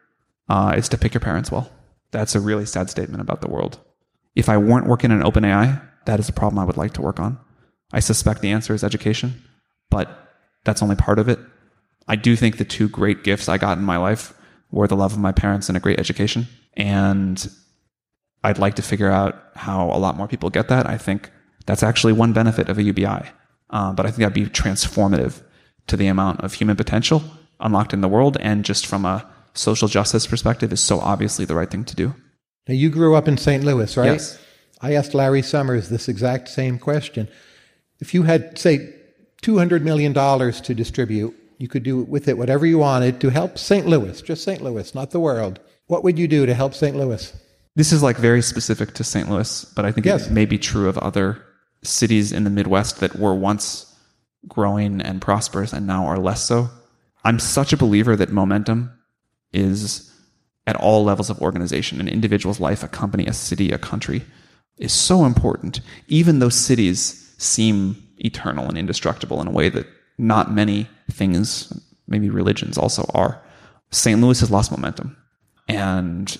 uh, 0.47 0.73
is 0.77 0.87
to 0.89 0.97
pick 0.97 1.13
your 1.13 1.21
parents 1.21 1.51
well. 1.51 1.69
That's 2.11 2.33
a 2.33 2.39
really 2.39 2.65
sad 2.65 2.89
statement 2.89 3.21
about 3.21 3.41
the 3.41 3.49
world. 3.49 3.79
If 4.35 4.47
I 4.47 4.57
weren't 4.57 4.87
working 4.87 5.11
in 5.11 5.19
OpenAI, 5.19 5.81
that 6.09 6.19
is 6.19 6.27
a 6.27 6.33
problem 6.33 6.57
I 6.57 6.65
would 6.65 6.75
like 6.75 6.93
to 6.93 7.03
work 7.03 7.19
on. 7.19 7.37
I 7.93 7.99
suspect 7.99 8.41
the 8.41 8.49
answer 8.49 8.73
is 8.73 8.83
education, 8.83 9.43
but 9.91 10.09
that's 10.65 10.81
only 10.81 10.95
part 10.95 11.19
of 11.19 11.29
it. 11.29 11.37
I 12.07 12.15
do 12.15 12.35
think 12.35 12.57
the 12.57 12.65
two 12.65 12.89
great 12.89 13.23
gifts 13.23 13.47
I 13.47 13.59
got 13.59 13.77
in 13.77 13.83
my 13.83 13.97
life 13.97 14.33
were 14.71 14.87
the 14.87 14.95
love 14.95 15.13
of 15.13 15.19
my 15.19 15.31
parents 15.31 15.69
and 15.69 15.77
a 15.77 15.79
great 15.79 15.99
education. 15.99 16.47
And 16.75 17.47
I'd 18.43 18.57
like 18.57 18.75
to 18.77 18.81
figure 18.81 19.11
out 19.11 19.35
how 19.55 19.91
a 19.91 19.99
lot 19.99 20.17
more 20.17 20.27
people 20.27 20.49
get 20.49 20.69
that. 20.69 20.87
I 20.87 20.97
think 20.97 21.29
that's 21.67 21.83
actually 21.83 22.13
one 22.13 22.33
benefit 22.33 22.69
of 22.69 22.79
a 22.79 22.83
UBI. 22.83 23.29
Uh, 23.69 23.93
but 23.93 24.07
I 24.07 24.09
think 24.09 24.19
that'd 24.19 24.33
be 24.33 24.47
transformative 24.47 25.43
to 25.87 25.95
the 25.95 26.07
amount 26.07 26.41
of 26.41 26.53
human 26.55 26.75
potential 26.75 27.21
unlocked 27.59 27.93
in 27.93 28.01
the 28.01 28.07
world 28.07 28.35
and 28.39 28.65
just 28.65 28.87
from 28.87 29.05
a 29.05 29.29
social 29.53 29.87
justice 29.87 30.25
perspective 30.25 30.73
is 30.73 30.79
so 30.79 30.99
obviously 31.01 31.45
the 31.45 31.55
right 31.55 31.69
thing 31.69 31.85
to 31.85 31.95
do. 31.95 32.15
Now, 32.67 32.73
you 32.73 32.89
grew 32.89 33.13
up 33.13 33.27
in 33.27 33.37
St. 33.37 33.63
Louis, 33.63 33.95
right? 33.95 34.13
Yes. 34.13 34.39
I 34.81 34.93
asked 34.93 35.13
Larry 35.13 35.41
Summers 35.41 35.89
this 35.89 36.07
exact 36.07 36.47
same 36.47 36.79
question. 36.79 37.27
If 37.99 38.13
you 38.13 38.23
had, 38.23 38.57
say, 38.57 38.93
$200 39.41 39.81
million 39.81 40.13
to 40.13 40.73
distribute, 40.75 41.35
you 41.57 41.67
could 41.67 41.83
do 41.83 42.03
with 42.03 42.27
it 42.27 42.37
whatever 42.37 42.65
you 42.65 42.77
wanted 42.77 43.19
to 43.21 43.29
help 43.29 43.57
St. 43.57 43.85
Louis, 43.85 44.21
just 44.21 44.43
St. 44.43 44.61
Louis, 44.61 44.95
not 44.95 45.11
the 45.11 45.19
world. 45.19 45.59
What 45.87 46.03
would 46.03 46.17
you 46.17 46.27
do 46.27 46.45
to 46.45 46.53
help 46.53 46.73
St. 46.73 46.95
Louis? 46.95 47.33
This 47.75 47.91
is 47.91 48.01
like 48.01 48.17
very 48.17 48.41
specific 48.41 48.93
to 48.95 49.03
St. 49.03 49.29
Louis, 49.29 49.65
but 49.75 49.85
I 49.85 49.91
think 49.91 50.05
Yes. 50.05 50.27
it 50.27 50.31
may 50.31 50.45
be 50.45 50.57
true 50.57 50.87
of 50.87 50.97
other 50.99 51.41
cities 51.83 52.31
in 52.31 52.43
the 52.43 52.49
Midwest 52.49 52.99
that 52.99 53.17
were 53.17 53.35
once 53.35 53.85
growing 54.47 55.01
and 55.01 55.21
prosperous 55.21 55.73
and 55.73 55.85
now 55.85 56.05
are 56.05 56.17
less 56.17 56.43
so. 56.43 56.69
I'm 57.23 57.39
such 57.39 57.73
a 57.73 57.77
believer 57.77 58.15
that 58.15 58.31
momentum 58.31 58.91
is 59.51 60.09
at 60.65 60.75
all 60.77 61.03
levels 61.03 61.29
of 61.29 61.41
organization, 61.41 61.99
an 61.99 62.07
individual's 62.07 62.59
life, 62.59 62.83
a 62.83 62.87
company, 62.87 63.25
a 63.25 63.33
city, 63.33 63.71
a 63.71 63.77
country, 63.77 64.23
is 64.79 64.93
so 64.93 65.25
important, 65.25 65.81
even 66.07 66.39
though 66.39 66.49
cities 66.49 67.33
seem 67.37 68.07
eternal 68.17 68.67
and 68.67 68.77
indestructible 68.77 69.41
in 69.41 69.47
a 69.47 69.51
way 69.51 69.69
that 69.69 69.87
not 70.17 70.51
many 70.51 70.89
things, 71.11 71.71
maybe 72.07 72.29
religions 72.29 72.77
also 72.77 73.09
are. 73.13 73.41
St. 73.91 74.19
Louis 74.19 74.39
has 74.39 74.51
lost 74.51 74.71
momentum. 74.71 75.15
And 75.67 76.37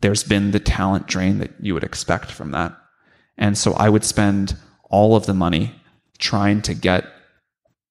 there's 0.00 0.22
been 0.22 0.50
the 0.50 0.60
talent 0.60 1.06
drain 1.06 1.38
that 1.38 1.52
you 1.60 1.74
would 1.74 1.84
expect 1.84 2.30
from 2.30 2.50
that. 2.50 2.76
And 3.38 3.56
so 3.56 3.72
I 3.74 3.88
would 3.88 4.04
spend 4.04 4.56
all 4.90 5.16
of 5.16 5.26
the 5.26 5.34
money 5.34 5.74
trying 6.18 6.62
to 6.62 6.74
get 6.74 7.04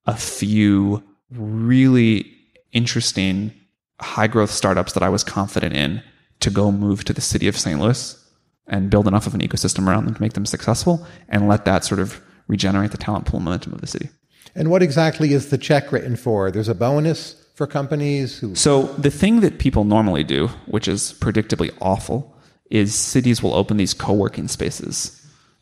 a 0.05 0.15
few 0.15 1.03
really 1.31 2.31
interesting 2.71 3.53
high 3.99 4.27
growth 4.27 4.51
startups 4.51 4.93
that 4.93 5.03
I 5.03 5.09
was 5.09 5.23
confident 5.23 5.73
in 5.73 6.03
to 6.41 6.49
go 6.49 6.71
move 6.71 7.03
to 7.05 7.13
the 7.13 7.21
city 7.21 7.47
of 7.47 7.57
St. 7.57 7.79
Louis 7.79 8.21
and 8.67 8.89
build 8.89 9.08
enough 9.08 9.28
of 9.28 9.34
an 9.34 9.41
ecosystem 9.41 9.88
around 9.88 10.06
them 10.06 10.15
to 10.15 10.21
make 10.21 10.34
them 10.34 10.45
successful 10.45 11.06
and 11.30 11.47
let 11.47 11.65
that 11.65 11.84
sort 11.84 11.99
of 11.99 12.21
regenerate 12.47 12.91
the 12.91 12.97
talent 12.97 13.25
pool 13.25 13.39
momentum 13.39 13.73
of 13.73 13.82
the 13.82 13.88
city. 13.88 14.10
And 14.56 14.69
what 14.69 14.82
exactly 14.82 15.34
is 15.34 15.49
the 15.49 15.58
check 15.58 15.91
written 15.91 16.15
for? 16.15 16.49
There's 16.49 16.69
a 16.69 16.75
bonus 16.75 17.36
for 17.56 17.67
companies 17.67 18.39
who. 18.39 18.56
So 18.56 18.84
the 18.84 19.12
thing 19.12 19.41
that 19.41 19.60
people 19.60 19.84
normally 19.84 20.23
do, 20.23 20.47
which 20.67 20.88
is 20.88 21.13
predictably 21.19 21.73
awful, 21.82 22.36
is 22.69 22.95
cities 22.95 23.43
will 23.43 23.54
open 23.54 23.78
these 23.78 23.93
co-working 23.93 24.47
spaces 24.47 25.21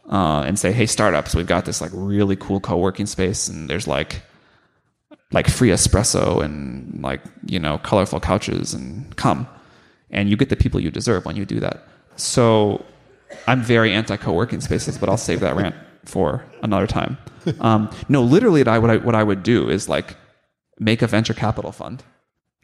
uh, 0.09 0.43
and 0.45 0.59
say, 0.59 0.71
"Hey, 0.71 0.85
startups, 0.85 1.35
we've 1.35 1.47
got 1.47 1.65
this 1.65 1.81
like 1.81 1.91
really 1.93 2.35
cool 2.35 2.59
co-working 2.59 3.05
space, 3.05 3.47
and 3.47 3.69
there's 3.69 3.87
like 3.87 4.21
like 5.31 5.47
free 5.47 5.69
espresso 5.69 6.43
and 6.43 7.01
like 7.01 7.21
you 7.45 7.59
know 7.59 7.77
colorful 7.79 8.19
couches, 8.19 8.73
and 8.73 9.15
come." 9.15 9.47
And 10.09 10.29
you 10.29 10.37
get 10.37 10.49
the 10.49 10.55
people 10.55 10.79
you 10.79 10.91
deserve 10.91 11.25
when 11.25 11.35
you 11.35 11.45
do 11.45 11.59
that. 11.59 11.87
So 12.17 12.85
I'm 13.47 13.61
very 13.61 13.91
anti 13.91 14.17
co-working 14.17 14.61
spaces, 14.61 14.97
but 14.97 15.09
I'll 15.09 15.17
save 15.17 15.39
that 15.41 15.55
rant 15.55 15.75
for 16.05 16.45
another 16.61 16.87
time. 16.87 17.17
Um, 17.59 17.89
no, 18.07 18.23
literally, 18.23 18.61
what 18.61 18.67
I, 18.69 18.79
what 18.79 18.89
I 18.89 18.97
what 18.97 19.15
I 19.15 19.23
would 19.23 19.43
do 19.43 19.69
is 19.69 19.89
like 19.89 20.15
make 20.79 21.01
a 21.01 21.07
venture 21.07 21.33
capital 21.33 21.71
fund, 21.71 22.03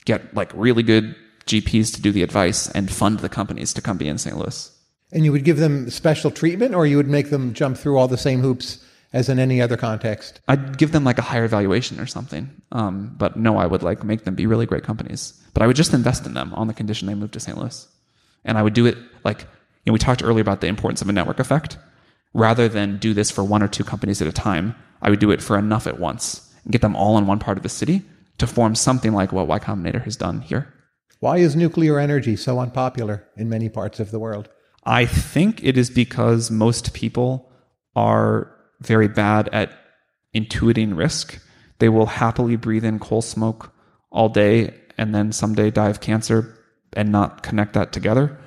get 0.06 0.34
like 0.34 0.52
really 0.54 0.84
good 0.84 1.16
GPs 1.46 1.94
to 1.96 2.02
do 2.02 2.12
the 2.12 2.24
advice, 2.24 2.70
and 2.72 2.90
fund 2.90 3.20
the 3.20 3.30
companies 3.30 3.74
to 3.74 3.82
come 3.82 3.98
be 3.98 4.08
in 4.08 4.18
St. 4.18 4.38
Louis. 4.38 4.72
And 5.12 5.26
you 5.26 5.32
would 5.32 5.44
give 5.44 5.58
them 5.58 5.90
special 5.90 6.32
treatment, 6.32 6.76
or 6.76 6.86
you 6.86 6.96
would 6.98 7.10
make 7.10 7.30
them 7.30 7.54
jump 7.54 7.78
through 7.78 7.98
all 7.98 8.08
the 8.08 8.18
same 8.18 8.40
hoops 8.40 8.86
as 9.14 9.30
in 9.30 9.40
any 9.40 9.62
other 9.62 9.78
context? 9.78 10.40
I'd 10.48 10.78
give 10.78 10.92
them 10.92 11.04
like 11.04 11.18
a 11.18 11.24
higher 11.24 11.48
valuation 11.48 12.00
or 12.00 12.06
something. 12.06 12.50
Um, 12.72 13.16
but 13.18 13.36
no, 13.36 13.58
I 13.58 13.66
would 13.66 13.84
like 13.84 14.04
make 14.04 14.24
them 14.24 14.36
be 14.36 14.46
really 14.46 14.66
great 14.66 14.84
companies. 14.84 15.34
But 15.54 15.64
I 15.64 15.68
would 15.68 15.76
just 15.76 15.94
invest 15.94 16.26
in 16.26 16.34
them 16.34 16.54
on 16.54 16.68
the 16.68 16.74
condition 16.74 17.08
they 17.08 17.16
move 17.16 17.32
to 17.32 17.40
St. 17.40 17.58
Louis. 17.58 17.88
And 18.46 18.58
I 18.58 18.64
would 18.64 18.74
do 18.74 18.86
it 18.86 18.98
like, 19.24 19.48
you 19.86 19.92
know, 19.92 19.94
we 19.94 20.00
talked 20.00 20.24
earlier 20.24 20.42
about 20.42 20.62
the 20.62 20.68
importance 20.68 21.02
of 21.02 21.10
a 21.10 21.14
network 21.14 21.40
effect. 21.40 21.78
Rather 22.34 22.70
than 22.70 22.98
do 22.98 23.14
this 23.14 23.32
for 23.32 23.44
one 23.44 23.64
or 23.64 23.68
two 23.68 23.84
companies 23.84 24.22
at 24.22 24.28
a 24.28 24.32
time, 24.32 24.76
I 25.02 25.10
would 25.10 25.20
do 25.20 25.32
it 25.32 25.42
for 25.42 25.58
enough 25.58 25.88
at 25.88 26.00
once 26.00 26.54
and 26.64 26.72
get 26.72 26.82
them 26.82 26.96
all 26.96 27.18
in 27.18 27.26
one 27.26 27.40
part 27.40 27.58
of 27.58 27.64
the 27.64 27.70
city 27.70 28.04
to 28.38 28.48
form 28.48 28.76
something 28.76 29.14
like 29.14 29.32
what 29.32 29.48
Y 29.48 29.60
Combinator 29.60 30.04
has 30.04 30.16
done 30.16 30.42
here. 30.42 30.74
Why 31.20 31.38
is 31.38 31.56
nuclear 31.56 32.00
energy 32.00 32.36
so 32.36 32.60
unpopular 32.60 33.28
in 33.36 33.50
many 33.50 33.68
parts 33.68 34.00
of 34.00 34.12
the 34.12 34.20
world? 34.20 34.50
I 34.86 35.06
think 35.06 35.64
it 35.64 35.78
is 35.78 35.90
because 35.90 36.50
most 36.50 36.94
people 36.94 37.52
are 37.96 38.56
very 38.80 39.08
bad 39.08 39.50
at 39.50 39.72
intuiting 40.34 40.96
risk. 40.98 41.40
They 41.80 41.90
will 41.90 42.06
happily 42.06 42.56
breathe 42.56 42.86
in 42.86 43.00
coal 43.00 43.22
smoke 43.22 43.74
all 44.12 44.30
day 44.30 44.74
and 44.98 45.14
then 45.14 45.32
someday 45.32 45.72
die 45.72 45.90
of 45.90 46.00
cancer 46.00 46.58
and 46.94 47.12
not 47.12 47.44
connect 47.44 47.74
that 47.74 47.92
together. 47.92 48.40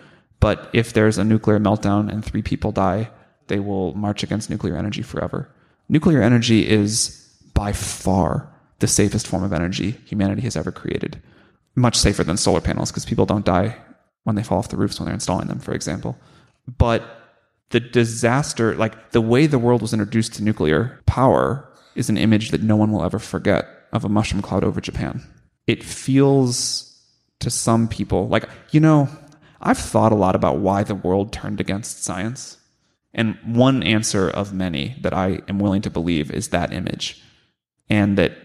But 0.42 0.68
if 0.72 0.92
there's 0.92 1.18
a 1.18 1.24
nuclear 1.24 1.60
meltdown 1.60 2.12
and 2.12 2.24
three 2.24 2.42
people 2.42 2.72
die, 2.72 3.10
they 3.46 3.60
will 3.60 3.94
march 3.94 4.24
against 4.24 4.50
nuclear 4.50 4.76
energy 4.76 5.02
forever. 5.02 5.48
Nuclear 5.88 6.20
energy 6.20 6.68
is 6.68 7.32
by 7.54 7.72
far 7.72 8.52
the 8.80 8.88
safest 8.88 9.28
form 9.28 9.44
of 9.44 9.52
energy 9.52 9.92
humanity 10.04 10.42
has 10.42 10.56
ever 10.56 10.72
created. 10.72 11.22
Much 11.76 11.96
safer 11.96 12.24
than 12.24 12.36
solar 12.36 12.60
panels 12.60 12.90
because 12.90 13.04
people 13.04 13.24
don't 13.24 13.44
die 13.44 13.76
when 14.24 14.34
they 14.34 14.42
fall 14.42 14.58
off 14.58 14.68
the 14.68 14.76
roofs 14.76 14.98
when 14.98 15.06
they're 15.06 15.14
installing 15.14 15.46
them, 15.46 15.60
for 15.60 15.74
example. 15.74 16.18
But 16.66 17.04
the 17.70 17.78
disaster, 17.78 18.74
like 18.74 19.12
the 19.12 19.20
way 19.20 19.46
the 19.46 19.60
world 19.60 19.80
was 19.80 19.92
introduced 19.92 20.34
to 20.34 20.42
nuclear 20.42 21.00
power, 21.06 21.72
is 21.94 22.10
an 22.10 22.18
image 22.18 22.50
that 22.50 22.64
no 22.64 22.74
one 22.74 22.90
will 22.90 23.04
ever 23.04 23.20
forget 23.20 23.68
of 23.92 24.04
a 24.04 24.08
mushroom 24.08 24.42
cloud 24.42 24.64
over 24.64 24.80
Japan. 24.80 25.22
It 25.68 25.84
feels 25.84 27.00
to 27.38 27.48
some 27.48 27.86
people 27.86 28.26
like, 28.26 28.48
you 28.72 28.80
know, 28.80 29.08
I've 29.62 29.78
thought 29.78 30.12
a 30.12 30.16
lot 30.16 30.34
about 30.34 30.58
why 30.58 30.82
the 30.82 30.94
world 30.94 31.32
turned 31.32 31.60
against 31.60 32.02
science. 32.02 32.58
And 33.14 33.38
one 33.44 33.82
answer 33.82 34.28
of 34.28 34.52
many 34.52 34.96
that 35.02 35.14
I 35.14 35.42
am 35.48 35.58
willing 35.58 35.82
to 35.82 35.90
believe 35.90 36.30
is 36.30 36.48
that 36.48 36.72
image. 36.72 37.22
And 37.88 38.18
that 38.18 38.36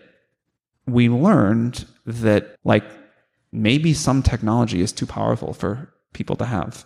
we 0.86 1.10
learned 1.10 1.86
that, 2.06 2.56
like, 2.64 2.86
maybe 3.52 3.94
some 3.94 4.22
technology 4.22 4.82
is 4.82 4.92
too 4.92 5.06
powerful 5.06 5.54
for 5.54 5.92
people 6.14 6.36
to 6.36 6.46
have. 6.46 6.86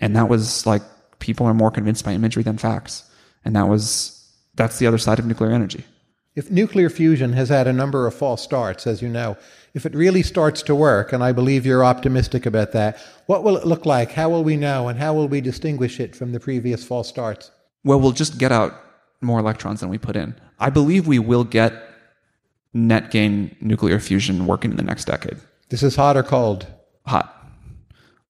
And 0.00 0.14
that 0.16 0.28
was 0.28 0.66
like, 0.66 0.82
people 1.18 1.46
are 1.46 1.54
more 1.54 1.70
convinced 1.70 2.04
by 2.04 2.12
imagery 2.12 2.42
than 2.42 2.58
facts. 2.58 3.10
And 3.44 3.56
that 3.56 3.68
was, 3.68 4.32
that's 4.54 4.78
the 4.78 4.86
other 4.86 4.98
side 4.98 5.18
of 5.18 5.26
nuclear 5.26 5.50
energy. 5.50 5.84
If 6.36 6.50
nuclear 6.50 6.90
fusion 6.90 7.32
has 7.34 7.48
had 7.48 7.68
a 7.68 7.72
number 7.72 8.08
of 8.08 8.14
false 8.14 8.42
starts, 8.42 8.88
as 8.88 9.00
you 9.00 9.08
know, 9.08 9.36
if 9.72 9.86
it 9.86 9.94
really 9.94 10.22
starts 10.22 10.62
to 10.62 10.74
work, 10.74 11.12
and 11.12 11.22
I 11.22 11.30
believe 11.30 11.64
you're 11.64 11.84
optimistic 11.84 12.44
about 12.44 12.72
that, 12.72 12.98
what 13.26 13.44
will 13.44 13.56
it 13.56 13.66
look 13.66 13.86
like? 13.86 14.10
How 14.10 14.28
will 14.28 14.42
we 14.42 14.56
know? 14.56 14.88
And 14.88 14.98
how 14.98 15.14
will 15.14 15.28
we 15.28 15.40
distinguish 15.40 16.00
it 16.00 16.16
from 16.16 16.32
the 16.32 16.40
previous 16.40 16.84
false 16.84 17.08
starts? 17.08 17.52
Well, 17.84 18.00
we'll 18.00 18.12
just 18.12 18.38
get 18.38 18.50
out 18.50 18.74
more 19.20 19.38
electrons 19.38 19.80
than 19.80 19.90
we 19.90 19.98
put 19.98 20.16
in. 20.16 20.34
I 20.58 20.70
believe 20.70 21.06
we 21.06 21.20
will 21.20 21.44
get 21.44 21.72
net 22.72 23.12
gain 23.12 23.54
nuclear 23.60 24.00
fusion 24.00 24.46
working 24.46 24.72
in 24.72 24.76
the 24.76 24.82
next 24.82 25.04
decade. 25.04 25.38
This 25.68 25.84
is 25.84 25.94
hot 25.94 26.16
or 26.16 26.24
cold? 26.24 26.66
Hot. 27.06 27.30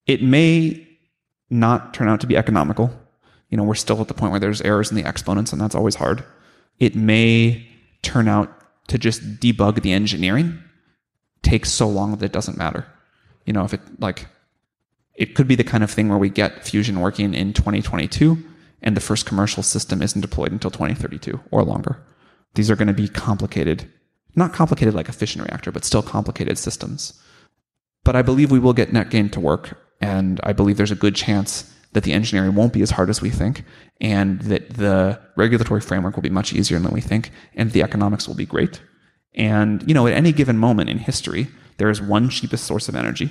It 0.06 0.22
may 0.22 0.86
not 1.48 1.94
turn 1.94 2.08
out 2.08 2.20
to 2.20 2.26
be 2.26 2.36
economical. 2.36 2.90
You 3.48 3.56
know, 3.56 3.64
we're 3.64 3.74
still 3.74 4.00
at 4.02 4.08
the 4.08 4.14
point 4.14 4.30
where 4.30 4.40
there's 4.40 4.60
errors 4.60 4.90
in 4.90 4.96
the 4.96 5.08
exponents, 5.08 5.52
and 5.52 5.60
that's 5.60 5.74
always 5.74 5.94
hard. 5.94 6.22
It 6.78 6.94
may 6.94 7.66
turn 8.04 8.28
out 8.28 8.52
to 8.88 8.98
just 8.98 9.40
debug 9.40 9.82
the 9.82 9.92
engineering 9.92 10.62
takes 11.42 11.70
so 11.70 11.88
long 11.88 12.12
that 12.12 12.24
it 12.24 12.32
doesn't 12.32 12.56
matter. 12.56 12.86
You 13.44 13.52
know, 13.52 13.64
if 13.64 13.74
it 13.74 13.80
like 13.98 14.26
it 15.14 15.34
could 15.34 15.48
be 15.48 15.54
the 15.54 15.64
kind 15.64 15.84
of 15.84 15.90
thing 15.90 16.08
where 16.08 16.18
we 16.18 16.28
get 16.28 16.66
fusion 16.66 17.00
working 17.00 17.34
in 17.34 17.52
2022 17.52 18.42
and 18.82 18.96
the 18.96 19.00
first 19.00 19.26
commercial 19.26 19.62
system 19.62 20.02
isn't 20.02 20.20
deployed 20.20 20.52
until 20.52 20.70
2032 20.70 21.40
or 21.50 21.64
longer. 21.64 22.02
These 22.54 22.70
are 22.70 22.76
going 22.76 22.88
to 22.88 22.94
be 22.94 23.08
complicated, 23.08 23.90
not 24.34 24.52
complicated 24.52 24.94
like 24.94 25.08
a 25.08 25.12
fission 25.12 25.42
reactor, 25.42 25.72
but 25.72 25.84
still 25.84 26.02
complicated 26.02 26.58
systems. 26.58 27.20
But 28.04 28.16
I 28.16 28.22
believe 28.22 28.50
we 28.50 28.58
will 28.58 28.74
get 28.74 28.92
net 28.92 29.10
gain 29.10 29.30
to 29.30 29.40
work, 29.40 29.78
and 30.00 30.40
I 30.42 30.52
believe 30.52 30.76
there's 30.76 30.90
a 30.90 30.96
good 30.96 31.16
chance 31.16 31.73
that 31.94 32.04
the 32.04 32.12
engineering 32.12 32.54
won't 32.54 32.72
be 32.72 32.82
as 32.82 32.90
hard 32.90 33.08
as 33.08 33.22
we 33.22 33.30
think, 33.30 33.64
and 34.00 34.40
that 34.42 34.74
the 34.74 35.18
regulatory 35.36 35.80
framework 35.80 36.14
will 36.14 36.22
be 36.22 36.30
much 36.30 36.52
easier 36.52 36.78
than 36.78 36.92
we 36.92 37.00
think, 37.00 37.30
and 37.54 37.72
the 37.72 37.82
economics 37.82 38.28
will 38.28 38.34
be 38.34 38.46
great. 38.46 38.80
And, 39.34 39.82
you 39.88 39.94
know, 39.94 40.06
at 40.06 40.12
any 40.12 40.32
given 40.32 40.58
moment 40.58 40.90
in 40.90 40.98
history, 40.98 41.48
there 41.78 41.90
is 41.90 42.02
one 42.02 42.28
cheapest 42.28 42.64
source 42.64 42.88
of 42.88 42.94
energy. 42.94 43.30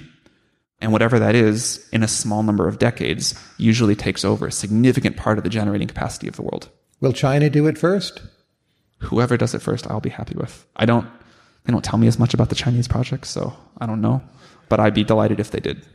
And 0.82 0.92
whatever 0.92 1.20
that 1.20 1.36
is, 1.36 1.88
in 1.94 2.04
a 2.04 2.08
small 2.08 2.44
number 2.44 2.68
of 2.68 2.80
decades, 2.80 3.36
usually 3.58 3.96
takes 3.96 4.26
over 4.26 4.48
a 4.48 4.52
significant 4.52 5.16
part 5.16 5.38
of 5.38 5.44
the 5.44 5.50
generating 5.50 5.88
capacity 5.88 6.28
of 6.28 6.36
the 6.36 6.42
world. 6.42 6.70
Will 7.00 7.14
China 7.14 7.50
do 7.50 7.68
it 7.68 7.78
first? 7.78 8.22
Whoever 9.00 9.38
does 9.38 9.54
it 9.54 9.62
first, 9.62 9.88
I'll 9.88 10.00
be 10.00 10.10
happy 10.10 10.36
with. 10.36 10.66
I 10.76 10.86
don't, 10.86 11.08
they 11.66 11.72
don't 11.72 11.84
tell 11.84 12.00
me 12.00 12.08
as 12.08 12.20
much 12.20 12.34
about 12.34 12.50
the 12.50 12.56
Chinese 12.56 12.88
project, 12.88 13.28
so 13.28 13.56
I 13.78 13.86
don't 13.86 14.02
know. 14.02 14.22
But 14.70 14.80
I'd 14.80 14.94
be 14.94 15.04
delighted 15.04 15.40
if 15.40 15.52
they 15.52 15.60
did. 15.60 15.86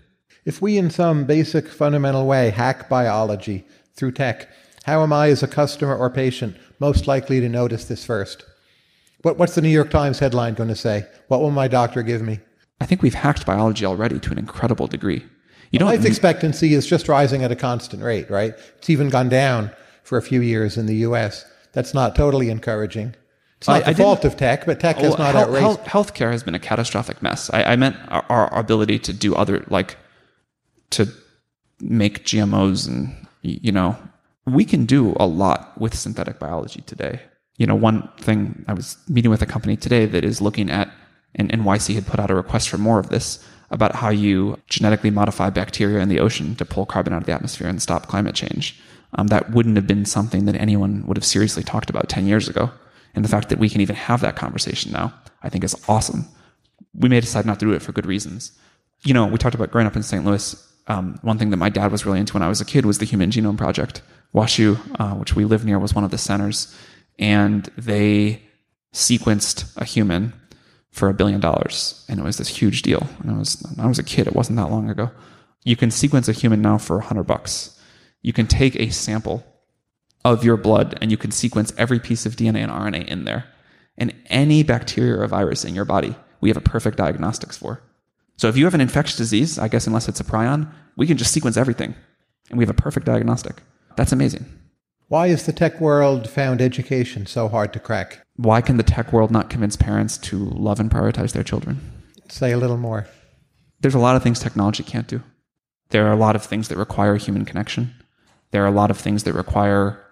If 0.44 0.62
we, 0.62 0.78
in 0.78 0.90
some 0.90 1.24
basic 1.24 1.68
fundamental 1.68 2.26
way, 2.26 2.50
hack 2.50 2.88
biology 2.88 3.66
through 3.94 4.12
tech, 4.12 4.48
how 4.84 5.02
am 5.02 5.12
I, 5.12 5.28
as 5.28 5.42
a 5.42 5.48
customer 5.48 5.96
or 5.96 6.10
patient, 6.10 6.56
most 6.78 7.06
likely 7.06 7.40
to 7.40 7.48
notice 7.48 7.84
this 7.84 8.04
first? 8.04 8.44
What, 9.22 9.36
what's 9.36 9.54
the 9.54 9.62
New 9.62 9.68
York 9.68 9.90
Times 9.90 10.20
headline 10.20 10.54
going 10.54 10.68
to 10.68 10.76
say? 10.76 11.06
What 11.26 11.40
will 11.40 11.50
my 11.50 11.68
doctor 11.68 12.02
give 12.02 12.22
me? 12.22 12.40
I 12.80 12.86
think 12.86 13.02
we've 13.02 13.14
hacked 13.14 13.44
biology 13.44 13.84
already 13.84 14.20
to 14.20 14.30
an 14.30 14.38
incredible 14.38 14.86
degree. 14.86 15.24
You 15.70 15.80
well, 15.80 15.94
life 15.94 16.04
expectancy 16.04 16.72
is 16.72 16.86
just 16.86 17.08
rising 17.08 17.42
at 17.42 17.52
a 17.52 17.56
constant 17.56 18.02
rate, 18.02 18.30
right? 18.30 18.54
It's 18.78 18.88
even 18.88 19.10
gone 19.10 19.28
down 19.28 19.70
for 20.02 20.16
a 20.16 20.22
few 20.22 20.40
years 20.40 20.78
in 20.78 20.86
the 20.86 20.96
U.S. 20.96 21.44
That's 21.72 21.92
not 21.92 22.16
totally 22.16 22.48
encouraging. 22.48 23.14
It's 23.58 23.68
not 23.68 23.76
I, 23.76 23.80
the 23.80 23.90
I 23.90 23.94
fault 23.94 24.24
of 24.24 24.36
tech, 24.36 24.64
but 24.64 24.80
tech 24.80 24.96
has 24.96 25.14
oh, 25.14 25.16
not 25.16 25.34
health, 25.34 25.48
outraced. 25.48 25.60
Health, 25.60 25.84
healthcare 25.84 26.30
has 26.30 26.42
been 26.42 26.54
a 26.54 26.60
catastrophic 26.60 27.20
mess. 27.22 27.50
I, 27.52 27.64
I 27.64 27.76
meant 27.76 27.96
our, 28.08 28.24
our, 28.28 28.58
ability 28.58 29.00
to 29.00 29.12
do 29.12 29.34
other, 29.34 29.64
like, 29.68 29.96
to 30.90 31.08
make 31.80 32.24
GMOs 32.24 32.88
and, 32.88 33.14
you 33.42 33.72
know, 33.72 33.96
we 34.46 34.64
can 34.64 34.86
do 34.86 35.14
a 35.20 35.26
lot 35.26 35.78
with 35.78 35.94
synthetic 35.94 36.38
biology 36.38 36.80
today. 36.82 37.20
You 37.56 37.66
know, 37.66 37.74
one 37.74 38.08
thing 38.20 38.64
I 38.68 38.72
was 38.72 38.96
meeting 39.08 39.30
with 39.30 39.42
a 39.42 39.46
company 39.46 39.76
today 39.76 40.06
that 40.06 40.24
is 40.24 40.40
looking 40.40 40.70
at, 40.70 40.90
and 41.34 41.50
YC 41.50 41.94
had 41.94 42.06
put 42.06 42.20
out 42.20 42.30
a 42.30 42.34
request 42.34 42.68
for 42.68 42.78
more 42.78 42.98
of 42.98 43.10
this 43.10 43.44
about 43.70 43.96
how 43.96 44.08
you 44.08 44.58
genetically 44.68 45.10
modify 45.10 45.50
bacteria 45.50 46.00
in 46.00 46.08
the 46.08 46.20
ocean 46.20 46.54
to 46.56 46.64
pull 46.64 46.86
carbon 46.86 47.12
out 47.12 47.20
of 47.20 47.26
the 47.26 47.32
atmosphere 47.32 47.68
and 47.68 47.82
stop 47.82 48.06
climate 48.06 48.34
change. 48.34 48.80
Um, 49.14 49.28
that 49.28 49.50
wouldn't 49.50 49.76
have 49.76 49.86
been 49.86 50.04
something 50.04 50.44
that 50.46 50.56
anyone 50.56 51.04
would 51.06 51.16
have 51.16 51.24
seriously 51.24 51.62
talked 51.62 51.90
about 51.90 52.08
10 52.08 52.26
years 52.26 52.48
ago. 52.48 52.70
And 53.14 53.24
the 53.24 53.28
fact 53.28 53.48
that 53.48 53.58
we 53.58 53.68
can 53.68 53.80
even 53.80 53.96
have 53.96 54.20
that 54.20 54.36
conversation 54.36 54.92
now, 54.92 55.14
I 55.42 55.48
think 55.48 55.64
is 55.64 55.76
awesome. 55.88 56.26
We 56.94 57.08
may 57.08 57.20
decide 57.20 57.46
not 57.46 57.58
to 57.60 57.66
do 57.66 57.72
it 57.72 57.82
for 57.82 57.92
good 57.92 58.06
reasons. 58.06 58.52
You 59.04 59.14
know, 59.14 59.26
we 59.26 59.38
talked 59.38 59.54
about 59.54 59.70
growing 59.70 59.86
up 59.86 59.96
in 59.96 60.02
St. 60.02 60.24
Louis. 60.24 60.54
Um, 60.88 61.18
one 61.22 61.38
thing 61.38 61.50
that 61.50 61.58
my 61.58 61.68
dad 61.68 61.92
was 61.92 62.04
really 62.04 62.18
into 62.18 62.34
when 62.34 62.42
I 62.42 62.48
was 62.48 62.60
a 62.60 62.64
kid 62.64 62.86
was 62.86 62.98
the 62.98 63.04
Human 63.04 63.30
Genome 63.30 63.58
Project. 63.58 64.02
WashU, 64.34 64.78
uh, 64.98 65.14
which 65.14 65.36
we 65.36 65.44
live 65.44 65.64
near, 65.64 65.78
was 65.78 65.94
one 65.94 66.04
of 66.04 66.10
the 66.10 66.18
centers 66.18 66.74
and 67.18 67.64
they 67.76 68.42
sequenced 68.92 69.76
a 69.76 69.84
human 69.84 70.32
for 70.90 71.08
a 71.08 71.14
billion 71.14 71.40
dollars. 71.40 72.04
And 72.08 72.18
it 72.18 72.22
was 72.22 72.38
this 72.38 72.48
huge 72.48 72.82
deal. 72.82 73.06
And 73.20 73.30
I 73.30 73.38
was, 73.38 73.64
I 73.78 73.86
was 73.86 73.98
a 73.98 74.04
kid. 74.04 74.26
It 74.26 74.34
wasn't 74.34 74.56
that 74.56 74.70
long 74.70 74.88
ago. 74.88 75.10
You 75.64 75.76
can 75.76 75.90
sequence 75.90 76.28
a 76.28 76.32
human 76.32 76.62
now 76.62 76.78
for 76.78 76.98
a 76.98 77.04
hundred 77.04 77.24
bucks. 77.24 77.78
You 78.22 78.32
can 78.32 78.46
take 78.46 78.76
a 78.76 78.90
sample 78.90 79.44
of 80.24 80.44
your 80.44 80.56
blood 80.56 80.98
and 81.00 81.10
you 81.10 81.16
can 81.16 81.30
sequence 81.30 81.72
every 81.76 82.00
piece 82.00 82.26
of 82.26 82.36
DNA 82.36 82.62
and 82.62 82.72
RNA 82.72 83.06
in 83.06 83.24
there. 83.24 83.46
And 83.96 84.14
any 84.26 84.62
bacteria 84.62 85.20
or 85.20 85.26
virus 85.26 85.64
in 85.64 85.74
your 85.74 85.84
body, 85.84 86.14
we 86.40 86.48
have 86.48 86.56
a 86.56 86.62
perfect 86.62 86.96
diagnostics 86.96 87.56
for. 87.56 87.82
So 88.38 88.48
if 88.48 88.56
you 88.56 88.64
have 88.64 88.74
an 88.74 88.80
infectious 88.80 89.16
disease, 89.16 89.58
I 89.58 89.68
guess 89.68 89.86
unless 89.86 90.08
it's 90.08 90.20
a 90.20 90.24
prion, 90.24 90.72
we 90.96 91.06
can 91.06 91.16
just 91.16 91.32
sequence 91.32 91.56
everything 91.56 91.94
and 92.50 92.58
we 92.58 92.64
have 92.64 92.70
a 92.70 92.82
perfect 92.82 93.04
diagnostic. 93.04 93.62
That's 93.96 94.12
amazing. 94.12 94.46
Why 95.08 95.26
is 95.26 95.44
the 95.44 95.52
tech 95.52 95.80
world 95.80 96.28
found 96.30 96.60
education 96.60 97.26
so 97.26 97.48
hard 97.48 97.72
to 97.72 97.80
crack? 97.80 98.24
Why 98.36 98.60
can 98.60 98.76
the 98.76 98.84
tech 98.84 99.12
world 99.12 99.32
not 99.32 99.50
convince 99.50 99.74
parents 99.74 100.16
to 100.18 100.36
love 100.36 100.78
and 100.78 100.90
prioritize 100.90 101.32
their 101.32 101.42
children? 101.42 101.80
Say 102.28 102.52
a 102.52 102.58
little 102.58 102.76
more. 102.76 103.08
There's 103.80 103.94
a 103.94 103.98
lot 103.98 104.14
of 104.14 104.22
things 104.22 104.38
technology 104.38 104.84
can't 104.84 105.08
do. 105.08 105.20
There 105.90 106.06
are 106.06 106.12
a 106.12 106.16
lot 106.16 106.36
of 106.36 106.44
things 106.44 106.68
that 106.68 106.76
require 106.76 107.16
human 107.16 107.44
connection. 107.44 107.94
There 108.52 108.62
are 108.62 108.68
a 108.68 108.70
lot 108.70 108.90
of 108.90 108.98
things 108.98 109.24
that 109.24 109.32
require 109.32 110.04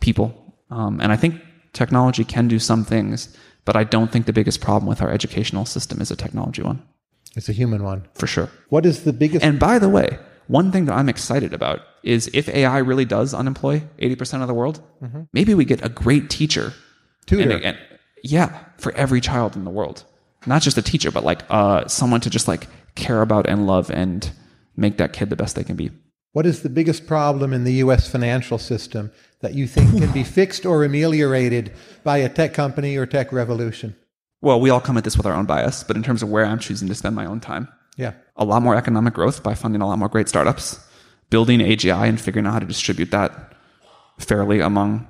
people. 0.00 0.54
Um, 0.70 1.00
and 1.00 1.10
I 1.10 1.16
think 1.16 1.40
technology 1.72 2.24
can 2.24 2.46
do 2.46 2.58
some 2.58 2.84
things, 2.84 3.36
but 3.64 3.74
I 3.74 3.84
don't 3.84 4.12
think 4.12 4.26
the 4.26 4.32
biggest 4.32 4.60
problem 4.60 4.88
with 4.88 5.02
our 5.02 5.10
educational 5.10 5.64
system 5.64 6.00
is 6.00 6.10
a 6.10 6.16
technology 6.16 6.62
one. 6.62 6.82
It's 7.36 7.48
a 7.48 7.52
human 7.52 7.82
one. 7.82 8.08
For 8.14 8.26
sure. 8.26 8.48
What 8.68 8.86
is 8.86 9.04
the 9.04 9.12
biggest. 9.12 9.44
And 9.44 9.58
by 9.58 9.78
the 9.78 9.88
way, 9.88 10.18
one 10.46 10.72
thing 10.72 10.86
that 10.86 10.94
I'm 10.94 11.08
excited 11.08 11.54
about 11.54 11.80
is 12.02 12.28
if 12.32 12.48
AI 12.48 12.78
really 12.78 13.04
does 13.04 13.34
unemploy 13.34 13.82
80% 14.00 14.42
of 14.42 14.48
the 14.48 14.54
world, 14.54 14.82
mm-hmm. 15.02 15.22
maybe 15.32 15.54
we 15.54 15.64
get 15.64 15.84
a 15.84 15.88
great 15.88 16.28
teacher. 16.28 16.72
Tutor. 17.26 17.50
And, 17.50 17.64
and, 17.64 17.78
yeah, 18.24 18.64
for 18.78 18.92
every 18.96 19.20
child 19.20 19.56
in 19.56 19.64
the 19.64 19.70
world. 19.70 20.04
Not 20.46 20.62
just 20.62 20.78
a 20.78 20.82
teacher, 20.82 21.10
but 21.10 21.24
like 21.24 21.42
uh, 21.50 21.86
someone 21.86 22.20
to 22.22 22.30
just 22.30 22.48
like 22.48 22.66
care 22.94 23.22
about 23.22 23.48
and 23.48 23.66
love 23.66 23.90
and 23.90 24.30
make 24.76 24.96
that 24.96 25.12
kid 25.12 25.30
the 25.30 25.36
best 25.36 25.54
they 25.54 25.64
can 25.64 25.76
be. 25.76 25.90
What 26.32 26.46
is 26.46 26.62
the 26.62 26.68
biggest 26.68 27.06
problem 27.06 27.52
in 27.52 27.64
the 27.64 27.74
US 27.74 28.10
financial 28.10 28.58
system 28.58 29.10
that 29.40 29.54
you 29.54 29.66
think 29.66 29.90
can 29.98 30.12
be 30.12 30.24
fixed 30.38 30.64
or 30.64 30.84
ameliorated 30.84 31.72
by 32.04 32.18
a 32.18 32.28
tech 32.28 32.54
company 32.54 32.96
or 32.96 33.06
tech 33.06 33.32
revolution? 33.32 33.96
Well, 34.42 34.60
we 34.60 34.70
all 34.70 34.80
come 34.80 34.96
at 34.96 35.04
this 35.04 35.16
with 35.16 35.26
our 35.26 35.34
own 35.34 35.46
bias, 35.46 35.84
but 35.84 35.96
in 35.96 36.02
terms 36.02 36.22
of 36.22 36.30
where 36.30 36.44
I'm 36.46 36.58
choosing 36.58 36.88
to 36.88 36.94
spend 36.94 37.14
my 37.14 37.26
own 37.26 37.40
time, 37.40 37.68
yeah. 37.96 38.12
A 38.36 38.44
lot 38.44 38.62
more 38.62 38.76
economic 38.76 39.12
growth 39.12 39.42
by 39.42 39.54
funding 39.54 39.82
a 39.82 39.86
lot 39.86 39.98
more 39.98 40.08
great 40.08 40.28
startups, 40.28 40.78
building 41.28 41.60
AGI 41.60 42.08
and 42.08 42.18
figuring 42.18 42.46
out 42.46 42.54
how 42.54 42.58
to 42.58 42.66
distribute 42.66 43.10
that 43.10 43.52
fairly 44.18 44.60
among 44.60 45.06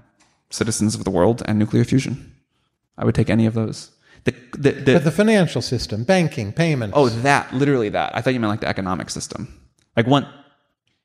citizens 0.51 0.95
of 0.95 1.05
the 1.05 1.11
world, 1.11 1.43
and 1.47 1.59
nuclear 1.59 1.85
fusion. 1.85 2.35
I 2.99 3.05
would 3.05 3.15
take 3.15 3.31
any 3.31 3.47
of 3.47 3.55
those. 3.55 3.91
The, 4.25 4.35
the, 4.53 4.73
the, 4.73 4.93
but 4.95 5.05
the 5.05 5.11
financial 5.11 5.63
system, 5.63 6.05
banking, 6.05 6.53
payments. 6.53 6.95
Oh, 6.97 7.09
that, 7.09 7.55
literally 7.55 7.89
that. 7.91 8.15
I 8.15 8.21
thought 8.21 8.35
you 8.35 8.41
meant 8.41 8.51
like 8.51 8.61
the 8.61 8.69
economic 8.69 9.09
system. 9.09 9.61
Like 9.97 10.07
one, 10.07 10.29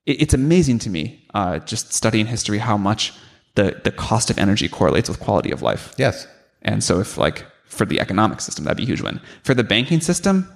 it, 0.06 0.22
it's 0.24 0.34
amazing 0.34 0.80
to 0.80 0.90
me, 0.90 1.26
uh, 1.34 1.60
just 1.60 1.94
studying 1.94 2.26
history, 2.26 2.58
how 2.58 2.78
much 2.78 3.14
the, 3.54 3.80
the 3.84 3.92
cost 3.92 4.30
of 4.30 4.38
energy 4.38 4.68
correlates 4.68 5.08
with 5.08 5.20
quality 5.20 5.52
of 5.52 5.62
life. 5.62 5.94
Yes. 5.98 6.28
And 6.64 6.84
so 6.84 7.00
if 7.00 7.18
like 7.18 7.46
for 7.76 7.86
the 7.86 8.00
economic 8.00 8.42
system, 8.42 8.66
that'd 8.66 8.78
be 8.78 8.84
a 8.84 8.88
huge 8.88 9.02
win. 9.02 9.20
For 9.44 9.54
the 9.54 9.64
banking 9.64 10.02
system, 10.02 10.50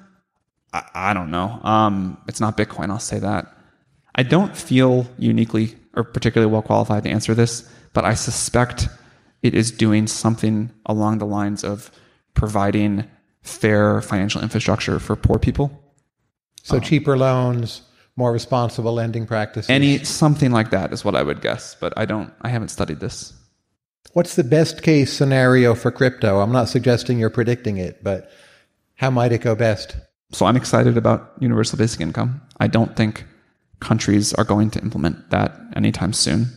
I, 0.74 0.84
I 0.94 1.14
don't 1.14 1.32
know. 1.32 1.60
Um, 1.64 2.18
it's 2.28 2.40
not 2.40 2.58
Bitcoin. 2.58 2.90
I'll 2.90 3.00
say 3.00 3.20
that. 3.20 3.56
I 4.16 4.24
don't 4.24 4.56
feel 4.56 5.08
uniquely 5.18 5.76
or 5.96 6.04
particularly 6.04 6.52
well 6.52 6.62
qualified 6.62 7.04
to 7.04 7.10
answer 7.10 7.34
this, 7.34 7.70
but 7.94 8.06
I 8.06 8.14
suspect 8.14 8.88
it 9.42 9.54
is 9.54 9.72
doing 9.72 10.08
something 10.08 10.72
along 10.86 11.20
the 11.20 11.26
lines 11.26 11.64
of 11.64 11.92
providing 12.34 13.06
fair 13.42 14.02
financial 14.02 14.42
infrastructure 14.42 15.00
for 15.00 15.16
poor 15.16 15.40
people. 15.40 15.72
So 16.64 16.76
um, 16.76 16.82
cheaper 16.82 17.18
loans, 17.18 17.82
more 18.16 18.32
responsible 18.32 18.94
lending 18.94 19.26
practices. 19.26 19.70
Any 19.70 20.00
something 20.00 20.52
like 20.52 20.72
that 20.72 20.92
is 20.94 21.06
what 21.06 21.16
I 21.16 21.24
would 21.24 21.42
guess, 21.42 21.76
but 21.80 21.94
I 21.98 22.06
don't. 22.06 22.34
I 22.42 22.50
haven't 22.50 22.70
studied 22.70 23.00
this. 23.00 23.34
What's 24.14 24.36
the 24.36 24.44
best 24.44 24.82
case 24.82 25.14
scenario 25.14 25.76
for 25.76 25.92
crypto? 25.92 26.40
I'm 26.40 26.52
not 26.52 26.68
suggesting 26.70 27.20
you're 27.20 27.30
predicting 27.30 27.78
it, 27.78 28.04
but 28.04 28.32
how 28.96 29.12
might 29.12 29.32
it 29.32 29.42
go 29.42 29.56
best? 29.56 29.96
So 30.32 30.46
I'm 30.46 30.58
excited 30.58 30.98
about 30.98 31.34
universal 31.40 31.78
basic 31.78 32.02
income. 32.02 32.42
I 32.60 32.68
don't 32.68 32.96
think 32.96 33.26
countries 33.80 34.34
are 34.34 34.44
going 34.44 34.72
to 34.72 34.82
implement 34.82 35.30
that 35.30 35.56
anytime 35.76 36.14
soon. 36.14 36.48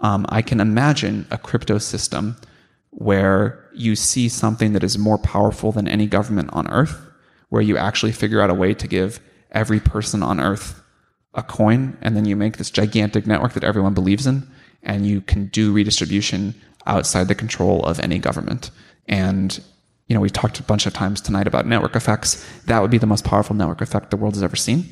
Um, 0.00 0.26
I 0.28 0.42
can 0.42 0.60
imagine 0.60 1.26
a 1.30 1.38
crypto 1.38 1.78
system 1.78 2.36
where 2.90 3.68
you 3.74 3.96
see 3.96 4.28
something 4.28 4.72
that 4.72 4.84
is 4.84 4.98
more 4.98 5.18
powerful 5.18 5.72
than 5.72 5.88
any 5.88 6.06
government 6.06 6.50
on 6.52 6.68
earth, 6.68 7.00
where 7.48 7.62
you 7.62 7.76
actually 7.76 8.12
figure 8.12 8.40
out 8.40 8.50
a 8.50 8.54
way 8.54 8.74
to 8.74 8.86
give 8.86 9.20
every 9.50 9.80
person 9.80 10.22
on 10.22 10.40
earth 10.40 10.82
a 11.34 11.42
coin, 11.42 11.96
and 12.00 12.16
then 12.16 12.24
you 12.24 12.36
make 12.36 12.56
this 12.56 12.70
gigantic 12.70 13.26
network 13.26 13.54
that 13.54 13.64
everyone 13.64 13.94
believes 13.94 14.26
in, 14.26 14.48
and 14.82 15.06
you 15.06 15.20
can 15.20 15.46
do 15.46 15.72
redistribution 15.72 16.54
outside 16.88 17.28
the 17.28 17.34
control 17.34 17.84
of 17.84 18.00
any 18.00 18.18
government. 18.18 18.70
And 19.06 19.60
you 20.08 20.14
know, 20.14 20.20
we've 20.20 20.32
talked 20.32 20.58
a 20.58 20.62
bunch 20.62 20.86
of 20.86 20.94
times 20.94 21.20
tonight 21.20 21.46
about 21.46 21.66
network 21.66 21.94
effects. 21.94 22.44
That 22.64 22.80
would 22.80 22.90
be 22.90 22.98
the 22.98 23.06
most 23.06 23.24
powerful 23.24 23.54
network 23.54 23.82
effect 23.82 24.10
the 24.10 24.16
world 24.16 24.34
has 24.34 24.42
ever 24.42 24.56
seen 24.56 24.88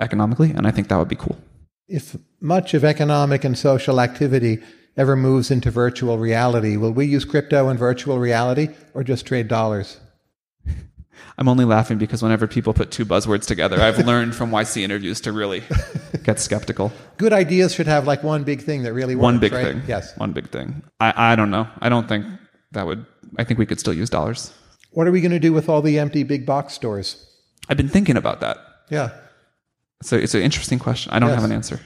economically, 0.00 0.50
and 0.50 0.66
I 0.66 0.70
think 0.70 0.88
that 0.88 0.98
would 0.98 1.08
be 1.08 1.16
cool. 1.16 1.36
If 1.88 2.16
much 2.40 2.74
of 2.74 2.84
economic 2.84 3.44
and 3.44 3.58
social 3.58 4.00
activity 4.00 4.62
ever 4.96 5.16
moves 5.16 5.50
into 5.50 5.70
virtual 5.70 6.18
reality, 6.18 6.76
will 6.76 6.92
we 6.92 7.06
use 7.06 7.24
crypto 7.24 7.68
and 7.68 7.78
virtual 7.78 8.18
reality 8.18 8.68
or 8.94 9.02
just 9.04 9.26
trade 9.26 9.48
dollars? 9.48 9.98
I'm 11.38 11.48
only 11.48 11.64
laughing 11.64 11.98
because 11.98 12.22
whenever 12.22 12.46
people 12.46 12.72
put 12.72 12.90
two 12.90 13.04
buzzwords 13.04 13.46
together, 13.46 13.80
I've 13.80 14.04
learned 14.06 14.34
from 14.34 14.50
YC 14.50 14.82
interviews 14.82 15.20
to 15.22 15.32
really 15.32 15.62
get 16.24 16.40
skeptical. 16.40 16.92
Good 17.16 17.32
ideas 17.32 17.74
should 17.74 17.86
have 17.86 18.06
like 18.06 18.22
one 18.22 18.44
big 18.44 18.62
thing 18.62 18.82
that 18.84 18.92
really 18.92 19.14
works. 19.14 19.22
One 19.22 19.38
big 19.38 19.52
right? 19.52 19.66
thing. 19.66 19.82
Yes. 19.86 20.16
One 20.16 20.32
big 20.32 20.50
thing. 20.50 20.82
I, 21.00 21.32
I 21.32 21.36
don't 21.36 21.50
know. 21.50 21.68
I 21.80 21.88
don't 21.88 22.08
think 22.08 22.26
that 22.72 22.86
would 22.86 23.04
I 23.38 23.44
think 23.44 23.58
we 23.58 23.66
could 23.66 23.80
still 23.80 23.94
use 23.94 24.10
dollars. 24.10 24.52
What 24.92 25.06
are 25.06 25.12
we 25.12 25.20
going 25.20 25.32
to 25.32 25.38
do 25.38 25.52
with 25.52 25.68
all 25.68 25.82
the 25.82 25.98
empty 25.98 26.22
big 26.22 26.46
box 26.46 26.72
stores? 26.72 27.24
I've 27.68 27.76
been 27.76 27.88
thinking 27.88 28.16
about 28.16 28.40
that. 28.40 28.58
Yeah. 28.90 29.10
So 30.02 30.16
it's 30.16 30.34
an 30.34 30.42
interesting 30.42 30.78
question. 30.78 31.12
I 31.12 31.18
don't 31.18 31.30
yes. 31.30 31.40
have 31.40 31.50
an 31.50 31.52
answer. 31.54 31.80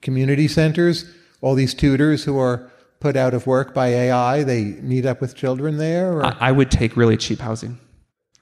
community 0.00 0.48
centers, 0.48 1.04
all 1.40 1.54
these 1.54 1.74
tutors 1.74 2.24
who 2.24 2.38
are 2.38 2.70
put 3.02 3.16
out 3.16 3.34
of 3.34 3.46
work 3.46 3.74
by 3.74 3.88
AI, 3.88 4.44
they 4.44 4.64
meet 4.64 5.04
up 5.04 5.20
with 5.20 5.34
children 5.34 5.76
there? 5.76 6.12
Or? 6.12 6.24
I, 6.24 6.36
I 6.40 6.52
would 6.52 6.70
take 6.70 6.96
really 6.96 7.16
cheap 7.16 7.40
housing. 7.40 7.78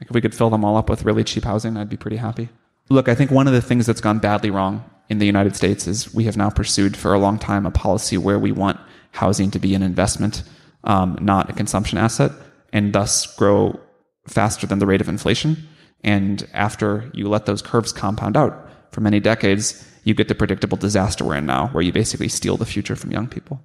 Like 0.01 0.11
if 0.11 0.14
we 0.14 0.20
could 0.20 0.34
fill 0.34 0.51
them 0.51 0.64
all 0.64 0.76
up 0.76 0.88
with 0.88 1.05
really 1.05 1.24
cheap 1.24 1.44
housing, 1.44 1.76
I'd 1.76 1.90
be 1.90 1.96
pretty 1.96 2.16
happy. 2.16 2.48
Look, 2.88 3.09
I 3.09 3.14
think 3.14 3.30
one 3.30 3.46
of 3.46 3.53
the 3.53 3.62
things 3.62 3.86
that's 3.86 4.01
gone 4.01 4.18
badly 4.18 4.51
wrong 4.51 4.84
in 5.09 5.18
the 5.18 5.26
United 5.26 5.55
States 5.55 5.86
is 5.86 6.12
we 6.14 6.24
have 6.24 6.36
now 6.36 6.51
pursued 6.51 6.96
for 6.96 7.12
a 7.12 7.18
long 7.18 7.38
time 7.38 7.66
a 7.66 7.70
policy 7.70 8.16
where 8.16 8.38
we 8.38 8.53
want 8.53 8.80
housing 9.12 9.51
to 9.51 9.59
be 9.59 9.74
an 9.74 9.82
investment, 9.82 10.42
um, 10.84 11.18
not 11.20 11.51
a 11.51 11.53
consumption 11.53 11.98
asset, 11.98 12.32
and 12.72 12.92
thus 12.92 13.26
grow 13.36 13.78
faster 14.26 14.66
than 14.66 14.78
the 14.78 14.86
rate 14.86 15.01
of 15.01 15.09
inflation. 15.09 15.68
And 16.03 16.48
after 16.55 17.11
you 17.12 17.28
let 17.28 17.46
those 17.46 17.62
curves 17.62 17.92
compound 17.92 18.36
out 18.36 18.68
for 18.92 19.01
many 19.01 19.20
decades, 19.20 19.86
you 20.05 20.14
get 20.14 20.28
the 20.28 20.34
predictable 20.34 20.78
disaster 20.78 21.24
we're 21.24 21.36
in 21.36 21.46
now, 21.46 21.68
where 21.68 21.82
you 21.82 21.92
basically 21.92 22.28
steal 22.28 22.57
the 22.57 22.64
future 22.64 22.96
from 22.96 23.12
young 23.12 23.28
people. 23.28 23.61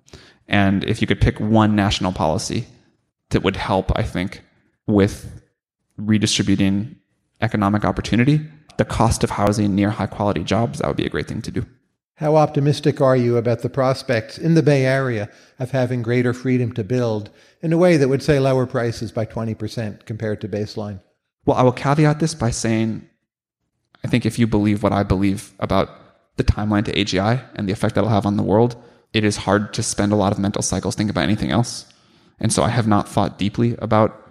And 0.47 0.83
if 0.83 1.01
you 1.01 1.07
could 1.07 1.21
pick 1.21 1.39
one 1.39 1.75
national 1.75 2.11
policy 2.11 2.67
that 3.29 3.41
would 3.43 3.55
help, 3.55 3.91
I 3.97 4.03
think, 4.03 4.41
with 4.85 5.41
redistributing 5.97 6.95
economic 7.41 7.85
opportunity, 7.85 8.41
the 8.77 8.85
cost 8.85 9.23
of 9.23 9.31
housing 9.31 9.75
near 9.75 9.89
high 9.89 10.07
quality 10.07 10.43
jobs, 10.43 10.79
that 10.79 10.87
would 10.87 10.97
be 10.97 11.05
a 11.05 11.09
great 11.09 11.27
thing 11.27 11.41
to 11.41 11.51
do. 11.51 11.65
How 12.15 12.37
optimistic 12.37 13.01
are 13.01 13.15
you 13.15 13.35
about 13.35 13.59
the 13.59 13.69
prospects 13.69 14.37
in 14.37 14.53
the 14.53 14.63
Bay 14.63 14.85
Area 14.85 15.29
of 15.59 15.71
having 15.71 16.01
greater 16.01 16.33
freedom 16.33 16.71
to 16.73 16.83
build 16.83 17.29
in 17.61 17.73
a 17.73 17.77
way 17.77 17.97
that 17.97 18.07
would 18.07 18.23
say 18.23 18.39
lower 18.39 18.65
prices 18.65 19.11
by 19.11 19.25
20% 19.25 20.05
compared 20.05 20.39
to 20.41 20.47
baseline? 20.47 21.01
Well, 21.45 21.57
I 21.57 21.63
will 21.63 21.73
caveat 21.73 22.19
this 22.19 22.33
by 22.33 22.51
saying 22.51 23.09
I 24.05 24.07
think 24.07 24.25
if 24.25 24.37
you 24.37 24.45
believe 24.45 24.83
what 24.83 24.93
I 24.93 25.01
believe 25.01 25.53
about 25.59 25.89
the 26.37 26.43
timeline 26.43 26.85
to 26.85 26.93
AGI 26.93 27.43
and 27.55 27.67
the 27.67 27.73
effect 27.73 27.95
that'll 27.95 28.09
have 28.09 28.27
on 28.27 28.37
the 28.37 28.43
world, 28.43 28.75
it 29.13 29.23
is 29.23 29.37
hard 29.37 29.73
to 29.73 29.81
spend 29.81 30.11
a 30.11 30.15
lot 30.15 30.31
of 30.31 30.37
mental 30.37 30.61
cycles 30.61 30.95
thinking 30.95 31.09
about 31.09 31.23
anything 31.23 31.49
else. 31.49 31.85
And 32.39 32.53
so 32.53 32.61
I 32.61 32.69
have 32.69 32.87
not 32.87 33.09
thought 33.09 33.39
deeply 33.39 33.75
about 33.79 34.21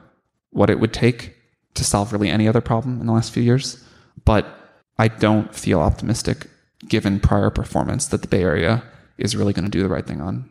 what 0.50 0.70
it 0.70 0.78
would 0.78 0.92
take 0.92 1.33
to 1.74 1.84
solve 1.84 2.12
really 2.12 2.28
any 2.28 2.48
other 2.48 2.60
problem 2.60 3.00
in 3.00 3.06
the 3.06 3.12
last 3.12 3.32
few 3.32 3.42
years. 3.42 3.82
But 4.24 4.46
I 4.98 5.08
don't 5.08 5.54
feel 5.54 5.80
optimistic 5.80 6.46
given 6.88 7.20
prior 7.20 7.50
performance 7.50 8.06
that 8.06 8.22
the 8.22 8.28
Bay 8.28 8.42
Area 8.42 8.82
is 9.18 9.36
really 9.36 9.52
going 9.52 9.64
to 9.64 9.70
do 9.70 9.82
the 9.82 9.88
right 9.88 10.06
thing 10.06 10.20
on. 10.20 10.48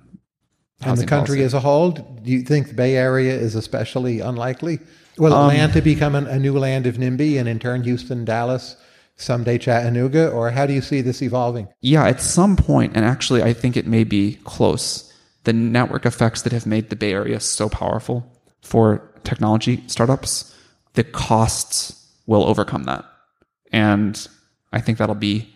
And 0.82 0.98
the 0.98 1.06
country 1.06 1.38
policy. 1.38 1.44
as 1.44 1.54
a 1.54 1.60
whole, 1.62 1.92
do 1.92 2.32
you 2.32 2.42
think 2.42 2.68
the 2.68 2.74
Bay 2.74 2.98
Area 2.98 3.34
is 3.36 3.56
especially 3.56 4.20
unlikely? 4.20 4.80
Will 5.18 5.34
Um, 5.34 5.50
Atlanta 5.52 5.82
become 5.82 6.16
an, 6.16 6.28
a 6.28 6.40
new 6.40 6.58
land 6.58 6.88
of 6.88 6.98
NIMBY 6.98 7.40
and 7.40 7.48
in 7.48 7.60
turn 7.60 7.84
Houston, 7.84 8.26
Dallas, 8.26 8.76
someday 9.16 9.58
Chattanooga? 9.58 10.30
Or 10.30 10.52
how 10.52 10.66
do 10.66 10.74
you 10.74 10.82
see 10.82 11.02
this 11.02 11.22
evolving? 11.22 11.68
Yeah, 11.82 12.06
at 12.06 12.20
some 12.20 12.58
point, 12.58 12.94
and 12.96 13.06
actually, 13.06 13.44
I 13.44 13.54
think 13.54 13.78
it 13.78 13.88
may 13.88 14.04
be 14.04 14.40
close. 14.44 15.12
The 15.46 15.54
network 15.54 16.06
effects 16.06 16.42
that 16.42 16.54
have 16.54 16.66
made 16.66 16.90
the 16.90 16.96
Bay 16.96 17.14
Area 17.14 17.40
so 17.40 17.70
powerful 17.70 18.26
for 18.62 19.10
technology 19.24 19.84
startups, 19.88 20.53
the 20.94 21.04
costs 21.04 22.12
will 22.26 22.44
overcome 22.44 22.84
that. 22.84 23.06
And 23.72 24.28
I 24.72 24.80
think 24.80 24.98
that'll 24.98 25.16
be 25.16 25.54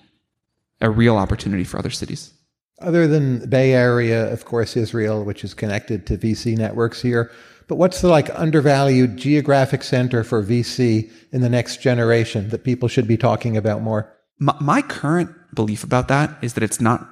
a 0.82 0.90
real 0.90 1.18
opportunity 1.18 1.64
for 1.64 1.78
other 1.78 1.90
cities. 1.90 2.34
Other 2.80 3.08
than 3.08 3.40
the 3.40 3.48
Bay 3.48 3.74
Area, 3.74 4.32
of 4.32 4.46
course, 4.46 4.78
Israel, 4.78 5.24
which 5.24 5.44
is 5.44 5.54
connected 5.54 6.06
to 6.08 6.18
VC 6.18 6.58
networks 6.58 7.02
here. 7.02 7.32
But 7.68 7.76
what's 7.76 8.02
the 8.02 8.08
like 8.08 8.30
undervalued 8.40 9.18
geographic 9.18 9.84
center 9.84 10.24
for 10.24 10.44
VC 10.44 11.12
in 11.32 11.42
the 11.42 11.50
next 11.50 11.82
generation 11.82 12.50
that 12.50 12.64
people 12.64 12.88
should 12.88 13.08
be 13.08 13.18
talking 13.18 13.58
about 13.58 13.82
more? 13.82 14.14
My, 14.40 14.56
my 14.62 14.82
current 14.82 15.32
belief 15.54 15.84
about 15.84 16.08
that 16.08 16.38
is 16.42 16.54
that 16.54 16.64
it's 16.64 16.80
not, 16.80 17.08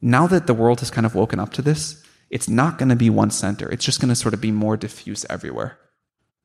now 0.00 0.26
that 0.26 0.46
the 0.46 0.54
world 0.54 0.80
has 0.80 0.90
kind 0.90 1.06
of 1.06 1.14
woken 1.14 1.40
up 1.40 1.52
to 1.54 1.62
this, 1.62 2.02
it's 2.30 2.48
not 2.48 2.78
going 2.78 2.90
to 2.90 2.96
be 2.96 3.10
one 3.10 3.30
center. 3.30 3.68
It's 3.70 3.84
just 3.84 4.00
going 4.00 4.10
to 4.10 4.14
sort 4.14 4.34
of 4.34 4.40
be 4.40 4.52
more 4.52 4.76
diffuse 4.76 5.24
everywhere. 5.30 5.78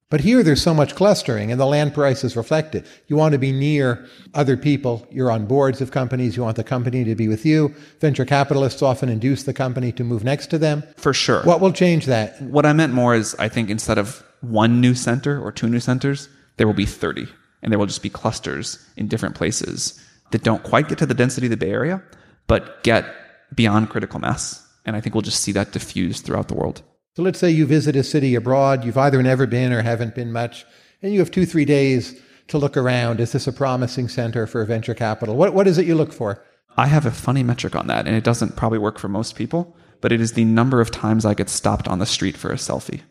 But 0.10 0.22
here 0.22 0.42
there's 0.42 0.62
so 0.62 0.74
much 0.74 0.96
clustering 0.96 1.52
and 1.52 1.62
the 1.62 1.68
land 1.68 1.94
prices 1.94 2.36
reflect 2.36 2.74
it. 2.74 2.86
You 3.08 3.16
want 3.16 3.34
to 3.34 3.38
be 3.38 3.52
near 3.52 4.08
other 4.34 4.58
people. 4.58 5.08
You're 5.12 5.32
on 5.32 5.46
boards 5.46 5.82
of 5.82 5.92
companies. 5.92 6.36
You 6.36 6.42
want 6.42 6.56
the 6.56 6.64
company 6.64 7.04
to 7.04 7.14
be 7.14 7.28
with 7.28 7.46
you. 7.46 7.76
Venture 8.00 8.26
capitalists 8.26 8.82
often 8.82 9.10
induce 9.10 9.44
the 9.44 9.54
company 9.54 9.92
to 9.92 10.04
move 10.04 10.24
next 10.24 10.48
to 10.48 10.58
them. 10.58 10.84
For 10.98 11.14
sure. 11.14 11.44
What 11.44 11.62
will 11.62 11.72
change 11.72 12.08
that? 12.08 12.42
What 12.42 12.66
I 12.66 12.74
meant 12.74 12.92
more 12.92 13.14
is 13.14 13.36
I 13.38 13.50
think 13.50 13.70
instead 13.70 14.00
of 14.00 14.24
one 14.42 14.82
new 14.82 14.96
center 14.96 15.40
or 15.40 15.52
two 15.52 15.70
new 15.70 15.80
centers, 15.80 16.28
there 16.58 16.66
will 16.66 16.74
be 16.74 16.88
30. 16.88 17.28
And 17.62 17.72
there 17.72 17.78
will 17.78 17.86
just 17.86 18.02
be 18.02 18.10
clusters 18.10 18.84
in 18.98 19.08
different 19.08 19.36
places 19.36 20.04
that 20.32 20.44
don't 20.44 20.64
quite 20.64 20.88
get 20.88 20.98
to 21.00 21.06
the 21.06 21.14
density 21.14 21.46
of 21.48 21.52
the 21.52 21.58
Bay 21.58 21.72
Area, 21.72 22.02
but 22.48 22.82
get 22.84 23.06
beyond 23.54 23.90
critical 23.90 24.20
mass. 24.20 24.66
And 24.86 24.96
I 24.96 25.02
think 25.02 25.14
we'll 25.14 25.22
just 25.22 25.42
see 25.42 25.52
that 25.52 25.72
diffuse 25.72 26.22
throughout 26.22 26.48
the 26.48 26.56
world. 26.56 26.82
So 27.20 27.24
let's 27.24 27.38
say 27.38 27.50
you 27.52 27.66
visit 27.66 27.98
a 27.98 28.04
city 28.06 28.34
abroad. 28.34 28.86
You've 28.86 28.98
either 28.98 29.22
never 29.22 29.46
been 29.46 29.74
or 29.74 29.82
haven't 29.82 30.16
been 30.16 30.32
much, 30.32 30.66
and 31.02 31.12
you 31.12 31.20
have 31.20 31.30
two, 31.30 31.46
three 31.46 31.66
days 31.66 32.18
to 32.48 32.58
look 32.58 32.78
around. 32.78 33.20
Is 33.20 33.34
this 33.34 33.46
a 33.46 33.52
promising 33.52 34.08
center 34.08 34.48
for 34.48 34.64
venture 34.64 34.94
capital? 34.94 35.36
What, 35.36 35.54
what 35.54 35.68
is 35.68 35.78
it 35.78 35.86
you 35.86 35.96
look 35.96 36.14
for? 36.14 36.42
I 36.78 36.88
have 36.88 37.06
a 37.06 37.12
funny 37.12 37.44
metric 37.44 37.76
on 37.76 37.88
that, 37.88 38.08
and 38.08 38.16
it 38.16 38.24
doesn't 38.24 38.56
probably 38.56 38.78
work 38.78 38.98
for 38.98 39.10
most 39.10 39.36
people, 39.36 39.76
but 40.00 40.14
it 40.14 40.22
is 40.22 40.32
the 40.32 40.46
number 40.46 40.80
of 40.80 40.92
times 40.92 41.26
I 41.26 41.34
get 41.34 41.50
stopped 41.50 41.90
on 41.90 42.00
the 42.00 42.06
street 42.06 42.38
for 42.38 42.52
a 42.52 42.56
selfie. 42.56 43.02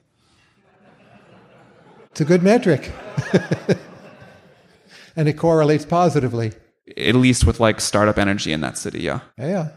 It's 2.11 2.23
a 2.23 2.25
good 2.25 2.43
metric. 2.43 2.91
and 5.17 5.29
it 5.29 5.35
correlates 5.35 5.85
positively. 5.85 6.53
At 6.97 7.15
least 7.15 7.45
with 7.45 7.61
like 7.61 7.79
startup 7.79 8.17
energy 8.17 8.55
in 8.55 8.63
that 8.63 8.79
city, 8.79 9.03
yeah. 9.03 9.21
Yeah. 9.37 9.69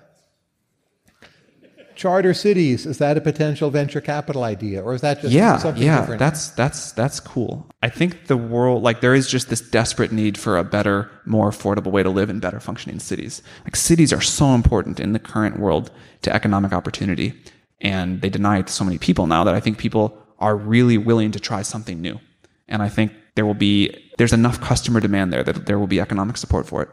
Charter 2.01 2.33
cities, 2.33 2.87
is 2.87 2.97
that 2.97 3.15
a 3.15 3.21
potential 3.21 3.69
venture 3.69 4.01
capital 4.01 4.43
idea? 4.43 4.81
Or 4.81 4.95
is 4.95 5.01
that 5.01 5.21
just 5.21 5.31
yeah, 5.31 5.59
something 5.59 5.83
yeah, 5.83 5.99
different? 5.99 6.17
that's 6.17 6.49
that's 6.49 6.93
that's 6.93 7.19
cool. 7.19 7.67
I 7.83 7.89
think 7.89 8.25
the 8.25 8.37
world 8.37 8.81
like 8.81 9.01
there 9.01 9.13
is 9.13 9.27
just 9.27 9.49
this 9.49 9.61
desperate 9.61 10.11
need 10.11 10.35
for 10.35 10.57
a 10.57 10.63
better, 10.63 11.11
more 11.25 11.51
affordable 11.51 11.91
way 11.91 12.01
to 12.01 12.09
live 12.09 12.31
in 12.31 12.39
better 12.39 12.59
functioning 12.59 12.97
cities. 12.97 13.43
Like 13.65 13.75
cities 13.75 14.11
are 14.11 14.19
so 14.19 14.55
important 14.55 14.99
in 14.99 15.13
the 15.13 15.19
current 15.19 15.59
world 15.59 15.91
to 16.23 16.33
economic 16.33 16.73
opportunity, 16.73 17.39
and 17.81 18.19
they 18.21 18.29
deny 18.29 18.57
it 18.57 18.65
to 18.65 18.73
so 18.73 18.83
many 18.83 18.97
people 18.97 19.27
now 19.27 19.43
that 19.43 19.53
I 19.53 19.59
think 19.59 19.77
people 19.77 20.17
are 20.39 20.55
really 20.55 20.97
willing 20.97 21.29
to 21.33 21.39
try 21.39 21.61
something 21.61 22.01
new. 22.01 22.19
And 22.67 22.81
I 22.81 22.89
think 22.89 23.11
there 23.35 23.45
will 23.45 23.53
be 23.53 23.95
there's 24.17 24.33
enough 24.33 24.59
customer 24.59 25.01
demand 25.01 25.31
there 25.31 25.43
that 25.43 25.67
there 25.67 25.77
will 25.77 25.85
be 25.85 25.99
economic 25.99 26.37
support 26.37 26.65
for 26.65 26.81
it. 26.81 26.89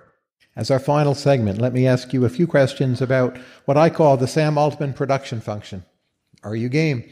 As 0.58 0.70
our 0.72 0.80
final 0.80 1.14
segment, 1.14 1.60
let 1.60 1.72
me 1.72 1.86
ask 1.86 2.12
you 2.12 2.24
a 2.24 2.28
few 2.28 2.48
questions 2.48 3.00
about 3.00 3.38
what 3.64 3.76
I 3.76 3.90
call 3.90 4.16
the 4.16 4.26
Sam 4.26 4.58
Altman 4.58 4.92
production 4.92 5.40
function. 5.40 5.84
Are 6.42 6.56
you 6.56 6.68
game? 6.68 7.08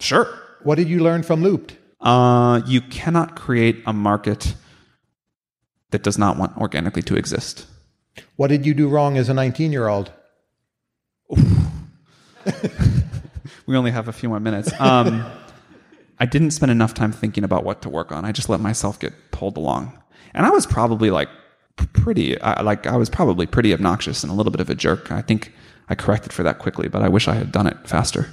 Sure. 0.00 0.28
What 0.64 0.74
did 0.74 0.90
you 0.90 1.00
learn 1.00 1.22
from 1.22 1.42
Loopt? 1.42 1.78
Uh, 2.02 2.60
you 2.66 2.82
cannot 2.82 3.36
create 3.36 3.82
a 3.86 3.94
market 3.94 4.54
that 5.92 6.02
does 6.02 6.18
not 6.18 6.36
want 6.36 6.58
organically 6.58 7.00
to 7.04 7.16
exist. 7.16 7.64
What 8.36 8.48
did 8.48 8.66
you 8.66 8.74
do 8.74 8.86
wrong 8.86 9.16
as 9.16 9.30
a 9.30 9.34
19 9.34 9.72
year 9.72 9.88
old? 9.88 10.12
we 13.66 13.76
only 13.78 13.92
have 13.92 14.08
a 14.08 14.12
few 14.12 14.28
more 14.28 14.40
minutes. 14.40 14.78
Um, 14.78 15.24
I 16.18 16.26
didn't 16.26 16.50
spend 16.50 16.70
enough 16.70 16.92
time 16.92 17.12
thinking 17.12 17.44
about 17.44 17.64
what 17.64 17.80
to 17.80 17.88
work 17.88 18.12
on. 18.12 18.26
I 18.26 18.32
just 18.32 18.50
let 18.50 18.60
myself 18.60 19.00
get 19.00 19.14
pulled 19.30 19.56
along, 19.56 19.98
and 20.34 20.44
I 20.44 20.50
was 20.50 20.66
probably 20.66 21.10
like 21.10 21.30
pretty, 21.92 22.40
I, 22.40 22.62
like 22.62 22.86
I 22.86 22.96
was 22.96 23.08
probably 23.08 23.46
pretty 23.46 23.72
obnoxious 23.72 24.22
and 24.22 24.30
a 24.32 24.34
little 24.34 24.52
bit 24.52 24.60
of 24.60 24.70
a 24.70 24.74
jerk. 24.74 25.10
I 25.10 25.22
think 25.22 25.52
I 25.88 25.94
corrected 25.94 26.32
for 26.32 26.42
that 26.42 26.58
quickly, 26.58 26.88
but 26.88 27.02
I 27.02 27.08
wish 27.08 27.28
I 27.28 27.34
had 27.34 27.52
done 27.52 27.66
it 27.66 27.76
faster. 27.88 28.30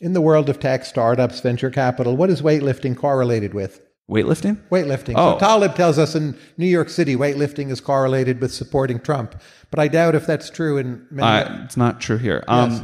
In 0.00 0.12
the 0.12 0.20
world 0.20 0.48
of 0.48 0.58
tech, 0.58 0.84
startups, 0.84 1.40
venture 1.40 1.70
capital, 1.70 2.16
what 2.16 2.30
is 2.30 2.42
weightlifting 2.42 2.96
correlated 2.96 3.52
with? 3.54 3.80
Weightlifting? 4.10 4.56
Weightlifting. 4.70 5.14
Oh. 5.16 5.34
So 5.34 5.38
Taleb 5.38 5.76
tells 5.76 5.98
us 5.98 6.14
in 6.14 6.36
New 6.56 6.66
York 6.66 6.88
City, 6.88 7.14
weightlifting 7.14 7.70
is 7.70 7.80
correlated 7.80 8.40
with 8.40 8.52
supporting 8.52 8.98
Trump. 8.98 9.40
But 9.70 9.78
I 9.78 9.88
doubt 9.88 10.14
if 10.14 10.26
that's 10.26 10.50
true 10.50 10.78
in 10.78 11.06
many. 11.10 11.28
Uh, 11.28 11.64
it's 11.64 11.76
not 11.76 12.00
true 12.00 12.16
here. 12.16 12.42
Um, 12.48 12.70
Yes. 12.70 12.82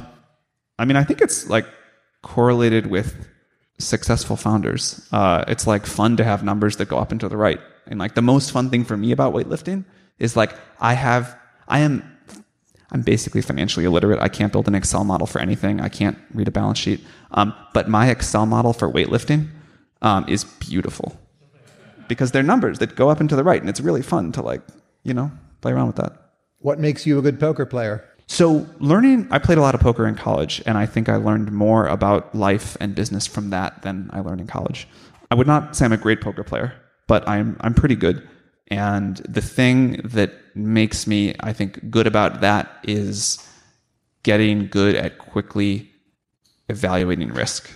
I 0.79 0.85
mean, 0.85 0.97
I 0.97 1.05
think 1.05 1.21
it's 1.23 1.49
like 1.49 1.67
correlated 2.23 2.87
with 2.87 3.27
successful 3.79 4.37
founders. 4.37 5.07
Uh, 5.11 5.45
it's 5.49 5.67
like 5.67 5.87
fun 5.87 6.17
to 6.19 6.25
have 6.25 6.45
numbers 6.45 6.77
that 6.77 6.89
go 6.89 6.99
up 6.99 7.11
and 7.11 7.21
to 7.21 7.29
the 7.29 7.37
right. 7.37 7.61
And 7.87 7.99
like 7.99 8.15
the 8.15 8.23
most 8.23 8.53
fun 8.53 8.71
thing 8.71 8.85
for 8.85 8.97
me 8.97 9.13
about 9.13 9.35
weightlifting 9.35 9.85
is 10.19 10.37
like 10.37 10.55
I 10.81 10.95
have, 10.95 11.39
I 11.69 11.81
am, 11.81 12.03
I'm 12.93 13.03
basically 13.03 13.43
financially 13.43 13.85
illiterate. 13.85 14.21
I 14.21 14.29
can't 14.29 14.53
build 14.53 14.69
an 14.69 14.75
Excel 14.75 15.05
model 15.05 15.27
for 15.27 15.41
anything. 15.41 15.81
I 15.81 15.89
can't 15.89 16.19
read 16.33 16.49
a 16.49 16.53
balance 16.53 16.79
sheet. 16.79 17.01
Um, 17.33 17.55
but 17.75 17.89
my 17.89 18.09
Excel 18.09 18.47
model 18.47 18.73
for 18.73 18.91
weightlifting 18.91 19.49
um, 20.03 20.25
is 20.29 20.45
beautiful 20.45 21.19
because 22.09 22.31
they're 22.31 22.43
numbers 22.43 22.79
that 22.79 22.95
go 22.95 23.09
up 23.09 23.21
and 23.21 23.29
to 23.29 23.37
the 23.37 23.45
right, 23.45 23.61
and 23.61 23.69
it's 23.69 23.81
really 23.81 24.03
fun 24.03 24.33
to 24.33 24.43
like, 24.43 24.63
you 25.03 25.15
know, 25.15 25.31
play 25.61 25.73
around 25.73 25.89
with 25.89 25.97
that. 25.97 26.13
What 26.59 26.79
makes 26.79 27.07
you 27.07 27.19
a 27.19 27.23
good 27.23 27.41
poker 27.41 27.67
player? 27.67 28.05
So, 28.29 28.67
learning, 28.81 29.29
I 29.31 29.39
played 29.39 29.59
a 29.59 29.61
lot 29.61 29.75
of 29.75 29.81
poker 29.81 30.07
in 30.07 30.17
college, 30.17 30.61
and 30.67 30.77
I 30.77 30.85
think 30.87 31.09
I 31.09 31.17
learned 31.17 31.53
more 31.53 31.87
about 31.87 32.35
life 32.35 32.77
and 32.81 32.95
business 32.95 33.27
from 33.27 33.51
that 33.51 33.83
than 33.83 34.11
I 34.13 34.21
learned 34.21 34.41
in 34.41 34.47
college. 34.49 34.89
I 35.31 35.37
would 35.37 35.47
not 35.47 35.77
say 35.77 35.85
I'm 35.85 35.93
a 35.93 35.97
great 35.97 36.21
poker 36.21 36.43
player, 36.43 36.75
but 37.07 37.29
I'm, 37.29 37.57
I'm 37.61 37.75
pretty 37.75 37.97
good. 37.97 38.27
And 38.69 39.17
the 39.19 39.41
thing 39.41 40.01
that 40.05 40.33
makes 40.55 41.07
me, 41.07 41.35
I 41.41 41.53
think, 41.53 41.91
good 41.91 42.07
about 42.07 42.41
that 42.41 42.79
is 42.83 43.39
getting 44.23 44.67
good 44.67 44.97
at 44.97 45.19
quickly 45.19 45.91
evaluating 46.69 47.33
risk. 47.33 47.71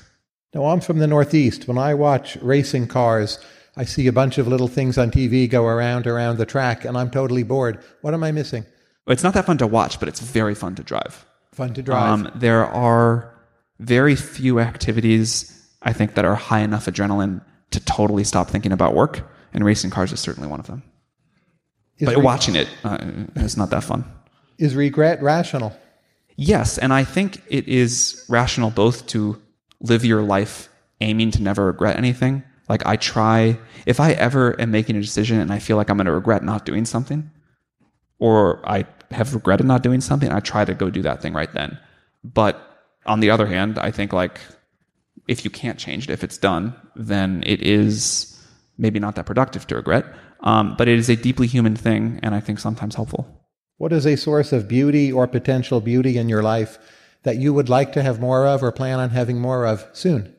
Now, 0.52 0.66
I'm 0.66 0.80
from 0.80 0.98
the 0.98 1.06
Northeast. 1.06 1.68
When 1.68 1.78
I 1.78 1.94
watch 1.94 2.36
racing 2.36 2.88
cars, 2.88 3.38
I 3.76 3.84
see 3.84 4.08
a 4.08 4.12
bunch 4.12 4.36
of 4.38 4.48
little 4.48 4.66
things 4.66 4.98
on 4.98 5.12
TV 5.12 5.48
go 5.48 5.64
around 5.64 6.08
around 6.08 6.38
the 6.38 6.46
track, 6.46 6.84
and 6.84 6.98
I'm 6.98 7.10
totally 7.10 7.44
bored. 7.44 7.78
What 8.00 8.14
am 8.14 8.24
I 8.24 8.32
missing? 8.32 8.66
It's 9.06 9.22
not 9.22 9.34
that 9.34 9.46
fun 9.46 9.58
to 9.58 9.66
watch, 9.66 10.00
but 10.00 10.08
it's 10.08 10.20
very 10.20 10.56
fun 10.56 10.74
to 10.74 10.82
drive. 10.82 11.24
Fun 11.52 11.72
to 11.74 11.82
drive. 11.82 12.08
Um, 12.08 12.32
there 12.34 12.66
are 12.66 13.32
very 13.78 14.16
few 14.16 14.58
activities 14.58 15.56
I 15.82 15.92
think 15.92 16.14
that 16.14 16.24
are 16.24 16.34
high 16.34 16.60
enough 16.60 16.86
adrenaline 16.86 17.42
to 17.70 17.80
totally 17.80 18.24
stop 18.24 18.48
thinking 18.48 18.72
about 18.72 18.94
work, 18.94 19.30
and 19.52 19.64
racing 19.64 19.90
cars 19.90 20.12
is 20.12 20.20
certainly 20.20 20.48
one 20.48 20.60
of 20.60 20.66
them. 20.66 20.82
Is 21.98 22.06
but 22.06 22.16
re- 22.16 22.22
watching 22.22 22.56
it 22.56 22.68
uh, 22.84 22.98
is 23.36 23.56
not 23.56 23.70
that 23.70 23.84
fun. 23.84 24.04
is 24.58 24.74
regret 24.74 25.22
rational? 25.22 25.76
Yes, 26.36 26.78
and 26.78 26.92
I 26.92 27.04
think 27.04 27.42
it 27.48 27.68
is 27.68 28.24
rational 28.28 28.70
both 28.70 29.06
to 29.08 29.40
live 29.80 30.04
your 30.04 30.22
life 30.22 30.68
aiming 31.00 31.30
to 31.32 31.42
never 31.42 31.66
regret 31.66 31.96
anything. 31.96 32.42
Like 32.68 32.86
I 32.86 32.96
try, 32.96 33.58
if 33.84 34.00
I 34.00 34.12
ever 34.12 34.58
am 34.60 34.70
making 34.70 34.96
a 34.96 35.00
decision 35.00 35.40
and 35.40 35.52
I 35.52 35.58
feel 35.58 35.76
like 35.76 35.90
I'm 35.90 35.96
going 35.96 36.06
to 36.06 36.12
regret 36.12 36.42
not 36.44 36.64
doing 36.64 36.84
something, 36.84 37.30
or 38.18 38.60
I 38.68 38.86
have 39.10 39.34
regretted 39.34 39.66
not 39.66 39.82
doing 39.82 40.00
something, 40.00 40.30
I 40.30 40.40
try 40.40 40.64
to 40.64 40.74
go 40.74 40.88
do 40.88 41.02
that 41.02 41.20
thing 41.20 41.34
right 41.34 41.52
then. 41.52 41.78
But 42.22 42.60
on 43.06 43.20
the 43.20 43.30
other 43.30 43.46
hand, 43.46 43.78
I 43.78 43.90
think 43.90 44.12
like 44.12 44.40
if 45.30 45.44
you 45.44 45.50
can't 45.50 45.78
change 45.78 46.08
it, 46.08 46.12
if 46.12 46.24
it's 46.24 46.36
done, 46.36 46.74
then 46.96 47.44
it 47.46 47.62
is 47.62 48.36
maybe 48.78 48.98
not 48.98 49.14
that 49.14 49.26
productive 49.26 49.64
to 49.68 49.76
regret. 49.76 50.04
Um, 50.40 50.74
but 50.76 50.88
it 50.88 50.98
is 50.98 51.08
a 51.08 51.14
deeply 51.14 51.46
human 51.46 51.76
thing, 51.76 52.18
and 52.24 52.34
I 52.34 52.40
think 52.40 52.58
sometimes 52.58 52.96
helpful. 52.96 53.28
What 53.76 53.92
is 53.92 54.06
a 54.06 54.16
source 54.16 54.52
of 54.52 54.66
beauty 54.66 55.12
or 55.12 55.28
potential 55.28 55.80
beauty 55.80 56.18
in 56.18 56.28
your 56.28 56.42
life 56.42 56.78
that 57.22 57.36
you 57.36 57.54
would 57.54 57.68
like 57.68 57.92
to 57.92 58.02
have 58.02 58.18
more 58.18 58.44
of 58.44 58.62
or 58.64 58.72
plan 58.72 58.98
on 58.98 59.10
having 59.10 59.40
more 59.40 59.66
of 59.66 59.86
soon? 59.92 60.34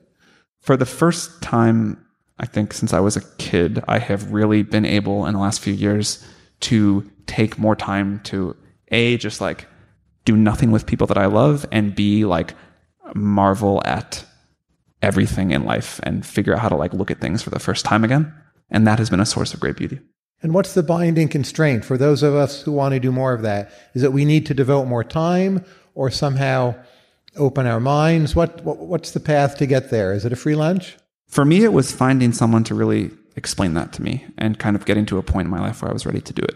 For 0.60 0.76
the 0.76 0.86
first 0.86 1.42
time, 1.42 2.06
I 2.38 2.46
think 2.46 2.74
since 2.74 2.92
I 2.92 3.00
was 3.00 3.16
a 3.16 3.26
kid, 3.38 3.82
I 3.88 3.98
have 4.00 4.34
really 4.34 4.62
been 4.62 4.86
able 4.86 5.26
in 5.26 5.34
the 5.34 5.40
last 5.40 5.62
few 5.62 5.74
years 5.74 6.26
to 6.62 7.10
take 7.28 7.58
more 7.58 7.78
time 7.78 8.20
to 8.26 8.58
A, 8.90 9.16
just 9.18 9.40
like 9.40 9.68
do 10.26 10.36
nothing 10.36 10.72
with 10.72 10.86
people 10.86 11.08
that 11.08 11.18
I 11.18 11.28
love, 11.28 11.66
and 11.72 11.96
B, 11.96 12.26
like 12.26 12.56
marvel 13.16 13.82
at 13.86 14.26
everything 15.02 15.52
in 15.52 15.66
life 15.66 16.00
and 16.04 16.26
figure 16.26 16.54
out 16.54 16.60
how 16.60 16.70
to 16.70 16.76
like 16.76 16.94
look 16.94 17.12
at 17.12 17.20
things 17.20 17.42
for 17.42 17.50
the 17.50 17.60
first 17.60 17.86
time 17.86 18.04
again. 18.04 18.34
And 18.70 18.88
that 18.88 19.00
has 19.00 19.10
been 19.10 19.20
a 19.20 19.26
source 19.26 19.54
of 19.54 19.60
great 19.60 19.76
beauty. 19.76 20.00
And 20.44 20.54
what's 20.54 20.74
the 20.74 20.84
binding 20.84 21.28
constraint 21.28 21.86
for 21.86 21.98
those 21.98 22.24
of 22.24 22.34
us 22.34 22.62
who 22.62 22.72
want 22.72 22.94
to 22.94 23.00
do 23.00 23.12
more 23.12 23.34
of 23.34 23.42
that? 23.44 23.72
Is 23.94 24.02
that 24.02 24.12
we 24.12 24.26
need 24.26 24.46
to 24.48 24.54
devote 24.54 24.86
more 24.86 25.04
time 25.04 25.64
or 25.94 26.10
somehow 26.10 26.76
open 27.36 27.68
our 27.68 27.80
minds? 27.80 28.36
What, 28.36 28.64
what 28.64 28.80
what's 28.80 29.12
the 29.12 29.20
path 29.20 29.58
to 29.58 29.66
get 29.66 29.90
there? 29.92 30.14
Is 30.14 30.26
it 30.26 30.34
a 30.34 30.36
free 30.36 30.56
lunch? 30.56 30.98
For 31.28 31.46
me, 31.46 31.64
it 31.64 31.74
was 31.74 31.92
finding 31.92 32.34
someone 32.34 32.64
to 32.66 32.76
really 32.76 33.12
explain 33.36 33.74
that 33.76 33.94
to 33.94 34.02
me 34.02 34.26
and 34.38 34.60
kind 34.60 34.76
of 34.76 34.86
getting 34.86 35.06
to 35.06 35.18
a 35.18 35.24
point 35.24 35.46
in 35.46 35.52
my 35.52 35.60
life 35.60 35.82
where 35.82 35.90
I 35.90 35.94
was 35.94 36.06
ready 36.06 36.22
to 36.22 36.34
do 36.34 36.44
it. 36.44 36.56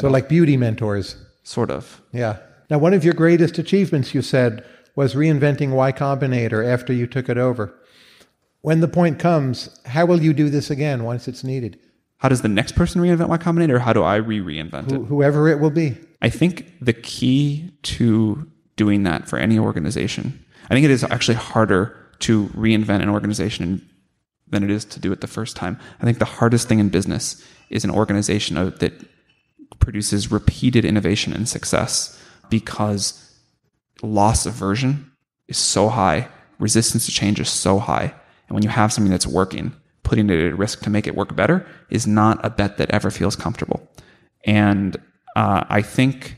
So 0.00 0.08
like 0.08 0.28
beauty 0.28 0.56
mentors. 0.56 1.16
Sort 1.42 1.70
of. 1.70 2.02
Yeah. 2.12 2.38
Now 2.68 2.78
one 2.78 2.92
of 2.92 3.04
your 3.04 3.14
greatest 3.14 3.58
achievements 3.58 4.14
you 4.14 4.22
said 4.22 4.64
was 4.98 5.14
reinventing 5.14 5.70
Y 5.70 5.92
Combinator 5.92 6.66
after 6.66 6.92
you 6.92 7.06
took 7.06 7.28
it 7.28 7.38
over. 7.38 7.72
When 8.62 8.80
the 8.80 8.88
point 8.88 9.20
comes, 9.20 9.78
how 9.86 10.06
will 10.06 10.20
you 10.20 10.32
do 10.32 10.50
this 10.50 10.70
again 10.70 11.04
once 11.04 11.28
it's 11.28 11.44
needed? 11.44 11.78
How 12.16 12.28
does 12.28 12.42
the 12.42 12.48
next 12.48 12.74
person 12.74 13.00
reinvent 13.00 13.28
Y 13.28 13.38
Combinator 13.38 13.74
or 13.74 13.78
how 13.78 13.92
do 13.92 14.02
I 14.02 14.16
re 14.16 14.40
reinvent 14.40 14.90
it? 14.90 15.06
Whoever 15.06 15.46
it 15.46 15.60
will 15.60 15.70
be. 15.70 15.96
I 16.20 16.30
think 16.30 16.74
the 16.80 16.92
key 16.92 17.70
to 17.84 18.50
doing 18.74 19.04
that 19.04 19.28
for 19.28 19.38
any 19.38 19.56
organization, 19.56 20.44
I 20.68 20.74
think 20.74 20.84
it 20.84 20.90
is 20.90 21.04
actually 21.04 21.36
harder 21.36 21.96
to 22.26 22.46
reinvent 22.48 23.00
an 23.00 23.08
organization 23.08 23.88
than 24.48 24.64
it 24.64 24.70
is 24.72 24.84
to 24.86 24.98
do 24.98 25.12
it 25.12 25.20
the 25.20 25.28
first 25.28 25.54
time. 25.54 25.78
I 26.02 26.06
think 26.06 26.18
the 26.18 26.24
hardest 26.24 26.66
thing 26.66 26.80
in 26.80 26.88
business 26.88 27.40
is 27.70 27.84
an 27.84 27.92
organization 27.92 28.56
that 28.56 28.92
produces 29.78 30.32
repeated 30.32 30.84
innovation 30.84 31.32
and 31.32 31.48
success 31.48 32.20
because 32.50 33.27
loss 34.02 34.46
aversion 34.46 35.12
is 35.48 35.56
so 35.56 35.88
high, 35.88 36.28
resistance 36.58 37.06
to 37.06 37.12
change 37.12 37.40
is 37.40 37.48
so 37.48 37.78
high. 37.78 38.14
And 38.48 38.54
when 38.54 38.62
you 38.62 38.70
have 38.70 38.92
something 38.92 39.10
that's 39.10 39.26
working, 39.26 39.74
putting 40.02 40.30
it 40.30 40.46
at 40.46 40.58
risk 40.58 40.80
to 40.82 40.90
make 40.90 41.06
it 41.06 41.14
work 41.14 41.36
better 41.36 41.66
is 41.90 42.06
not 42.06 42.44
a 42.44 42.50
bet 42.50 42.78
that 42.78 42.90
ever 42.90 43.10
feels 43.10 43.36
comfortable. 43.36 43.86
And 44.44 44.96
uh, 45.36 45.64
I 45.68 45.82
think 45.82 46.36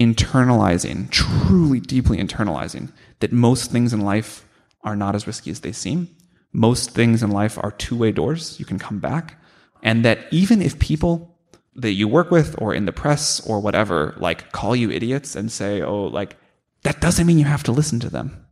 internalizing, 0.00 1.10
truly 1.10 1.80
deeply 1.80 2.18
internalizing, 2.18 2.92
that 3.20 3.32
most 3.32 3.72
things 3.72 3.92
in 3.92 4.00
life 4.00 4.46
are 4.82 4.96
not 4.96 5.14
as 5.14 5.26
risky 5.26 5.50
as 5.50 5.60
they 5.60 5.72
seem. 5.72 6.08
Most 6.52 6.92
things 6.92 7.22
in 7.22 7.30
life 7.30 7.58
are 7.58 7.72
two 7.72 7.96
way 7.96 8.12
doors. 8.12 8.58
You 8.60 8.64
can 8.64 8.78
come 8.78 9.00
back. 9.00 9.40
And 9.82 10.04
that 10.04 10.20
even 10.30 10.62
if 10.62 10.78
people 10.78 11.36
that 11.74 11.92
you 11.92 12.08
work 12.08 12.30
with 12.30 12.54
or 12.58 12.72
in 12.72 12.86
the 12.86 12.92
press 12.92 13.40
or 13.46 13.60
whatever, 13.60 14.14
like 14.18 14.52
call 14.52 14.74
you 14.74 14.90
idiots 14.90 15.36
and 15.36 15.50
say, 15.50 15.82
oh, 15.82 16.04
like, 16.04 16.36
that 16.82 17.00
doesn't 17.00 17.26
mean 17.26 17.38
you 17.38 17.44
have 17.44 17.62
to 17.64 17.72
listen 17.72 18.00
to 18.00 18.10
them. 18.10 18.46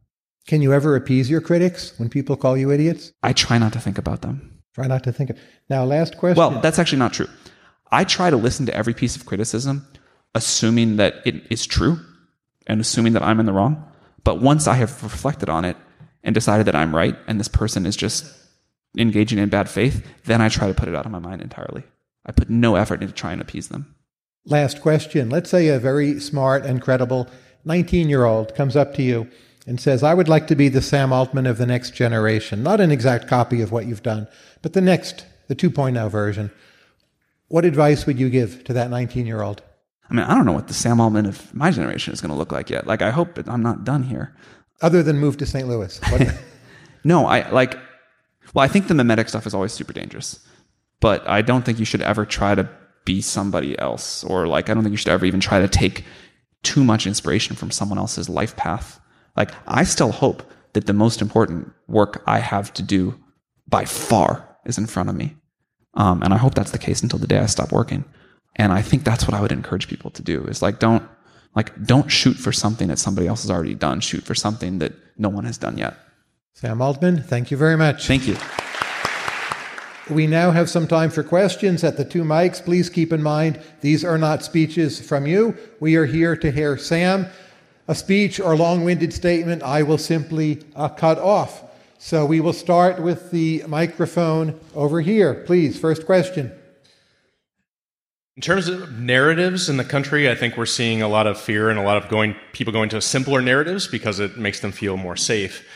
Can 0.46 0.60
you 0.60 0.72
ever 0.72 0.94
appease 0.94 1.30
your 1.30 1.40
critics 1.40 1.98
when 1.98 2.08
people 2.08 2.36
call 2.36 2.56
you 2.56 2.70
idiots? 2.70 3.12
I 3.22 3.32
try 3.32 3.58
not 3.58 3.72
to 3.72 3.80
think 3.80 3.96
about 3.96 4.22
them. 4.22 4.60
Try 4.74 4.86
not 4.86 5.04
to 5.04 5.12
think 5.12 5.30
of. 5.30 5.38
Now, 5.70 5.84
last 5.84 6.18
question. 6.18 6.38
Well, 6.38 6.60
that's 6.60 6.78
actually 6.78 6.98
not 6.98 7.12
true. 7.12 7.28
I 7.90 8.04
try 8.04 8.28
to 8.28 8.36
listen 8.36 8.66
to 8.66 8.74
every 8.74 8.92
piece 8.92 9.16
of 9.16 9.24
criticism, 9.24 9.86
assuming 10.34 10.96
that 10.96 11.22
it 11.24 11.46
is 11.50 11.64
true 11.64 11.98
and 12.66 12.80
assuming 12.80 13.12
that 13.12 13.22
I'm 13.22 13.40
in 13.40 13.46
the 13.46 13.52
wrong. 13.52 13.84
But 14.24 14.40
once 14.40 14.66
I 14.66 14.74
have 14.74 15.02
reflected 15.02 15.48
on 15.48 15.64
it 15.64 15.76
and 16.22 16.34
decided 16.34 16.66
that 16.66 16.74
I'm 16.74 16.94
right 16.94 17.16
and 17.26 17.38
this 17.38 17.48
person 17.48 17.86
is 17.86 17.96
just 17.96 18.26
engaging 18.98 19.38
in 19.38 19.48
bad 19.48 19.68
faith, 19.68 20.06
then 20.24 20.40
I 20.40 20.48
try 20.48 20.66
to 20.66 20.74
put 20.74 20.88
it 20.88 20.94
out 20.94 21.06
of 21.06 21.12
my 21.12 21.18
mind 21.18 21.40
entirely. 21.40 21.84
I 22.26 22.32
put 22.32 22.50
no 22.50 22.74
effort 22.76 23.02
into 23.02 23.14
trying 23.14 23.38
to 23.38 23.42
appease 23.42 23.68
them. 23.68 23.94
Last 24.46 24.82
question. 24.82 25.30
Let's 25.30 25.50
say 25.50 25.68
a 25.68 25.78
very 25.78 26.20
smart 26.20 26.66
and 26.66 26.82
credible 26.82 27.28
19 27.64 28.08
year 28.08 28.24
old 28.24 28.54
comes 28.54 28.76
up 28.76 28.94
to 28.94 29.02
you 29.02 29.28
and 29.66 29.80
says, 29.80 30.02
I 30.02 30.14
would 30.14 30.28
like 30.28 30.46
to 30.48 30.56
be 30.56 30.68
the 30.68 30.82
Sam 30.82 31.12
Altman 31.12 31.46
of 31.46 31.58
the 31.58 31.66
next 31.66 31.92
generation. 31.94 32.62
Not 32.62 32.80
an 32.80 32.90
exact 32.90 33.28
copy 33.28 33.62
of 33.62 33.72
what 33.72 33.86
you've 33.86 34.02
done, 34.02 34.28
but 34.62 34.74
the 34.74 34.80
next, 34.80 35.24
the 35.48 35.56
2.0 35.56 36.10
version. 36.10 36.50
What 37.48 37.64
advice 37.64 38.06
would 38.06 38.18
you 38.18 38.30
give 38.30 38.64
to 38.64 38.72
that 38.74 38.90
19 38.90 39.26
year 39.26 39.42
old? 39.42 39.62
I 40.10 40.14
mean, 40.14 40.26
I 40.26 40.34
don't 40.34 40.44
know 40.44 40.52
what 40.52 40.68
the 40.68 40.74
Sam 40.74 41.00
Altman 41.00 41.26
of 41.26 41.54
my 41.54 41.70
generation 41.70 42.12
is 42.12 42.20
going 42.20 42.30
to 42.30 42.36
look 42.36 42.52
like 42.52 42.68
yet. 42.68 42.86
Like, 42.86 43.00
I 43.00 43.10
hope 43.10 43.38
I'm 43.48 43.62
not 43.62 43.84
done 43.84 44.02
here. 44.02 44.36
Other 44.82 45.02
than 45.02 45.18
move 45.18 45.38
to 45.38 45.46
St. 45.46 45.66
Louis. 45.66 45.98
No, 47.04 47.26
I 47.26 47.48
like, 47.50 47.78
well, 48.54 48.64
I 48.64 48.68
think 48.68 48.88
the 48.88 48.94
mimetic 48.94 49.28
stuff 49.28 49.46
is 49.46 49.54
always 49.54 49.72
super 49.72 49.92
dangerous, 49.92 50.44
but 51.00 51.28
I 51.28 51.42
don't 51.42 51.64
think 51.64 51.78
you 51.78 51.84
should 51.84 52.00
ever 52.00 52.24
try 52.24 52.54
to 52.54 52.68
be 53.04 53.20
somebody 53.20 53.78
else. 53.78 54.24
Or 54.24 54.46
like, 54.46 54.70
I 54.70 54.74
don't 54.74 54.82
think 54.82 54.92
you 54.92 54.96
should 54.96 55.12
ever 55.12 55.26
even 55.26 55.40
try 55.40 55.60
to 55.60 55.68
take 55.68 56.04
too 56.64 56.82
much 56.82 57.06
inspiration 57.06 57.54
from 57.54 57.70
someone 57.70 57.98
else's 57.98 58.28
life 58.28 58.56
path. 58.56 59.00
Like, 59.36 59.50
I 59.66 59.84
still 59.84 60.12
hope 60.12 60.42
that 60.72 60.86
the 60.86 60.92
most 60.92 61.22
important 61.22 61.72
work 61.86 62.22
I 62.26 62.40
have 62.40 62.72
to 62.74 62.82
do 62.82 63.18
by 63.68 63.84
far 63.84 64.56
is 64.64 64.78
in 64.78 64.86
front 64.86 65.08
of 65.08 65.14
me. 65.14 65.36
Um, 65.94 66.22
and 66.22 66.34
I 66.34 66.36
hope 66.36 66.54
that's 66.54 66.72
the 66.72 66.78
case 66.78 67.02
until 67.02 67.18
the 67.18 67.26
day 67.26 67.38
I 67.38 67.46
stop 67.46 67.70
working. 67.70 68.04
And 68.56 68.72
I 68.72 68.82
think 68.82 69.04
that's 69.04 69.26
what 69.26 69.34
I 69.34 69.40
would 69.40 69.52
encourage 69.52 69.88
people 69.88 70.10
to 70.10 70.22
do 70.22 70.44
is 70.44 70.62
like, 70.62 70.78
don't, 70.78 71.02
like, 71.54 71.84
don't 71.84 72.10
shoot 72.10 72.34
for 72.34 72.52
something 72.52 72.88
that 72.88 72.98
somebody 72.98 73.26
else 73.28 73.42
has 73.42 73.50
already 73.50 73.74
done. 73.74 74.00
Shoot 74.00 74.24
for 74.24 74.34
something 74.34 74.78
that 74.78 74.92
no 75.16 75.28
one 75.28 75.44
has 75.44 75.58
done 75.58 75.78
yet. 75.78 75.96
Sam 76.54 76.80
Altman, 76.80 77.22
thank 77.22 77.50
you 77.50 77.56
very 77.56 77.76
much. 77.76 78.06
Thank 78.06 78.26
you. 78.26 78.36
We 80.10 80.26
now 80.26 80.50
have 80.50 80.68
some 80.68 80.86
time 80.86 81.08
for 81.08 81.22
questions 81.22 81.82
at 81.82 81.96
the 81.96 82.04
two 82.04 82.24
mics. 82.24 82.62
Please 82.62 82.90
keep 82.90 83.10
in 83.10 83.22
mind 83.22 83.58
these 83.80 84.04
are 84.04 84.18
not 84.18 84.42
speeches 84.42 85.00
from 85.00 85.26
you. 85.26 85.56
We 85.80 85.96
are 85.96 86.04
here 86.04 86.36
to 86.36 86.50
hear 86.50 86.76
Sam. 86.76 87.26
A 87.88 87.94
speech 87.94 88.38
or 88.38 88.54
long 88.54 88.84
winded 88.84 89.14
statement 89.14 89.62
I 89.62 89.82
will 89.82 89.96
simply 89.96 90.62
uh, 90.76 90.90
cut 90.90 91.18
off. 91.18 91.62
So 91.96 92.26
we 92.26 92.40
will 92.40 92.52
start 92.52 93.00
with 93.00 93.30
the 93.30 93.64
microphone 93.66 94.60
over 94.74 95.00
here. 95.00 95.42
Please, 95.46 95.78
first 95.78 96.04
question. 96.04 96.52
In 98.36 98.42
terms 98.42 98.68
of 98.68 98.98
narratives 98.98 99.70
in 99.70 99.78
the 99.78 99.84
country, 99.84 100.28
I 100.28 100.34
think 100.34 100.58
we're 100.58 100.66
seeing 100.66 101.00
a 101.00 101.08
lot 101.08 101.26
of 101.26 101.40
fear 101.40 101.70
and 101.70 101.78
a 101.78 101.82
lot 101.82 101.96
of 101.96 102.10
going 102.10 102.36
people 102.52 102.74
going 102.74 102.90
to 102.90 103.00
simpler 103.00 103.40
narratives 103.40 103.86
because 103.86 104.20
it 104.20 104.36
makes 104.36 104.60
them 104.60 104.72
feel 104.72 104.98
more 104.98 105.16
safe. 105.16 105.66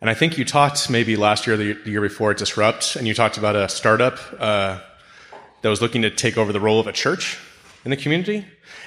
And 0.00 0.10
I 0.10 0.14
think 0.14 0.36
you 0.36 0.44
talked 0.44 0.90
maybe 0.90 1.16
last 1.16 1.46
year 1.46 1.56
the 1.56 1.78
year 1.84 2.00
before 2.00 2.30
at 2.30 2.38
Disrupt, 2.38 2.96
and 2.96 3.06
you 3.06 3.14
talked 3.14 3.38
about 3.38 3.56
a 3.56 3.68
startup 3.68 4.18
uh, 4.38 4.78
that 5.62 5.68
was 5.68 5.80
looking 5.80 6.02
to 6.02 6.10
take 6.10 6.36
over 6.36 6.52
the 6.52 6.60
role 6.60 6.80
of 6.80 6.86
a 6.86 6.92
church 6.92 7.38
in 7.84 7.90
the 7.90 7.96
community. 7.96 8.44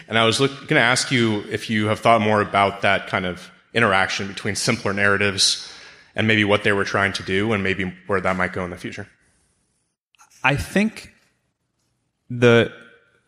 And 0.08 0.18
I 0.18 0.26
was 0.26 0.38
going 0.40 0.68
to 0.68 0.80
ask 0.80 1.12
you 1.12 1.42
if 1.50 1.70
you 1.70 1.88
have 1.88 2.00
thought 2.00 2.22
more 2.22 2.42
about 2.42 2.82
that 2.82 3.08
kind 3.08 3.26
of 3.26 3.50
interaction 3.74 4.28
between 4.28 4.56
simpler 4.56 4.94
narratives 4.94 5.72
and 6.16 6.28
maybe 6.28 6.44
what 6.44 6.64
they 6.64 6.72
were 6.74 6.84
trying 6.86 7.14
to 7.14 7.24
do, 7.24 7.54
and 7.54 7.64
maybe 7.64 7.94
where 8.08 8.22
that 8.22 8.36
might 8.36 8.54
go 8.54 8.64
in 8.64 8.72
the 8.72 8.78
future. 8.78 9.08
I 10.44 10.56
think 10.56 11.14
the 12.30 12.72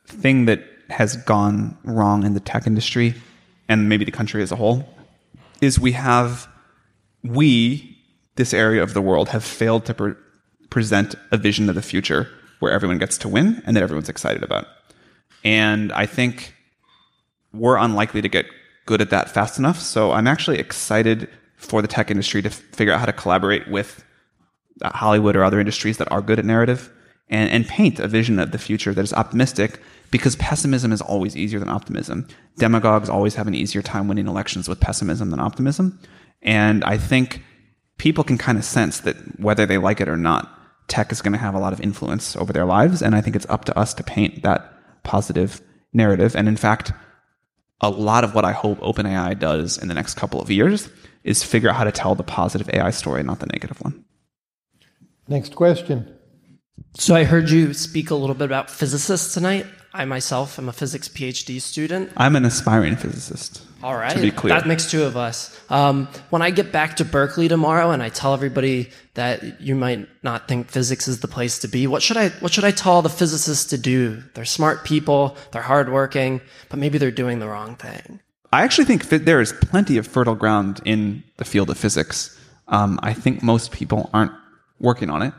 thing 0.05 0.45
that 0.45 0.63
has 0.89 1.15
gone 1.17 1.77
wrong 1.83 2.25
in 2.25 2.33
the 2.33 2.39
tech 2.39 2.67
industry 2.67 3.15
and 3.69 3.87
maybe 3.87 4.03
the 4.03 4.11
country 4.11 4.43
as 4.43 4.51
a 4.51 4.55
whole, 4.55 4.87
is 5.61 5.79
we 5.79 5.93
have, 5.93 6.47
we, 7.23 7.97
this 8.35 8.53
area 8.53 8.81
of 8.81 8.93
the 8.93 9.01
world, 9.01 9.29
have 9.29 9.43
failed 9.43 9.85
to 9.85 9.93
pre- 9.93 10.13
present 10.69 11.15
a 11.31 11.37
vision 11.37 11.69
of 11.69 11.75
the 11.75 11.81
future 11.81 12.29
where 12.59 12.71
everyone 12.71 12.97
gets 12.97 13.17
to 13.19 13.27
win 13.27 13.61
and 13.65 13.75
that 13.75 13.83
everyone's 13.83 14.09
excited 14.09 14.43
about. 14.43 14.67
And 15.43 15.91
I 15.91 16.05
think 16.05 16.55
we're 17.53 17.77
unlikely 17.77 18.21
to 18.21 18.29
get 18.29 18.45
good 18.85 19.01
at 19.01 19.09
that 19.09 19.29
fast 19.29 19.59
enough. 19.59 19.79
So 19.79 20.11
I'm 20.11 20.27
actually 20.27 20.59
excited 20.59 21.29
for 21.57 21.81
the 21.81 21.87
tech 21.87 22.09
industry 22.09 22.41
to 22.41 22.49
f- 22.49 22.55
figure 22.71 22.93
out 22.93 22.99
how 22.99 23.05
to 23.05 23.13
collaborate 23.13 23.67
with 23.67 24.03
uh, 24.81 24.89
Hollywood 24.89 25.35
or 25.35 25.43
other 25.43 25.59
industries 25.59 25.97
that 25.97 26.11
are 26.11 26.21
good 26.21 26.39
at 26.39 26.45
narrative 26.45 26.91
and, 27.29 27.49
and 27.51 27.67
paint 27.67 27.99
a 27.99 28.07
vision 28.07 28.39
of 28.39 28.51
the 28.51 28.57
future 28.57 28.93
that 28.93 29.01
is 29.01 29.13
optimistic 29.13 29.79
because 30.09 30.35
pessimism 30.35 30.91
is 30.91 31.01
always 31.01 31.37
easier 31.37 31.59
than 31.59 31.69
optimism. 31.69 32.27
Demagogues 32.57 33.09
always 33.09 33.35
have 33.35 33.47
an 33.47 33.55
easier 33.55 33.81
time 33.81 34.07
winning 34.07 34.27
elections 34.27 34.67
with 34.67 34.79
pessimism 34.79 35.29
than 35.29 35.39
optimism. 35.39 35.99
And 36.41 36.83
I 36.83 36.97
think 36.97 37.41
people 37.97 38.23
can 38.23 38.37
kind 38.37 38.57
of 38.57 38.65
sense 38.65 39.01
that 39.01 39.39
whether 39.39 39.65
they 39.65 39.77
like 39.77 40.01
it 40.01 40.09
or 40.09 40.17
not, 40.17 40.49
tech 40.87 41.11
is 41.11 41.21
going 41.21 41.33
to 41.33 41.39
have 41.39 41.53
a 41.53 41.59
lot 41.59 41.73
of 41.73 41.81
influence 41.81 42.35
over 42.35 42.51
their 42.51 42.65
lives. 42.65 43.01
And 43.01 43.15
I 43.15 43.21
think 43.21 43.35
it's 43.35 43.45
up 43.49 43.65
to 43.65 43.77
us 43.77 43.93
to 43.95 44.03
paint 44.03 44.43
that 44.43 44.73
positive 45.03 45.61
narrative. 45.93 46.35
And 46.35 46.47
in 46.47 46.57
fact, 46.57 46.91
a 47.81 47.89
lot 47.89 48.23
of 48.23 48.35
what 48.35 48.45
I 48.45 48.51
hope 48.51 48.79
OpenAI 48.79 49.37
does 49.37 49.77
in 49.77 49.87
the 49.87 49.93
next 49.93 50.15
couple 50.15 50.41
of 50.41 50.51
years 50.51 50.89
is 51.23 51.43
figure 51.43 51.69
out 51.69 51.75
how 51.75 51.83
to 51.83 51.91
tell 51.91 52.15
the 52.15 52.23
positive 52.23 52.69
AI 52.73 52.91
story, 52.91 53.23
not 53.23 53.39
the 53.39 53.47
negative 53.47 53.81
one. 53.81 54.03
Next 55.27 55.55
question. 55.55 56.17
So 56.95 57.15
I 57.15 57.23
heard 57.23 57.49
you 57.49 57.73
speak 57.73 58.09
a 58.09 58.15
little 58.15 58.35
bit 58.35 58.45
about 58.45 58.69
physicists 58.69 59.33
tonight. 59.33 59.65
I 59.93 60.05
myself 60.05 60.57
am 60.57 60.69
a 60.69 60.73
physics 60.73 61.07
PhD 61.07 61.61
student. 61.61 62.11
I'm 62.17 62.35
an 62.35 62.45
aspiring 62.45 62.95
physicist. 62.95 63.65
All 63.83 63.95
right, 63.95 64.15
To 64.15 64.21
be 64.21 64.31
clear. 64.31 64.53
that 64.53 64.67
makes 64.67 64.89
two 64.89 65.03
of 65.03 65.17
us. 65.17 65.59
Um, 65.69 66.07
when 66.29 66.41
I 66.41 66.51
get 66.51 66.71
back 66.71 66.97
to 66.97 67.05
Berkeley 67.05 67.47
tomorrow, 67.47 67.91
and 67.91 68.01
I 68.03 68.09
tell 68.09 68.33
everybody 68.33 68.89
that 69.15 69.61
you 69.61 69.75
might 69.75 70.07
not 70.23 70.47
think 70.47 70.69
physics 70.69 71.07
is 71.07 71.19
the 71.19 71.27
place 71.27 71.59
to 71.59 71.67
be, 71.67 71.87
what 71.87 72.01
should 72.01 72.17
I 72.17 72.29
what 72.41 72.51
should 72.53 72.63
I 72.63 72.71
tell 72.71 73.01
the 73.01 73.09
physicists 73.09 73.65
to 73.71 73.77
do? 73.77 74.21
They're 74.33 74.45
smart 74.45 74.83
people, 74.83 75.35
they're 75.51 75.61
hardworking, 75.61 76.41
but 76.69 76.79
maybe 76.79 76.97
they're 76.97 77.11
doing 77.11 77.39
the 77.39 77.47
wrong 77.47 77.75
thing. 77.75 78.19
I 78.53 78.63
actually 78.63 78.85
think 78.85 79.07
there 79.09 79.39
is 79.41 79.53
plenty 79.53 79.97
of 79.97 80.05
fertile 80.05 80.35
ground 80.35 80.81
in 80.85 81.23
the 81.37 81.45
field 81.45 81.69
of 81.69 81.77
physics. 81.77 82.37
Um, 82.67 82.99
I 83.01 83.13
think 83.13 83.41
most 83.41 83.71
people 83.71 84.09
aren't 84.13 84.33
working 84.79 85.09
on 85.09 85.21
it. 85.21 85.33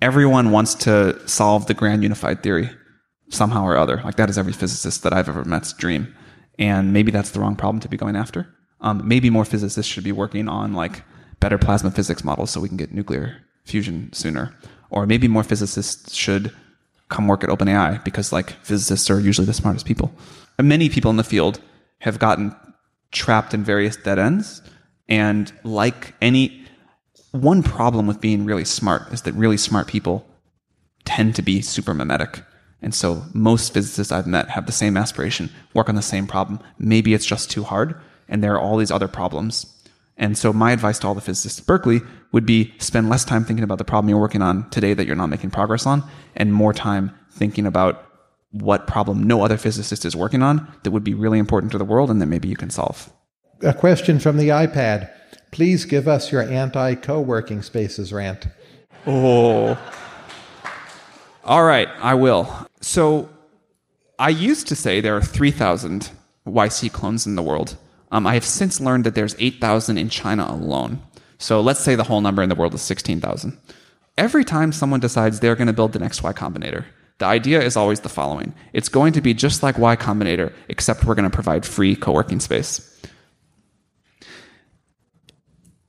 Everyone 0.00 0.50
wants 0.50 0.74
to 0.86 1.20
solve 1.28 1.66
the 1.66 1.74
grand 1.74 2.02
unified 2.02 2.42
theory 2.42 2.70
somehow 3.30 3.64
or 3.64 3.76
other. 3.76 4.00
Like 4.04 4.16
that 4.16 4.30
is 4.30 4.38
every 4.38 4.52
physicist 4.52 5.02
that 5.02 5.12
I've 5.12 5.28
ever 5.28 5.44
met's 5.44 5.72
dream. 5.72 6.14
And 6.58 6.92
maybe 6.92 7.10
that's 7.10 7.30
the 7.30 7.40
wrong 7.40 7.56
problem 7.56 7.80
to 7.80 7.88
be 7.88 7.96
going 7.96 8.16
after. 8.16 8.48
Um, 8.80 9.06
maybe 9.06 9.30
more 9.30 9.44
physicists 9.44 9.90
should 9.90 10.04
be 10.04 10.12
working 10.12 10.48
on 10.48 10.74
like 10.74 11.02
better 11.40 11.58
plasma 11.58 11.90
physics 11.90 12.24
models 12.24 12.50
so 12.50 12.60
we 12.60 12.68
can 12.68 12.76
get 12.76 12.92
nuclear 12.92 13.36
fusion 13.64 14.12
sooner. 14.12 14.54
Or 14.90 15.06
maybe 15.06 15.28
more 15.28 15.44
physicists 15.44 16.14
should 16.14 16.52
come 17.08 17.28
work 17.28 17.44
at 17.44 17.50
OpenAI 17.50 18.02
because 18.04 18.32
like 18.32 18.50
physicists 18.64 19.10
are 19.10 19.20
usually 19.20 19.46
the 19.46 19.52
smartest 19.52 19.86
people. 19.86 20.12
And 20.58 20.68
many 20.68 20.88
people 20.88 21.10
in 21.10 21.16
the 21.16 21.24
field 21.24 21.60
have 22.00 22.18
gotten 22.18 22.54
trapped 23.12 23.54
in 23.54 23.64
various 23.64 23.96
dead 23.96 24.18
ends. 24.18 24.62
And 25.08 25.52
like 25.62 26.14
any 26.20 26.64
one 27.30 27.62
problem 27.62 28.06
with 28.06 28.20
being 28.20 28.44
really 28.44 28.64
smart 28.64 29.12
is 29.12 29.22
that 29.22 29.34
really 29.34 29.56
smart 29.56 29.86
people 29.86 30.26
tend 31.04 31.34
to 31.36 31.42
be 31.42 31.60
super 31.60 31.94
mimetic. 31.94 32.42
And 32.82 32.94
so 32.94 33.22
most 33.32 33.72
physicists 33.72 34.12
I've 34.12 34.26
met 34.26 34.50
have 34.50 34.66
the 34.66 34.72
same 34.72 34.96
aspiration, 34.96 35.50
work 35.72 35.88
on 35.88 35.94
the 35.94 36.02
same 36.02 36.26
problem. 36.26 36.58
Maybe 36.78 37.14
it's 37.14 37.24
just 37.24 37.50
too 37.50 37.62
hard, 37.62 37.94
and 38.28 38.42
there 38.42 38.54
are 38.54 38.60
all 38.60 38.76
these 38.76 38.90
other 38.90 39.08
problems. 39.08 39.66
And 40.16 40.36
so 40.36 40.52
my 40.52 40.72
advice 40.72 40.98
to 40.98 41.06
all 41.06 41.14
the 41.14 41.20
physicists 41.20 41.60
at 41.60 41.66
Berkeley 41.66 42.00
would 42.32 42.44
be 42.44 42.74
spend 42.78 43.08
less 43.08 43.24
time 43.24 43.44
thinking 43.44 43.64
about 43.64 43.78
the 43.78 43.84
problem 43.84 44.08
you're 44.10 44.18
working 44.18 44.42
on 44.42 44.68
today 44.70 44.94
that 44.94 45.06
you're 45.06 45.16
not 45.16 45.28
making 45.28 45.50
progress 45.50 45.86
on, 45.86 46.02
and 46.34 46.52
more 46.52 46.74
time 46.74 47.16
thinking 47.30 47.66
about 47.66 48.04
what 48.50 48.86
problem 48.86 49.22
no 49.22 49.42
other 49.42 49.56
physicist 49.56 50.04
is 50.04 50.14
working 50.14 50.42
on 50.42 50.70
that 50.82 50.90
would 50.90 51.04
be 51.04 51.14
really 51.14 51.38
important 51.38 51.72
to 51.72 51.78
the 51.78 51.84
world 51.84 52.10
and 52.10 52.20
that 52.20 52.26
maybe 52.26 52.48
you 52.48 52.56
can 52.56 52.68
solve. 52.68 53.10
A 53.62 53.72
question 53.72 54.18
from 54.18 54.36
the 54.36 54.48
iPad. 54.48 55.10
Please 55.52 55.84
give 55.84 56.08
us 56.08 56.32
your 56.32 56.42
anti 56.42 56.94
co 56.94 57.20
working 57.20 57.62
spaces 57.62 58.12
rant. 58.12 58.48
Oh. 59.06 59.78
All 61.44 61.64
right, 61.64 61.88
I 62.00 62.14
will. 62.14 62.68
So 62.82 63.30
I 64.18 64.28
used 64.28 64.66
to 64.68 64.76
say 64.76 65.00
there 65.00 65.16
are 65.16 65.22
3,000 65.22 66.10
YC 66.46 66.92
clones 66.92 67.26
in 67.26 67.36
the 67.36 67.42
world. 67.42 67.76
Um, 68.10 68.26
I 68.26 68.34
have 68.34 68.44
since 68.44 68.80
learned 68.80 69.04
that 69.04 69.14
there's 69.14 69.36
8,000 69.38 69.96
in 69.96 70.10
China 70.10 70.46
alone. 70.48 71.00
So 71.38 71.60
let's 71.60 71.80
say 71.80 71.94
the 71.94 72.04
whole 72.04 72.20
number 72.20 72.42
in 72.42 72.48
the 72.48 72.54
world 72.54 72.74
is 72.74 72.82
16,000. 72.82 73.58
Every 74.18 74.44
time 74.44 74.72
someone 74.72 75.00
decides 75.00 75.40
they're 75.40 75.56
going 75.56 75.68
to 75.68 75.72
build 75.72 75.92
the 75.92 75.98
next 75.98 76.22
Y 76.22 76.32
Combinator, 76.32 76.84
the 77.18 77.24
idea 77.24 77.62
is 77.62 77.76
always 77.76 78.00
the 78.00 78.08
following. 78.08 78.52
It's 78.72 78.88
going 78.88 79.12
to 79.14 79.20
be 79.20 79.32
just 79.32 79.62
like 79.62 79.78
Y 79.78 79.96
Combinator, 79.96 80.52
except 80.68 81.04
we're 81.04 81.14
going 81.14 81.30
to 81.30 81.34
provide 81.34 81.64
free 81.64 81.96
co-working 81.96 82.40
space. 82.40 82.88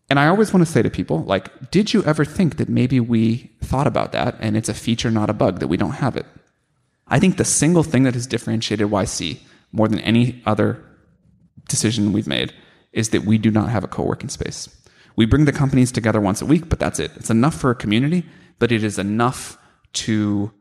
And 0.09 0.19
I 0.19 0.27
always 0.27 0.53
want 0.53 0.65
to 0.65 0.71
say 0.71 0.83
to 0.83 0.89
people, 0.91 1.23
like, 1.23 1.71
did 1.71 1.93
you 1.93 2.03
ever 2.03 2.23
think 2.23 2.57
that 2.57 2.69
maybe 2.69 2.99
we 2.99 3.51
thought 3.61 3.87
about 3.87 4.11
that 4.11 4.37
and 4.39 4.55
it's 4.55 4.69
a 4.69 4.73
feature, 4.73 5.09
not 5.09 5.29
a 5.29 5.33
bug, 5.33 5.59
that 5.59 5.67
we 5.67 5.77
don't 5.77 5.91
have 5.91 6.15
it? 6.15 6.27
I 7.07 7.19
think 7.19 7.37
the 7.37 7.45
single 7.45 7.83
thing 7.83 8.03
that 8.03 8.13
has 8.13 8.27
differentiated 8.27 8.87
YC 8.87 9.39
more 9.71 9.87
than 9.87 9.99
any 9.99 10.41
other 10.45 10.83
decision 11.67 12.13
we've 12.13 12.27
made 12.27 12.53
is 12.91 13.09
that 13.09 13.25
we 13.25 13.37
do 13.37 13.51
not 13.51 13.69
have 13.69 13.83
a 13.83 13.87
co 13.87 14.03
working 14.03 14.29
space. 14.29 14.69
We 15.15 15.25
bring 15.25 15.45
the 15.45 15.51
companies 15.51 15.91
together 15.91 16.21
once 16.21 16.41
a 16.41 16.45
week, 16.45 16.69
but 16.69 16.79
that's 16.79 16.99
it. 16.99 17.11
It's 17.15 17.29
enough 17.29 17.55
for 17.55 17.71
a 17.71 17.75
community, 17.75 18.25
but 18.59 18.71
it 18.71 18.83
is 18.83 18.97
enough 18.97 19.57
to 19.93 20.51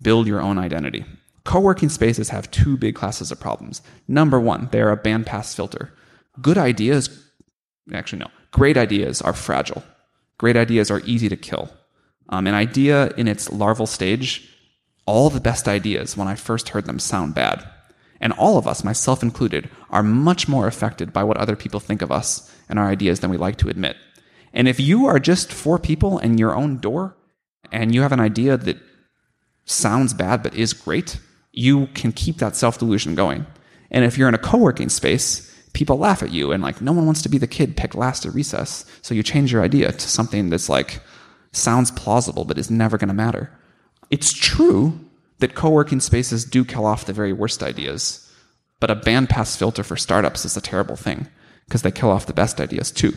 build 0.00 0.26
your 0.26 0.40
own 0.40 0.58
identity. 0.58 1.04
Co 1.44 1.60
working 1.60 1.88
spaces 1.88 2.28
have 2.28 2.50
two 2.50 2.76
big 2.76 2.94
classes 2.94 3.32
of 3.32 3.40
problems. 3.40 3.80
Number 4.06 4.38
one, 4.38 4.68
they're 4.70 4.92
a 4.92 5.02
bandpass 5.02 5.54
filter. 5.54 5.92
Good 6.40 6.58
ideas, 6.58 7.26
actually, 7.92 8.20
no, 8.20 8.28
great 8.52 8.76
ideas 8.76 9.22
are 9.22 9.32
fragile. 9.32 9.82
Great 10.36 10.56
ideas 10.56 10.90
are 10.90 11.00
easy 11.04 11.28
to 11.28 11.36
kill. 11.36 11.70
Um, 12.28 12.46
an 12.46 12.54
idea 12.54 13.08
in 13.16 13.26
its 13.26 13.50
larval 13.50 13.86
stage, 13.86 14.48
all 15.08 15.30
the 15.30 15.40
best 15.40 15.66
ideas, 15.66 16.18
when 16.18 16.28
I 16.28 16.34
first 16.34 16.68
heard 16.68 16.84
them, 16.84 16.98
sound 16.98 17.34
bad. 17.34 17.66
And 18.20 18.30
all 18.34 18.58
of 18.58 18.68
us, 18.68 18.84
myself 18.84 19.22
included, 19.22 19.70
are 19.88 20.02
much 20.02 20.48
more 20.48 20.66
affected 20.66 21.14
by 21.14 21.24
what 21.24 21.38
other 21.38 21.56
people 21.56 21.80
think 21.80 22.02
of 22.02 22.12
us 22.12 22.54
and 22.68 22.78
our 22.78 22.88
ideas 22.88 23.20
than 23.20 23.30
we 23.30 23.38
like 23.38 23.56
to 23.56 23.70
admit. 23.70 23.96
And 24.52 24.68
if 24.68 24.78
you 24.78 25.06
are 25.06 25.18
just 25.18 25.50
four 25.50 25.78
people 25.78 26.18
in 26.18 26.36
your 26.36 26.54
own 26.54 26.76
door 26.76 27.16
and 27.72 27.94
you 27.94 28.02
have 28.02 28.12
an 28.12 28.20
idea 28.20 28.58
that 28.58 28.76
sounds 29.64 30.12
bad 30.12 30.42
but 30.42 30.54
is 30.54 30.74
great, 30.74 31.18
you 31.52 31.86
can 31.94 32.12
keep 32.12 32.36
that 32.36 32.54
self 32.54 32.78
delusion 32.78 33.14
going. 33.14 33.46
And 33.90 34.04
if 34.04 34.18
you're 34.18 34.28
in 34.28 34.34
a 34.34 34.38
co 34.38 34.58
working 34.58 34.90
space, 34.90 35.50
people 35.72 35.96
laugh 35.96 36.22
at 36.22 36.32
you 36.32 36.52
and 36.52 36.62
like, 36.62 36.82
no 36.82 36.92
one 36.92 37.06
wants 37.06 37.22
to 37.22 37.30
be 37.30 37.38
the 37.38 37.46
kid 37.46 37.78
picked 37.78 37.94
last 37.94 38.26
at 38.26 38.34
recess. 38.34 38.84
So 39.00 39.14
you 39.14 39.22
change 39.22 39.52
your 39.52 39.62
idea 39.62 39.90
to 39.90 40.08
something 40.08 40.50
that's 40.50 40.68
like, 40.68 41.00
sounds 41.52 41.90
plausible 41.92 42.44
but 42.44 42.58
is 42.58 42.70
never 42.70 42.98
going 42.98 43.08
to 43.08 43.14
matter. 43.14 43.57
It's 44.10 44.32
true 44.32 44.98
that 45.38 45.54
co 45.54 45.70
working 45.70 46.00
spaces 46.00 46.44
do 46.44 46.64
kill 46.64 46.86
off 46.86 47.06
the 47.06 47.12
very 47.12 47.32
worst 47.32 47.62
ideas, 47.62 48.30
but 48.80 48.90
a 48.90 48.96
bandpass 48.96 49.56
filter 49.56 49.82
for 49.82 49.96
startups 49.96 50.44
is 50.44 50.56
a 50.56 50.60
terrible 50.60 50.96
thing 50.96 51.28
because 51.66 51.82
they 51.82 51.90
kill 51.90 52.10
off 52.10 52.26
the 52.26 52.32
best 52.32 52.60
ideas 52.60 52.90
too. 52.90 53.12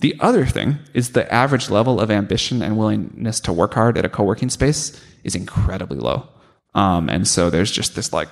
The 0.00 0.16
other 0.20 0.44
thing 0.46 0.78
is 0.92 1.10
the 1.10 1.32
average 1.32 1.70
level 1.70 2.00
of 2.00 2.10
ambition 2.10 2.62
and 2.62 2.76
willingness 2.76 3.40
to 3.40 3.52
work 3.52 3.74
hard 3.74 3.96
at 3.96 4.04
a 4.04 4.08
co 4.08 4.24
working 4.24 4.50
space 4.50 5.00
is 5.22 5.34
incredibly 5.34 5.98
low. 5.98 6.28
Um, 6.74 7.08
and 7.08 7.28
so 7.28 7.50
there's 7.50 7.70
just 7.70 7.94
this 7.94 8.12
like 8.12 8.28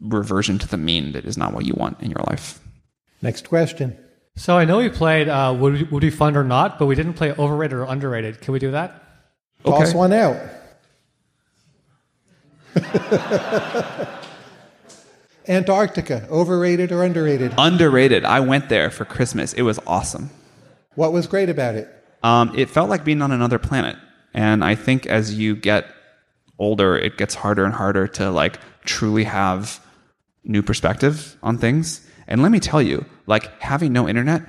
reversion 0.00 0.58
to 0.58 0.68
the 0.68 0.76
mean 0.76 1.12
that 1.12 1.24
is 1.24 1.36
not 1.36 1.52
what 1.52 1.66
you 1.66 1.74
want 1.76 2.00
in 2.00 2.10
your 2.10 2.24
life. 2.26 2.58
Next 3.22 3.48
question. 3.48 3.96
So 4.36 4.56
I 4.56 4.64
know 4.64 4.78
we 4.78 4.88
played 4.88 5.28
uh, 5.28 5.54
would, 5.58 5.72
we, 5.74 5.82
would 5.84 6.02
we 6.02 6.10
fund 6.10 6.36
or 6.36 6.44
not, 6.44 6.78
but 6.78 6.86
we 6.86 6.94
didn't 6.94 7.14
play 7.14 7.32
overrated 7.32 7.78
or 7.78 7.84
underrated. 7.84 8.40
Can 8.40 8.52
we 8.52 8.58
do 8.58 8.70
that? 8.72 9.02
Toss 9.64 9.94
one 9.94 10.12
out. 10.12 10.36
Antarctica, 15.48 16.26
overrated 16.30 16.92
or 16.92 17.02
underrated? 17.02 17.52
Underrated. 17.58 18.24
I 18.24 18.40
went 18.40 18.68
there 18.68 18.90
for 18.90 19.04
Christmas. 19.04 19.52
It 19.52 19.62
was 19.62 19.80
awesome. 19.86 20.30
What 20.94 21.12
was 21.12 21.26
great 21.26 21.48
about 21.48 21.74
it? 21.74 21.88
Um, 22.22 22.52
it 22.56 22.68
felt 22.70 22.90
like 22.90 23.04
being 23.04 23.22
on 23.22 23.32
another 23.32 23.58
planet. 23.58 23.96
And 24.34 24.64
I 24.64 24.74
think 24.74 25.06
as 25.06 25.34
you 25.34 25.56
get 25.56 25.86
older, 26.58 26.96
it 26.96 27.16
gets 27.18 27.34
harder 27.34 27.64
and 27.64 27.74
harder 27.74 28.06
to 28.06 28.30
like 28.30 28.60
truly 28.84 29.24
have 29.24 29.84
new 30.44 30.62
perspective 30.62 31.36
on 31.42 31.58
things. 31.58 32.06
And 32.28 32.42
let 32.42 32.52
me 32.52 32.60
tell 32.60 32.80
you, 32.80 33.04
like 33.26 33.60
having 33.60 33.92
no 33.92 34.08
internet, 34.08 34.42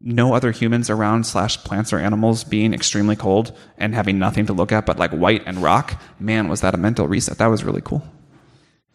no 0.00 0.32
other 0.32 0.52
humans 0.52 0.88
around 0.90 1.24
slash 1.24 1.62
plants 1.64 1.92
or 1.92 1.98
animals 1.98 2.44
being 2.44 2.72
extremely 2.72 3.16
cold 3.16 3.56
and 3.78 3.94
having 3.94 4.18
nothing 4.18 4.46
to 4.46 4.52
look 4.52 4.70
at 4.70 4.86
but 4.86 4.98
like 4.98 5.10
white 5.10 5.42
and 5.46 5.58
rock, 5.58 6.00
man, 6.20 6.48
was 6.48 6.60
that 6.60 6.74
a 6.74 6.78
mental 6.78 7.08
reset. 7.08 7.38
That 7.38 7.46
was 7.46 7.64
really 7.64 7.82
cool. 7.82 8.02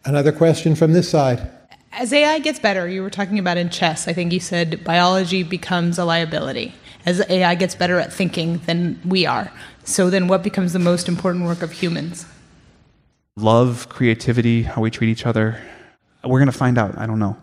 Another 0.04 0.32
question 0.32 0.74
from 0.74 0.92
this 0.92 1.08
side. 1.08 1.50
As 1.92 2.12
AI 2.12 2.40
gets 2.40 2.58
better, 2.58 2.88
you 2.88 3.02
were 3.02 3.10
talking 3.10 3.38
about 3.38 3.56
in 3.56 3.70
chess, 3.70 4.08
I 4.08 4.12
think 4.12 4.32
you 4.32 4.40
said 4.40 4.82
biology 4.82 5.42
becomes 5.42 5.98
a 5.98 6.04
liability. 6.04 6.74
As 7.06 7.22
AI 7.28 7.54
gets 7.54 7.74
better 7.74 8.00
at 8.00 8.12
thinking 8.12 8.58
than 8.58 9.00
we 9.04 9.26
are. 9.26 9.52
So 9.84 10.10
then 10.10 10.26
what 10.26 10.42
becomes 10.42 10.72
the 10.72 10.78
most 10.78 11.06
important 11.06 11.44
work 11.44 11.62
of 11.62 11.70
humans? 11.70 12.26
Love, 13.36 13.88
creativity, 13.90 14.62
how 14.62 14.80
we 14.80 14.90
treat 14.90 15.10
each 15.10 15.26
other. 15.26 15.60
We're 16.24 16.38
going 16.38 16.50
to 16.50 16.56
find 16.56 16.78
out. 16.78 16.96
I 16.96 17.06
don't 17.06 17.18
know. 17.18 17.36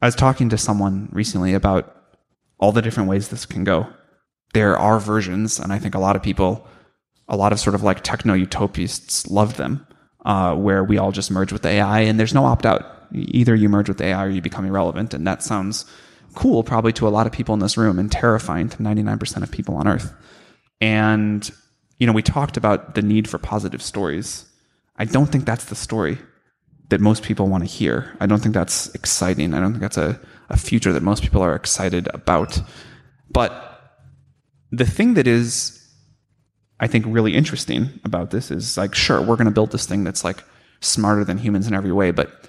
I 0.00 0.06
was 0.06 0.14
talking 0.14 0.48
to 0.50 0.58
someone 0.58 1.08
recently 1.12 1.52
about 1.54 1.99
all 2.60 2.72
the 2.72 2.82
different 2.82 3.08
ways 3.08 3.28
this 3.28 3.46
can 3.46 3.64
go. 3.64 3.88
There 4.52 4.78
are 4.78 5.00
versions, 5.00 5.58
and 5.58 5.72
I 5.72 5.78
think 5.78 5.94
a 5.94 5.98
lot 5.98 6.14
of 6.14 6.22
people, 6.22 6.66
a 7.28 7.36
lot 7.36 7.52
of 7.52 7.58
sort 7.58 7.74
of 7.74 7.82
like 7.82 8.04
techno 8.04 8.34
utopists 8.34 9.28
love 9.30 9.56
them, 9.56 9.86
uh, 10.24 10.54
where 10.54 10.84
we 10.84 10.98
all 10.98 11.10
just 11.10 11.30
merge 11.30 11.52
with 11.52 11.64
AI 11.64 12.00
and 12.00 12.20
there's 12.20 12.34
no 12.34 12.44
opt 12.44 12.66
out. 12.66 13.08
Either 13.12 13.54
you 13.54 13.68
merge 13.68 13.88
with 13.88 14.00
AI 14.00 14.24
or 14.24 14.28
you 14.28 14.42
become 14.42 14.66
irrelevant. 14.66 15.14
And 15.14 15.26
that 15.26 15.42
sounds 15.42 15.84
cool 16.34 16.62
probably 16.62 16.92
to 16.92 17.08
a 17.08 17.10
lot 17.10 17.26
of 17.26 17.32
people 17.32 17.54
in 17.54 17.60
this 17.60 17.76
room 17.76 17.98
and 17.98 18.12
terrifying 18.12 18.68
to 18.68 18.76
99% 18.76 19.42
of 19.42 19.50
people 19.50 19.74
on 19.76 19.88
earth. 19.88 20.12
And, 20.80 21.50
you 21.98 22.06
know, 22.06 22.12
we 22.12 22.22
talked 22.22 22.56
about 22.56 22.94
the 22.94 23.02
need 23.02 23.28
for 23.28 23.38
positive 23.38 23.82
stories. 23.82 24.44
I 24.96 25.06
don't 25.06 25.26
think 25.26 25.44
that's 25.44 25.64
the 25.64 25.74
story 25.74 26.18
that 26.90 27.00
most 27.00 27.22
people 27.22 27.46
want 27.48 27.64
to 27.64 27.70
hear. 27.70 28.16
I 28.20 28.26
don't 28.26 28.40
think 28.40 28.54
that's 28.54 28.92
exciting. 28.94 29.54
I 29.54 29.60
don't 29.60 29.72
think 29.72 29.82
that's 29.82 29.96
a, 29.96 30.20
a 30.50 30.56
future 30.56 30.92
that 30.92 31.02
most 31.02 31.22
people 31.22 31.40
are 31.40 31.54
excited 31.54 32.08
about. 32.12 32.60
But 33.30 33.52
the 34.70 34.84
thing 34.84 35.14
that 35.14 35.26
is, 35.26 35.78
I 36.80 36.88
think, 36.88 37.06
really 37.08 37.34
interesting 37.34 37.88
about 38.04 38.30
this 38.30 38.50
is 38.50 38.76
like, 38.76 38.94
sure, 38.94 39.20
we're 39.20 39.36
going 39.36 39.46
to 39.46 39.52
build 39.52 39.70
this 39.70 39.86
thing 39.86 40.04
that's 40.04 40.24
like 40.24 40.42
smarter 40.80 41.24
than 41.24 41.38
humans 41.38 41.66
in 41.66 41.74
every 41.74 41.92
way, 41.92 42.10
but 42.10 42.48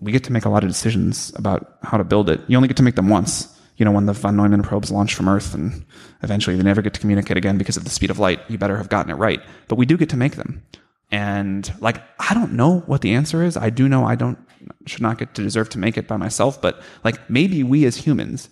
we 0.00 0.12
get 0.12 0.24
to 0.24 0.32
make 0.32 0.44
a 0.44 0.48
lot 0.48 0.64
of 0.64 0.70
decisions 0.70 1.32
about 1.36 1.78
how 1.82 1.96
to 1.96 2.04
build 2.04 2.28
it. 2.30 2.40
You 2.48 2.56
only 2.56 2.68
get 2.68 2.76
to 2.78 2.82
make 2.82 2.96
them 2.96 3.08
once. 3.08 3.54
You 3.76 3.84
know, 3.84 3.92
when 3.92 4.06
the 4.06 4.12
von 4.12 4.36
Neumann 4.36 4.62
probes 4.62 4.90
launch 4.90 5.14
from 5.14 5.28
Earth 5.28 5.54
and 5.54 5.84
eventually 6.24 6.56
they 6.56 6.62
never 6.64 6.82
get 6.82 6.94
to 6.94 7.00
communicate 7.00 7.36
again 7.36 7.58
because 7.58 7.76
of 7.76 7.84
the 7.84 7.90
speed 7.90 8.10
of 8.10 8.18
light, 8.18 8.40
you 8.48 8.58
better 8.58 8.76
have 8.76 8.88
gotten 8.88 9.10
it 9.12 9.14
right. 9.16 9.40
But 9.68 9.76
we 9.76 9.86
do 9.86 9.96
get 9.96 10.08
to 10.10 10.16
make 10.16 10.34
them. 10.34 10.64
And 11.10 11.72
like, 11.80 12.02
I 12.18 12.34
don't 12.34 12.52
know 12.52 12.80
what 12.80 13.00
the 13.00 13.14
answer 13.14 13.42
is. 13.42 13.56
I 13.56 13.70
do 13.70 13.88
know 13.88 14.04
I 14.04 14.14
don't, 14.14 14.38
should 14.86 15.02
not 15.02 15.18
get 15.18 15.34
to 15.34 15.42
deserve 15.42 15.68
to 15.70 15.78
make 15.78 15.96
it 15.96 16.06
by 16.06 16.16
myself, 16.16 16.60
but 16.60 16.82
like 17.04 17.30
maybe 17.30 17.62
we 17.62 17.84
as 17.86 17.96
humans, 17.96 18.48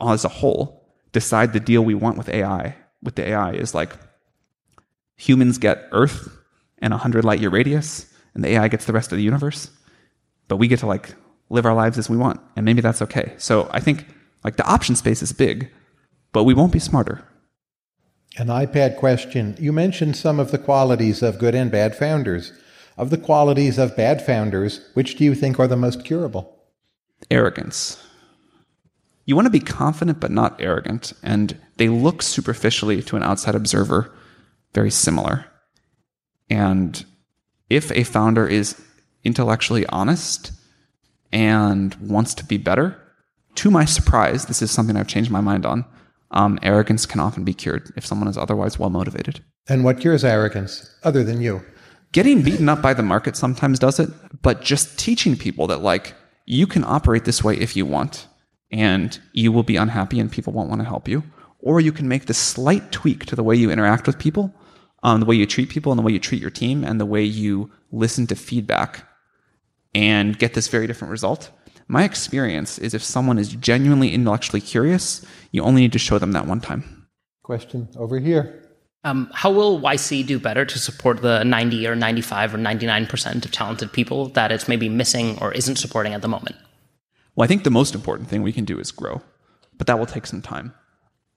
as 0.00 0.24
a 0.24 0.28
whole, 0.28 0.86
decide 1.12 1.52
the 1.52 1.60
deal 1.60 1.84
we 1.84 1.94
want 1.94 2.18
with 2.18 2.28
AI, 2.28 2.76
with 3.02 3.14
the 3.14 3.28
AI 3.28 3.52
is 3.52 3.74
like 3.74 3.92
humans 5.16 5.58
get 5.58 5.88
Earth 5.92 6.28
and 6.78 6.92
a 6.92 6.98
hundred 6.98 7.24
light 7.24 7.40
year 7.40 7.50
radius, 7.50 8.12
and 8.34 8.44
the 8.44 8.48
AI 8.50 8.68
gets 8.68 8.84
the 8.84 8.92
rest 8.92 9.12
of 9.12 9.18
the 9.18 9.24
universe. 9.24 9.70
But 10.48 10.56
we 10.56 10.68
get 10.68 10.80
to 10.80 10.86
like 10.86 11.14
live 11.48 11.66
our 11.66 11.74
lives 11.74 11.98
as 11.98 12.10
we 12.10 12.16
want, 12.16 12.40
and 12.56 12.64
maybe 12.64 12.80
that's 12.80 13.02
okay. 13.02 13.34
So 13.38 13.68
I 13.72 13.80
think 13.80 14.06
like 14.44 14.56
the 14.56 14.66
option 14.66 14.96
space 14.96 15.22
is 15.22 15.32
big, 15.32 15.70
but 16.32 16.44
we 16.44 16.54
won't 16.54 16.72
be 16.72 16.78
smarter. 16.78 17.24
An 18.38 18.48
iPad 18.48 18.96
question. 18.96 19.56
You 19.58 19.72
mentioned 19.72 20.14
some 20.14 20.38
of 20.38 20.50
the 20.50 20.58
qualities 20.58 21.22
of 21.22 21.38
good 21.38 21.54
and 21.54 21.70
bad 21.70 21.96
founders. 21.96 22.52
Of 22.98 23.08
the 23.08 23.18
qualities 23.18 23.78
of 23.78 23.96
bad 23.96 24.24
founders, 24.24 24.80
which 24.92 25.16
do 25.16 25.24
you 25.24 25.34
think 25.34 25.58
are 25.58 25.66
the 25.66 25.76
most 25.76 26.04
curable? 26.04 26.54
Arrogance. 27.30 28.02
You 29.24 29.36
want 29.36 29.46
to 29.46 29.50
be 29.50 29.60
confident 29.60 30.20
but 30.20 30.30
not 30.30 30.60
arrogant, 30.60 31.14
and 31.22 31.58
they 31.78 31.88
look 31.88 32.22
superficially 32.22 33.02
to 33.02 33.16
an 33.16 33.22
outside 33.22 33.54
observer 33.54 34.14
very 34.74 34.90
similar. 34.90 35.46
And 36.50 37.04
if 37.70 37.90
a 37.92 38.04
founder 38.04 38.46
is 38.46 38.80
intellectually 39.24 39.86
honest 39.86 40.52
and 41.32 41.94
wants 41.94 42.34
to 42.34 42.44
be 42.44 42.58
better, 42.58 43.00
to 43.56 43.70
my 43.70 43.86
surprise, 43.86 44.44
this 44.44 44.60
is 44.60 44.70
something 44.70 44.94
I've 44.94 45.08
changed 45.08 45.30
my 45.30 45.40
mind 45.40 45.64
on 45.64 45.86
um, 46.30 46.58
arrogance 46.62 47.06
can 47.06 47.20
often 47.20 47.44
be 47.44 47.54
cured 47.54 47.92
if 47.96 48.06
someone 48.06 48.28
is 48.28 48.38
otherwise 48.38 48.78
well 48.78 48.90
motivated. 48.90 49.42
And 49.68 49.84
what 49.84 50.00
cures 50.00 50.24
arrogance, 50.24 50.90
other 51.02 51.24
than 51.24 51.40
you? 51.40 51.62
Getting 52.12 52.42
beaten 52.42 52.68
up 52.68 52.80
by 52.80 52.94
the 52.94 53.02
market 53.02 53.36
sometimes 53.36 53.78
does 53.78 53.98
it, 53.98 54.10
but 54.42 54.62
just 54.62 54.98
teaching 54.98 55.36
people 55.36 55.66
that, 55.66 55.82
like, 55.82 56.14
you 56.46 56.66
can 56.66 56.84
operate 56.84 57.24
this 57.24 57.42
way 57.42 57.56
if 57.56 57.76
you 57.76 57.84
want, 57.84 58.26
and 58.70 59.18
you 59.32 59.52
will 59.52 59.64
be 59.64 59.76
unhappy 59.76 60.20
and 60.20 60.30
people 60.30 60.52
won't 60.52 60.68
want 60.68 60.80
to 60.80 60.88
help 60.88 61.08
you. 61.08 61.22
Or 61.58 61.80
you 61.80 61.92
can 61.92 62.08
make 62.08 62.26
this 62.26 62.38
slight 62.38 62.92
tweak 62.92 63.26
to 63.26 63.36
the 63.36 63.42
way 63.42 63.56
you 63.56 63.70
interact 63.70 64.06
with 64.06 64.18
people, 64.18 64.54
um, 65.02 65.20
the 65.20 65.26
way 65.26 65.34
you 65.34 65.46
treat 65.46 65.68
people, 65.68 65.90
and 65.90 65.98
the 65.98 66.02
way 66.02 66.12
you 66.12 66.20
treat 66.20 66.40
your 66.40 66.50
team, 66.50 66.84
and 66.84 67.00
the 67.00 67.06
way 67.06 67.22
you 67.24 67.70
listen 67.90 68.26
to 68.28 68.36
feedback, 68.36 69.04
and 69.94 70.38
get 70.38 70.54
this 70.54 70.68
very 70.68 70.86
different 70.86 71.10
result. 71.10 71.50
My 71.88 72.04
experience 72.04 72.78
is 72.78 72.94
if 72.94 73.02
someone 73.02 73.38
is 73.38 73.48
genuinely 73.54 74.12
intellectually 74.12 74.60
curious, 74.60 75.24
you 75.56 75.62
only 75.62 75.80
need 75.80 75.92
to 75.92 75.98
show 75.98 76.18
them 76.18 76.32
that 76.32 76.46
one 76.46 76.60
time. 76.60 77.08
Question 77.42 77.88
over 77.96 78.18
here. 78.18 78.62
Um, 79.04 79.30
how 79.32 79.50
will 79.50 79.80
YC 79.80 80.26
do 80.26 80.38
better 80.38 80.64
to 80.66 80.78
support 80.78 81.22
the 81.22 81.44
90 81.44 81.86
or 81.86 81.96
95 81.96 82.54
or 82.54 82.58
99% 82.58 83.44
of 83.44 83.52
talented 83.52 83.92
people 83.92 84.28
that 84.30 84.52
it's 84.52 84.68
maybe 84.68 84.88
missing 84.88 85.38
or 85.40 85.52
isn't 85.52 85.76
supporting 85.76 86.12
at 86.12 86.22
the 86.22 86.28
moment? 86.28 86.56
Well, 87.34 87.44
I 87.44 87.46
think 87.46 87.64
the 87.64 87.70
most 87.70 87.94
important 87.94 88.28
thing 88.28 88.42
we 88.42 88.52
can 88.52 88.64
do 88.64 88.78
is 88.78 88.90
grow, 88.90 89.22
but 89.78 89.86
that 89.86 89.98
will 89.98 90.06
take 90.06 90.26
some 90.26 90.42
time. 90.42 90.74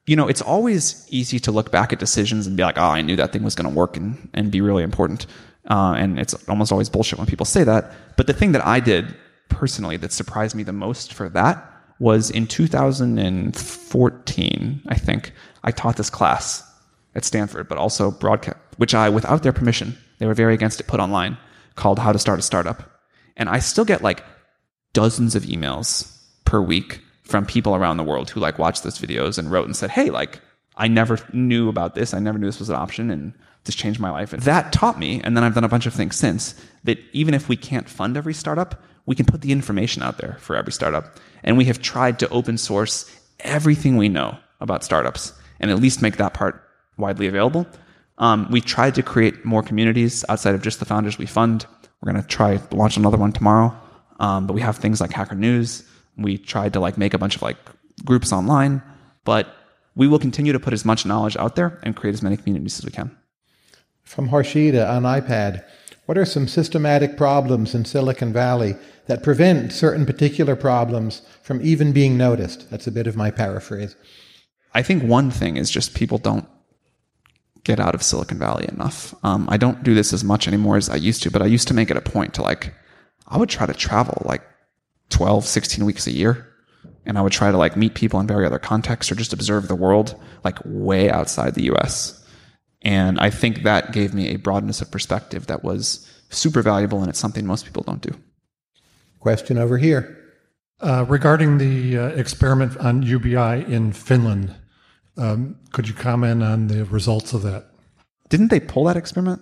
You 0.05 0.15
know, 0.15 0.27
it's 0.27 0.41
always 0.41 1.07
easy 1.09 1.39
to 1.39 1.51
look 1.51 1.71
back 1.71 1.93
at 1.93 1.99
decisions 1.99 2.47
and 2.47 2.57
be 2.57 2.63
like, 2.63 2.77
oh, 2.77 2.81
I 2.81 3.01
knew 3.01 3.15
that 3.15 3.31
thing 3.31 3.43
was 3.43 3.55
going 3.55 3.69
to 3.69 3.75
work 3.75 3.95
and, 3.95 4.29
and 4.33 4.51
be 4.51 4.59
really 4.59 4.83
important. 4.83 5.27
Uh, 5.69 5.93
and 5.95 6.19
it's 6.19 6.33
almost 6.49 6.71
always 6.71 6.89
bullshit 6.89 7.19
when 7.19 7.27
people 7.27 7.45
say 7.45 7.63
that. 7.63 7.93
But 8.17 8.25
the 8.27 8.33
thing 8.33 8.51
that 8.53 8.65
I 8.65 8.79
did 8.79 9.15
personally 9.49 9.97
that 9.97 10.11
surprised 10.11 10.55
me 10.55 10.63
the 10.63 10.73
most 10.73 11.13
for 11.13 11.29
that 11.29 11.68
was 11.99 12.31
in 12.31 12.47
2014, 12.47 14.81
I 14.87 14.95
think, 14.95 15.33
I 15.63 15.71
taught 15.71 15.97
this 15.97 16.09
class 16.09 16.63
at 17.15 17.25
Stanford, 17.25 17.67
but 17.67 17.77
also 17.77 18.11
broadcast, 18.11 18.57
which 18.77 18.95
I, 18.95 19.09
without 19.09 19.43
their 19.43 19.53
permission, 19.53 19.97
they 20.17 20.25
were 20.25 20.33
very 20.33 20.53
against 20.53 20.79
it, 20.79 20.87
put 20.87 21.01
online, 21.01 21.37
called 21.75 21.99
How 21.99 22.11
to 22.11 22.19
Start 22.19 22.39
a 22.39 22.41
Startup. 22.41 22.89
And 23.35 23.49
I 23.49 23.59
still 23.59 23.85
get 23.85 24.01
like 24.01 24.23
dozens 24.93 25.35
of 25.35 25.43
emails 25.43 26.15
per 26.45 26.61
week 26.61 27.01
from 27.23 27.45
people 27.45 27.75
around 27.75 27.97
the 27.97 28.03
world 28.03 28.29
who 28.29 28.39
like 28.39 28.57
watched 28.57 28.83
those 28.83 28.99
videos 28.99 29.37
and 29.37 29.51
wrote 29.51 29.65
and 29.65 29.75
said, 29.75 29.91
Hey, 29.91 30.09
like, 30.09 30.39
I 30.75 30.87
never 30.87 31.19
knew 31.33 31.69
about 31.69 31.95
this. 31.95 32.13
I 32.13 32.19
never 32.19 32.37
knew 32.37 32.47
this 32.47 32.59
was 32.59 32.69
an 32.69 32.75
option. 32.75 33.11
And 33.11 33.33
this 33.65 33.75
changed 33.75 33.99
my 33.99 34.09
life. 34.09 34.33
And 34.33 34.41
that 34.43 34.71
taught 34.71 34.97
me, 34.97 35.21
and 35.23 35.35
then 35.35 35.43
I've 35.43 35.53
done 35.53 35.63
a 35.63 35.69
bunch 35.69 35.85
of 35.85 35.93
things 35.93 36.15
since, 36.15 36.55
that 36.85 36.97
even 37.11 37.33
if 37.33 37.49
we 37.49 37.57
can't 37.57 37.89
fund 37.89 38.17
every 38.17 38.33
startup, 38.33 38.81
we 39.05 39.15
can 39.15 39.25
put 39.25 39.41
the 39.41 39.51
information 39.51 40.01
out 40.01 40.17
there 40.17 40.37
for 40.39 40.55
every 40.55 40.71
startup. 40.71 41.17
And 41.43 41.57
we 41.57 41.65
have 41.65 41.81
tried 41.81 42.19
to 42.19 42.29
open 42.29 42.57
source 42.57 43.09
everything 43.39 43.97
we 43.97 44.09
know 44.09 44.37
about 44.59 44.83
startups 44.83 45.33
and 45.59 45.71
at 45.71 45.79
least 45.79 46.01
make 46.01 46.17
that 46.17 46.33
part 46.33 46.63
widely 46.97 47.27
available. 47.27 47.67
Um, 48.17 48.47
we 48.51 48.61
tried 48.61 48.95
to 48.95 49.03
create 49.03 49.45
more 49.45 49.63
communities 49.63 50.25
outside 50.27 50.55
of 50.55 50.61
just 50.61 50.79
the 50.79 50.85
founders 50.85 51.17
we 51.17 51.25
fund. 51.25 51.65
We're 52.01 52.11
going 52.11 52.21
to 52.21 52.27
try 52.27 52.59
launch 52.71 52.97
another 52.97 53.17
one 53.17 53.31
tomorrow. 53.31 53.75
Um, 54.19 54.47
but 54.47 54.53
we 54.53 54.61
have 54.61 54.77
things 54.77 54.99
like 54.99 55.11
Hacker 55.11 55.35
News. 55.35 55.83
We 56.17 56.37
tried 56.37 56.73
to 56.73 56.79
like 56.79 56.97
make 56.97 57.13
a 57.13 57.17
bunch 57.17 57.37
of 57.37 57.41
like 57.41 57.57
groups 58.03 58.33
online, 58.33 58.81
but 59.23 59.55
we 59.95 60.07
will 60.07 60.19
continue 60.19 60.53
to 60.53 60.59
put 60.59 60.73
as 60.73 60.83
much 60.83 61.05
knowledge 61.05 61.37
out 61.37 61.55
there 61.55 61.79
and 61.83 61.95
create 61.95 62.13
as 62.13 62.21
many 62.21 62.35
communities 62.35 62.79
as 62.79 62.85
we 62.85 62.91
can. 62.91 63.15
From 64.03 64.29
Harshita 64.29 64.89
on 64.89 65.03
iPad, 65.03 65.63
what 66.09 66.17
are 66.17 66.25
some 66.25 66.47
systematic 66.47 67.15
problems 67.17 67.75
in 67.75 67.85
Silicon 67.85 68.33
Valley 68.33 68.75
that 69.05 69.21
prevent 69.21 69.71
certain 69.71 70.07
particular 70.07 70.55
problems 70.55 71.21
from 71.43 71.61
even 71.61 71.91
being 71.91 72.17
noticed? 72.17 72.67
That's 72.71 72.87
a 72.87 72.91
bit 72.91 73.05
of 73.05 73.15
my 73.15 73.29
paraphrase. 73.29 73.95
I 74.73 74.81
think 74.81 75.03
one 75.03 75.29
thing 75.29 75.55
is 75.55 75.69
just 75.69 75.93
people 75.93 76.17
don't 76.17 76.47
get 77.63 77.79
out 77.79 77.93
of 77.93 78.01
Silicon 78.01 78.39
Valley 78.39 78.67
enough. 78.69 79.13
Um, 79.23 79.47
I 79.51 79.57
don't 79.57 79.83
do 79.83 79.93
this 79.93 80.11
as 80.11 80.23
much 80.23 80.47
anymore 80.47 80.77
as 80.77 80.89
I 80.89 80.95
used 80.95 81.21
to, 81.21 81.29
but 81.29 81.43
I 81.43 81.45
used 81.45 81.67
to 81.67 81.75
make 81.75 81.91
it 81.91 81.97
a 81.97 82.01
point 82.01 82.33
to 82.33 82.41
like, 82.41 82.73
I 83.27 83.37
would 83.37 83.49
try 83.49 83.67
to 83.67 83.73
travel 83.75 84.23
like 84.25 84.41
12, 85.09 85.45
16 85.45 85.85
weeks 85.85 86.07
a 86.07 86.11
year. 86.11 86.51
And 87.05 87.19
I 87.19 87.21
would 87.21 87.33
try 87.33 87.51
to 87.51 87.57
like 87.57 87.77
meet 87.77 87.93
people 87.93 88.19
in 88.19 88.25
very 88.25 88.47
other 88.47 88.57
contexts 88.57 89.11
or 89.11 89.15
just 89.15 89.31
observe 89.31 89.67
the 89.67 89.75
world 89.75 90.19
like 90.43 90.57
way 90.65 91.11
outside 91.11 91.53
the 91.53 91.71
US. 91.71 92.18
And 92.81 93.19
I 93.19 93.29
think 93.29 93.63
that 93.63 93.91
gave 93.91 94.13
me 94.13 94.29
a 94.29 94.37
broadness 94.37 94.81
of 94.81 94.91
perspective 94.91 95.47
that 95.47 95.63
was 95.63 96.09
super 96.29 96.61
valuable, 96.61 97.01
and 97.01 97.09
it's 97.09 97.19
something 97.19 97.45
most 97.45 97.65
people 97.65 97.83
don't 97.83 98.01
do. 98.01 98.11
Question 99.19 99.57
over 99.57 99.77
here. 99.77 100.15
Uh, 100.79 101.05
regarding 101.09 101.57
the 101.57 101.97
uh, 101.97 102.07
experiment 102.09 102.77
on 102.77 103.03
UBI 103.03 103.65
in 103.67 103.91
Finland, 103.91 104.55
um, 105.17 105.57
could 105.73 105.89
you 105.89 105.93
comment 105.93 106.41
on 106.41 106.67
the 106.67 106.85
results 106.85 107.33
of 107.33 107.41
that? 107.41 107.65
Didn't 108.29 108.47
they 108.49 108.61
pull 108.61 108.85
that 108.85 108.95
experiment? 108.95 109.41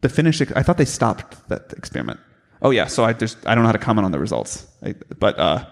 The 0.00 0.08
Finnish, 0.08 0.40
I 0.40 0.62
thought 0.62 0.78
they 0.78 0.86
stopped 0.86 1.46
that 1.50 1.74
experiment. 1.76 2.20
Oh 2.62 2.70
yeah, 2.70 2.86
so 2.86 3.04
I, 3.04 3.12
just 3.12 3.36
I 3.46 3.54
don't 3.54 3.64
know 3.64 3.68
how 3.68 3.72
to 3.72 3.78
comment 3.78 4.06
on 4.06 4.12
the 4.12 4.18
results, 4.18 4.66
I, 4.82 4.94
but 5.18 5.38
uh, 5.38 5.66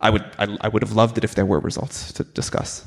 I 0.00 0.10
would 0.10 0.24
I, 0.38 0.56
I 0.60 0.68
would 0.68 0.82
have 0.82 0.92
loved 0.92 1.18
it 1.18 1.24
if 1.24 1.34
there 1.34 1.46
were 1.46 1.60
results 1.60 2.12
to 2.14 2.24
discuss. 2.24 2.84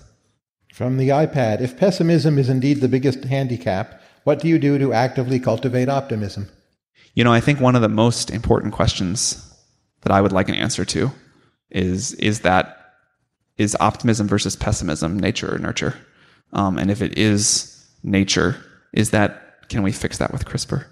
From 0.80 0.96
the 0.96 1.10
iPad, 1.10 1.60
if 1.60 1.76
pessimism 1.76 2.40
is 2.40 2.48
indeed 2.48 2.80
the 2.80 2.88
biggest 2.88 3.26
handicap, 3.26 4.02
what 4.24 4.40
do 4.40 4.48
you 4.48 4.58
do 4.58 4.78
to 4.78 4.94
actively 4.94 5.38
cultivate 5.38 5.90
optimism? 5.90 6.48
You 7.16 7.26
know, 7.26 7.34
I 7.34 7.42
think 7.42 7.60
one 7.60 7.76
of 7.76 7.82
the 7.82 7.90
most 7.90 8.32
important 8.32 8.72
questions 8.72 9.46
that 10.04 10.14
I 10.14 10.22
would 10.22 10.32
like 10.32 10.48
an 10.48 10.56
answer 10.56 10.86
to 10.86 11.12
is 11.70 12.14
is 12.14 12.40
that 12.44 12.94
is 13.58 13.76
optimism 13.82 14.30
versus 14.30 14.56
pessimism 14.56 15.20
nature 15.20 15.54
or 15.54 15.58
nurture? 15.58 15.96
Um, 16.54 16.78
and 16.78 16.90
if 16.90 17.02
it 17.02 17.18
is 17.18 17.86
nature, 18.02 18.56
is 18.94 19.10
that 19.10 19.68
can 19.68 19.84
we 19.84 19.92
fix 19.92 20.20
that 20.20 20.32
with 20.32 20.46
CRISPR? 20.46 20.86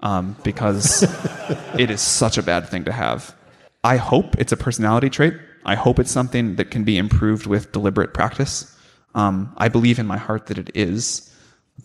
Um, 0.00 0.34
because 0.42 1.04
it 1.78 1.90
is 1.90 2.00
such 2.00 2.38
a 2.38 2.42
bad 2.42 2.68
thing 2.68 2.86
to 2.86 2.92
have. 2.92 3.36
I 3.84 3.98
hope 3.98 4.36
it's 4.36 4.50
a 4.50 4.56
personality 4.56 5.10
trait. 5.10 5.34
I 5.64 5.76
hope 5.76 6.00
it's 6.00 6.10
something 6.10 6.56
that 6.56 6.72
can 6.72 6.82
be 6.82 6.98
improved 6.98 7.46
with 7.46 7.70
deliberate 7.70 8.12
practice. 8.12 8.74
Um, 9.18 9.52
I 9.56 9.68
believe 9.68 9.98
in 9.98 10.06
my 10.06 10.16
heart 10.16 10.46
that 10.46 10.58
it 10.58 10.70
is, 10.76 11.28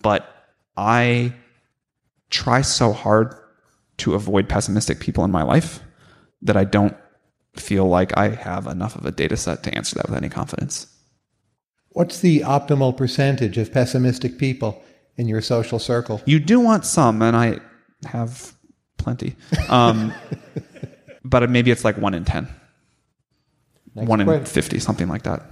but 0.03 0.29
I 0.77 1.33
try 2.29 2.61
so 2.61 2.93
hard 2.93 3.33
to 3.97 4.13
avoid 4.13 4.47
pessimistic 4.47 4.99
people 4.99 5.23
in 5.23 5.31
my 5.31 5.41
life 5.41 5.79
that 6.43 6.55
I 6.55 6.63
don't 6.63 6.95
feel 7.55 7.87
like 7.87 8.15
I 8.15 8.29
have 8.29 8.67
enough 8.67 8.95
of 8.95 9.07
a 9.07 9.11
data 9.11 9.35
set 9.35 9.63
to 9.63 9.73
answer 9.73 9.95
that 9.95 10.07
with 10.07 10.15
any 10.15 10.29
confidence. 10.29 10.85
What's 11.89 12.19
the 12.19 12.41
optimal 12.41 12.95
percentage 12.95 13.57
of 13.57 13.73
pessimistic 13.73 14.37
people 14.37 14.83
in 15.17 15.27
your 15.27 15.41
social 15.41 15.79
circle? 15.79 16.21
You 16.25 16.39
do 16.39 16.59
want 16.59 16.85
some, 16.85 17.23
and 17.23 17.35
I 17.35 17.59
have 18.05 18.53
plenty. 18.97 19.35
Um, 19.69 20.13
but 21.25 21.49
maybe 21.49 21.71
it's 21.71 21.83
like 21.83 21.97
one 21.97 22.13
in 22.13 22.25
10, 22.25 22.47
Next 23.95 24.07
one 24.07 24.21
in 24.21 24.45
50, 24.45 24.77
something 24.77 25.07
like 25.07 25.23
that. 25.23 25.43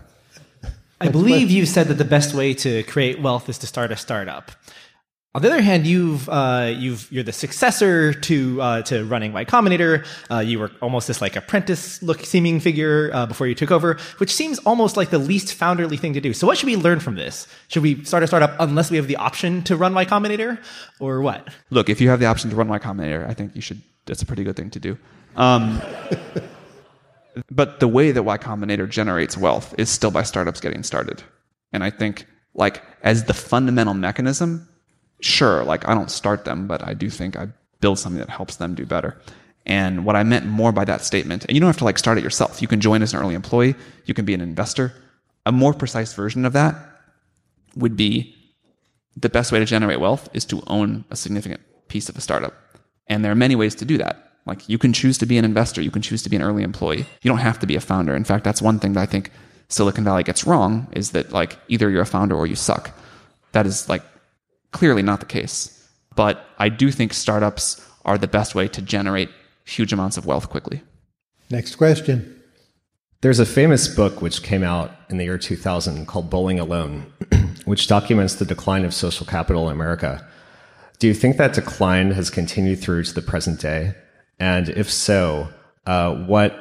I 1.01 1.09
believe 1.09 1.49
you've 1.49 1.67
said 1.67 1.87
that 1.87 1.95
the 1.95 2.05
best 2.05 2.33
way 2.33 2.53
to 2.53 2.83
create 2.83 3.19
wealth 3.19 3.49
is 3.49 3.57
to 3.59 3.67
start 3.67 3.91
a 3.91 3.97
startup. 3.97 4.51
On 5.33 5.41
the 5.41 5.47
other 5.47 5.61
hand, 5.61 5.87
you've 5.87 6.27
uh, 6.27 6.73
you've 6.77 7.09
you're 7.09 7.23
the 7.23 7.31
successor 7.31 8.13
to 8.13 8.61
uh, 8.61 8.81
to 8.83 9.05
running 9.05 9.31
Y 9.31 9.45
Combinator. 9.45 10.05
Uh, 10.29 10.39
you 10.39 10.59
were 10.59 10.71
almost 10.81 11.07
this 11.07 11.21
like 11.21 11.37
apprentice 11.37 12.03
look 12.03 12.25
seeming 12.25 12.59
figure 12.59 13.09
uh, 13.13 13.25
before 13.25 13.47
you 13.47 13.55
took 13.55 13.71
over, 13.71 13.97
which 14.17 14.33
seems 14.33 14.59
almost 14.59 14.97
like 14.97 15.09
the 15.09 15.17
least 15.17 15.53
founderly 15.53 15.95
thing 15.95 16.13
to 16.13 16.21
do. 16.21 16.33
So, 16.33 16.45
what 16.45 16.57
should 16.57 16.67
we 16.67 16.75
learn 16.75 16.99
from 16.99 17.15
this? 17.15 17.47
Should 17.69 17.81
we 17.81 18.03
start 18.03 18.23
a 18.23 18.27
startup 18.27 18.55
unless 18.59 18.91
we 18.91 18.97
have 18.97 19.07
the 19.07 19.15
option 19.15 19.63
to 19.63 19.77
run 19.77 19.93
Y 19.93 20.05
Combinator, 20.05 20.61
or 20.99 21.21
what? 21.21 21.47
Look, 21.69 21.89
if 21.89 22.01
you 22.01 22.09
have 22.09 22.19
the 22.19 22.25
option 22.25 22.49
to 22.49 22.55
run 22.57 22.67
Y 22.67 22.79
Combinator, 22.79 23.25
I 23.25 23.33
think 23.33 23.55
you 23.55 23.61
should. 23.61 23.81
That's 24.07 24.21
a 24.21 24.25
pretty 24.25 24.43
good 24.43 24.57
thing 24.57 24.69
to 24.71 24.79
do. 24.79 24.97
Um, 25.37 25.81
but 27.49 27.79
the 27.79 27.87
way 27.87 28.11
that 28.11 28.23
Y 28.23 28.37
Combinator 28.37 28.89
generates 28.89 29.37
wealth 29.37 29.73
is 29.77 29.89
still 29.89 30.11
by 30.11 30.23
startups 30.23 30.59
getting 30.59 30.83
started. 30.83 31.23
And 31.73 31.83
I 31.83 31.89
think, 31.89 32.25
like, 32.53 32.83
as 33.03 33.25
the 33.25 33.33
fundamental 33.33 33.93
mechanism, 33.93 34.67
sure, 35.21 35.63
like, 35.63 35.87
I 35.87 35.93
don't 35.93 36.11
start 36.11 36.45
them, 36.45 36.67
but 36.67 36.85
I 36.85 36.93
do 36.93 37.09
think 37.09 37.37
I 37.37 37.47
build 37.79 37.99
something 37.99 38.19
that 38.19 38.29
helps 38.29 38.57
them 38.57 38.75
do 38.75 38.85
better. 38.85 39.19
And 39.65 40.05
what 40.05 40.15
I 40.15 40.23
meant 40.23 40.45
more 40.45 40.71
by 40.71 40.85
that 40.85 41.01
statement, 41.01 41.45
and 41.45 41.55
you 41.55 41.59
don't 41.59 41.67
have 41.67 41.77
to 41.77 41.83
like 41.83 41.99
start 41.99 42.17
it 42.17 42.23
yourself. 42.23 42.61
You 42.61 42.67
can 42.67 42.81
join 42.81 43.01
as 43.01 43.13
an 43.13 43.19
early 43.19 43.35
employee. 43.35 43.75
You 44.05 44.13
can 44.13 44.25
be 44.25 44.33
an 44.33 44.41
investor. 44.41 44.93
A 45.45 45.51
more 45.51 45.73
precise 45.73 46.13
version 46.13 46.45
of 46.45 46.53
that 46.53 46.75
would 47.75 47.95
be 47.95 48.35
the 49.15 49.29
best 49.29 49.51
way 49.51 49.59
to 49.59 49.65
generate 49.65 49.99
wealth 49.99 50.29
is 50.33 50.45
to 50.45 50.63
own 50.67 51.05
a 51.11 51.15
significant 51.15 51.61
piece 51.89 52.09
of 52.09 52.17
a 52.17 52.21
startup. 52.21 52.53
And 53.07 53.23
there 53.23 53.31
are 53.31 53.35
many 53.35 53.55
ways 53.55 53.75
to 53.75 53.85
do 53.85 53.97
that. 53.97 54.30
Like 54.45 54.67
you 54.67 54.77
can 54.77 54.93
choose 54.93 55.17
to 55.19 55.25
be 55.25 55.37
an 55.37 55.45
investor, 55.45 55.81
you 55.81 55.91
can 55.91 56.01
choose 56.01 56.23
to 56.23 56.29
be 56.29 56.35
an 56.35 56.41
early 56.41 56.63
employee. 56.63 57.05
You 57.21 57.29
don't 57.29 57.37
have 57.37 57.59
to 57.59 57.67
be 57.67 57.75
a 57.75 57.81
founder. 57.81 58.15
In 58.15 58.23
fact, 58.23 58.43
that's 58.43 58.61
one 58.61 58.79
thing 58.79 58.93
that 58.93 59.01
I 59.01 59.05
think 59.05 59.31
Silicon 59.69 60.03
Valley 60.03 60.23
gets 60.23 60.45
wrong 60.45 60.87
is 60.93 61.11
that 61.11 61.31
like 61.31 61.57
either 61.67 61.89
you're 61.89 62.01
a 62.01 62.05
founder 62.05 62.35
or 62.35 62.47
you 62.47 62.55
suck. 62.55 62.91
That 63.51 63.65
is 63.65 63.87
like 63.87 64.03
clearly 64.71 65.01
not 65.01 65.19
the 65.19 65.25
case. 65.25 65.77
But 66.15 66.45
I 66.57 66.69
do 66.69 66.91
think 66.91 67.13
startups 67.13 67.85
are 68.03 68.17
the 68.17 68.27
best 68.27 68.55
way 68.55 68.67
to 68.69 68.81
generate 68.81 69.29
huge 69.63 69.93
amounts 69.93 70.17
of 70.17 70.25
wealth 70.25 70.49
quickly. 70.49 70.81
Next 71.49 71.75
question. 71.75 72.41
There's 73.21 73.39
a 73.39 73.45
famous 73.45 73.87
book 73.87 74.21
which 74.21 74.41
came 74.41 74.63
out 74.63 74.91
in 75.09 75.17
the 75.17 75.25
year 75.25 75.37
2000 75.37 76.07
called 76.07 76.29
Bowling 76.29 76.59
Alone, 76.59 77.05
which 77.65 77.87
documents 77.87 78.35
the 78.35 78.45
decline 78.45 78.83
of 78.83 78.93
social 78.93 79.25
capital 79.25 79.69
in 79.69 79.75
America. 79.75 80.27
Do 80.97 81.07
you 81.07 81.13
think 81.13 81.37
that 81.37 81.53
decline 81.53 82.11
has 82.11 82.29
continued 82.29 82.81
through 82.81 83.03
to 83.03 83.13
the 83.13 83.21
present 83.21 83.59
day? 83.59 83.93
And 84.41 84.69
if 84.69 84.91
so, 84.91 85.47
uh, 85.85 86.15
what 86.15 86.57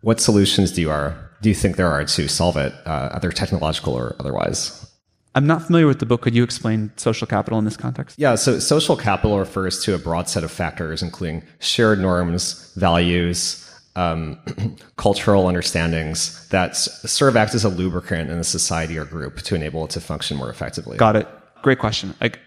what 0.00 0.20
solutions 0.20 0.72
do 0.72 0.80
you 0.80 0.90
are 0.90 1.30
do 1.42 1.48
you 1.48 1.54
think 1.54 1.76
there 1.76 1.90
are 1.90 2.04
to 2.04 2.28
solve 2.28 2.56
it, 2.56 2.72
uh, 2.86 3.10
either 3.12 3.30
technological 3.30 3.94
or 3.94 4.16
otherwise? 4.18 4.86
I'm 5.34 5.46
not 5.46 5.62
familiar 5.62 5.86
with 5.86 6.00
the 6.00 6.06
book. 6.06 6.22
Could 6.22 6.34
you 6.34 6.42
explain 6.42 6.90
social 6.96 7.26
capital 7.26 7.58
in 7.58 7.64
this 7.64 7.76
context? 7.76 8.18
Yeah, 8.18 8.34
so 8.34 8.58
social 8.58 8.96
capital 8.96 9.38
refers 9.38 9.82
to 9.84 9.94
a 9.94 9.98
broad 9.98 10.28
set 10.28 10.42
of 10.42 10.50
factors, 10.50 11.02
including 11.02 11.42
shared 11.60 12.00
norms, 12.00 12.74
values, 12.74 13.70
um, 13.96 14.38
cultural 14.96 15.46
understandings 15.46 16.48
that 16.48 16.76
serve 16.76 17.36
act 17.36 17.54
as 17.54 17.64
a 17.64 17.68
lubricant 17.68 18.28
in 18.28 18.38
a 18.38 18.44
society 18.44 18.98
or 18.98 19.04
group 19.04 19.36
to 19.42 19.54
enable 19.54 19.84
it 19.84 19.90
to 19.92 20.00
function 20.00 20.36
more 20.36 20.50
effectively. 20.50 20.96
Got 20.96 21.16
it. 21.16 21.28
Great 21.62 21.78
question. 21.78 22.14
Like, 22.20 22.40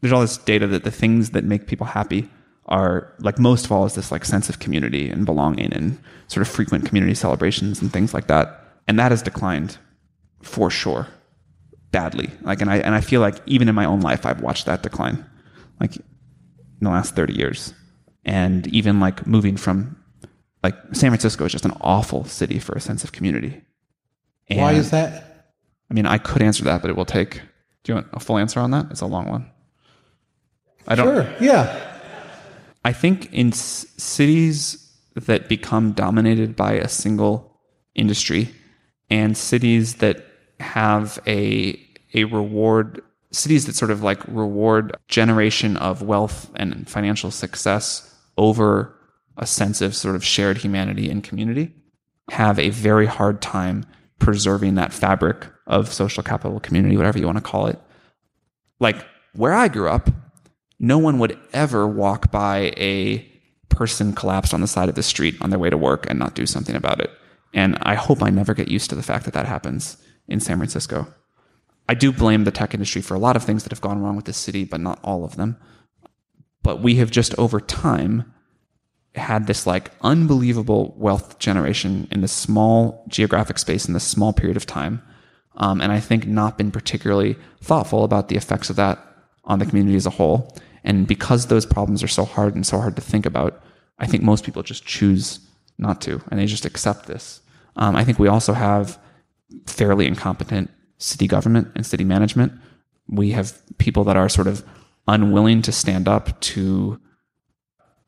there's 0.00 0.12
all 0.12 0.20
this 0.20 0.38
data 0.38 0.66
that 0.68 0.84
the 0.84 0.90
things 0.90 1.30
that 1.30 1.44
make 1.44 1.66
people 1.66 1.86
happy 1.86 2.28
are 2.70 3.12
like 3.18 3.38
most 3.38 3.64
of 3.64 3.72
all 3.72 3.84
is 3.84 3.94
this 3.94 4.12
like 4.12 4.24
sense 4.24 4.48
of 4.48 4.60
community 4.60 5.10
and 5.10 5.26
belonging 5.26 5.72
and 5.72 5.98
sort 6.28 6.46
of 6.46 6.52
frequent 6.52 6.86
community 6.86 7.14
celebrations 7.14 7.82
and 7.82 7.92
things 7.92 8.14
like 8.14 8.28
that. 8.28 8.64
And 8.86 8.98
that 8.98 9.10
has 9.10 9.22
declined 9.22 9.78
for 10.42 10.70
sure 10.70 11.08
badly. 11.90 12.30
Like, 12.42 12.60
and 12.60 12.70
I 12.70 12.78
and 12.78 12.94
I 12.94 13.00
feel 13.00 13.20
like 13.20 13.36
even 13.46 13.68
in 13.68 13.74
my 13.74 13.84
own 13.84 14.00
life, 14.00 14.24
I've 14.24 14.40
watched 14.40 14.66
that 14.66 14.82
decline, 14.82 15.24
like 15.80 15.96
in 15.96 16.04
the 16.80 16.90
last 16.90 17.14
thirty 17.14 17.34
years, 17.34 17.74
and 18.24 18.66
even 18.68 19.00
like 19.00 19.26
moving 19.26 19.56
from 19.56 19.96
like 20.62 20.74
San 20.92 21.10
Francisco 21.10 21.44
is 21.44 21.52
just 21.52 21.64
an 21.64 21.76
awful 21.80 22.24
city 22.24 22.58
for 22.58 22.74
a 22.74 22.80
sense 22.80 23.04
of 23.04 23.12
community. 23.12 23.62
Why 24.48 24.72
is 24.72 24.90
that? 24.90 25.54
I 25.90 25.94
mean, 25.94 26.06
I 26.06 26.18
could 26.18 26.42
answer 26.42 26.64
that, 26.64 26.82
but 26.82 26.90
it 26.90 26.96
will 26.96 27.04
take. 27.04 27.40
Do 27.82 27.92
you 27.92 27.94
want 27.94 28.08
a 28.12 28.20
full 28.20 28.36
answer 28.36 28.60
on 28.60 28.72
that? 28.72 28.86
It's 28.90 29.00
a 29.00 29.06
long 29.06 29.28
one. 29.28 29.50
I 30.86 30.94
don't. 30.94 31.06
Sure. 31.06 31.34
Yeah. 31.40 31.89
I 32.84 32.92
think 32.92 33.32
in 33.32 33.52
cities 33.52 34.86
that 35.14 35.48
become 35.48 35.92
dominated 35.92 36.56
by 36.56 36.72
a 36.72 36.88
single 36.88 37.60
industry 37.94 38.54
and 39.10 39.36
cities 39.36 39.96
that 39.96 40.24
have 40.60 41.18
a 41.26 41.78
a 42.14 42.24
reward 42.24 43.02
cities 43.32 43.66
that 43.66 43.74
sort 43.74 43.90
of 43.90 44.02
like 44.02 44.20
reward 44.26 44.96
generation 45.08 45.76
of 45.76 46.02
wealth 46.02 46.50
and 46.56 46.88
financial 46.88 47.30
success 47.30 48.14
over 48.36 48.96
a 49.36 49.46
sense 49.46 49.80
of 49.80 49.94
sort 49.94 50.16
of 50.16 50.24
shared 50.24 50.58
humanity 50.58 51.10
and 51.10 51.22
community 51.22 51.72
have 52.30 52.58
a 52.58 52.70
very 52.70 53.06
hard 53.06 53.40
time 53.40 53.84
preserving 54.18 54.74
that 54.74 54.92
fabric 54.92 55.46
of 55.66 55.92
social 55.92 56.22
capital 56.22 56.60
community 56.60 56.96
whatever 56.96 57.18
you 57.18 57.26
want 57.26 57.38
to 57.38 57.42
call 57.42 57.66
it. 57.66 57.78
Like 58.78 59.04
where 59.34 59.52
I 59.52 59.68
grew 59.68 59.88
up, 59.88 60.10
no 60.80 60.98
one 60.98 61.18
would 61.18 61.38
ever 61.52 61.86
walk 61.86 62.32
by 62.32 62.72
a 62.76 63.18
person 63.68 64.14
collapsed 64.14 64.52
on 64.52 64.62
the 64.62 64.66
side 64.66 64.88
of 64.88 64.94
the 64.94 65.02
street 65.02 65.36
on 65.40 65.50
their 65.50 65.58
way 65.58 65.70
to 65.70 65.76
work 65.76 66.06
and 66.08 66.18
not 66.18 66.34
do 66.34 66.46
something 66.46 66.74
about 66.74 67.00
it. 67.00 67.10
And 67.52 67.78
I 67.82 67.94
hope 67.94 68.22
I 68.22 68.30
never 68.30 68.54
get 68.54 68.68
used 68.68 68.90
to 68.90 68.96
the 68.96 69.02
fact 69.02 69.26
that 69.26 69.34
that 69.34 69.46
happens 69.46 69.98
in 70.26 70.40
San 70.40 70.56
Francisco. 70.56 71.06
I 71.88 71.94
do 71.94 72.12
blame 72.12 72.44
the 72.44 72.50
tech 72.50 72.72
industry 72.72 73.02
for 73.02 73.14
a 73.14 73.18
lot 73.18 73.36
of 73.36 73.44
things 73.44 73.62
that 73.62 73.72
have 73.72 73.80
gone 73.80 74.00
wrong 74.00 74.16
with 74.16 74.24
this 74.24 74.36
city, 74.36 74.64
but 74.64 74.80
not 74.80 74.98
all 75.04 75.24
of 75.24 75.36
them. 75.36 75.56
But 76.62 76.80
we 76.80 76.96
have 76.96 77.10
just 77.10 77.34
over 77.38 77.60
time 77.60 78.32
had 79.14 79.46
this 79.46 79.66
like 79.66 79.90
unbelievable 80.00 80.94
wealth 80.96 81.38
generation 81.38 82.08
in 82.10 82.20
this 82.20 82.32
small 82.32 83.04
geographic 83.08 83.58
space 83.58 83.86
in 83.86 83.94
this 83.94 84.04
small 84.04 84.32
period 84.32 84.56
of 84.56 84.66
time. 84.66 85.02
Um, 85.56 85.80
and 85.80 85.90
I 85.92 86.00
think 86.00 86.26
not 86.26 86.56
been 86.56 86.70
particularly 86.70 87.36
thoughtful 87.60 88.04
about 88.04 88.28
the 88.28 88.36
effects 88.36 88.70
of 88.70 88.76
that 88.76 89.04
on 89.44 89.58
the 89.58 89.66
community 89.66 89.96
as 89.96 90.06
a 90.06 90.10
whole. 90.10 90.56
And 90.84 91.06
because 91.06 91.46
those 91.46 91.66
problems 91.66 92.02
are 92.02 92.08
so 92.08 92.24
hard 92.24 92.54
and 92.54 92.66
so 92.66 92.78
hard 92.78 92.96
to 92.96 93.02
think 93.02 93.26
about, 93.26 93.62
I 93.98 94.06
think 94.06 94.22
most 94.22 94.44
people 94.44 94.62
just 94.62 94.84
choose 94.84 95.40
not 95.78 96.00
to, 96.02 96.22
and 96.30 96.40
they 96.40 96.46
just 96.46 96.64
accept 96.64 97.06
this. 97.06 97.40
Um, 97.76 97.96
I 97.96 98.04
think 98.04 98.18
we 98.18 98.28
also 98.28 98.52
have 98.52 98.98
fairly 99.66 100.06
incompetent 100.06 100.70
city 100.98 101.26
government 101.26 101.68
and 101.74 101.86
city 101.86 102.04
management. 102.04 102.52
We 103.08 103.32
have 103.32 103.60
people 103.78 104.04
that 104.04 104.16
are 104.16 104.28
sort 104.28 104.46
of 104.46 104.64
unwilling 105.08 105.62
to 105.62 105.72
stand 105.72 106.08
up 106.08 106.38
to 106.40 107.00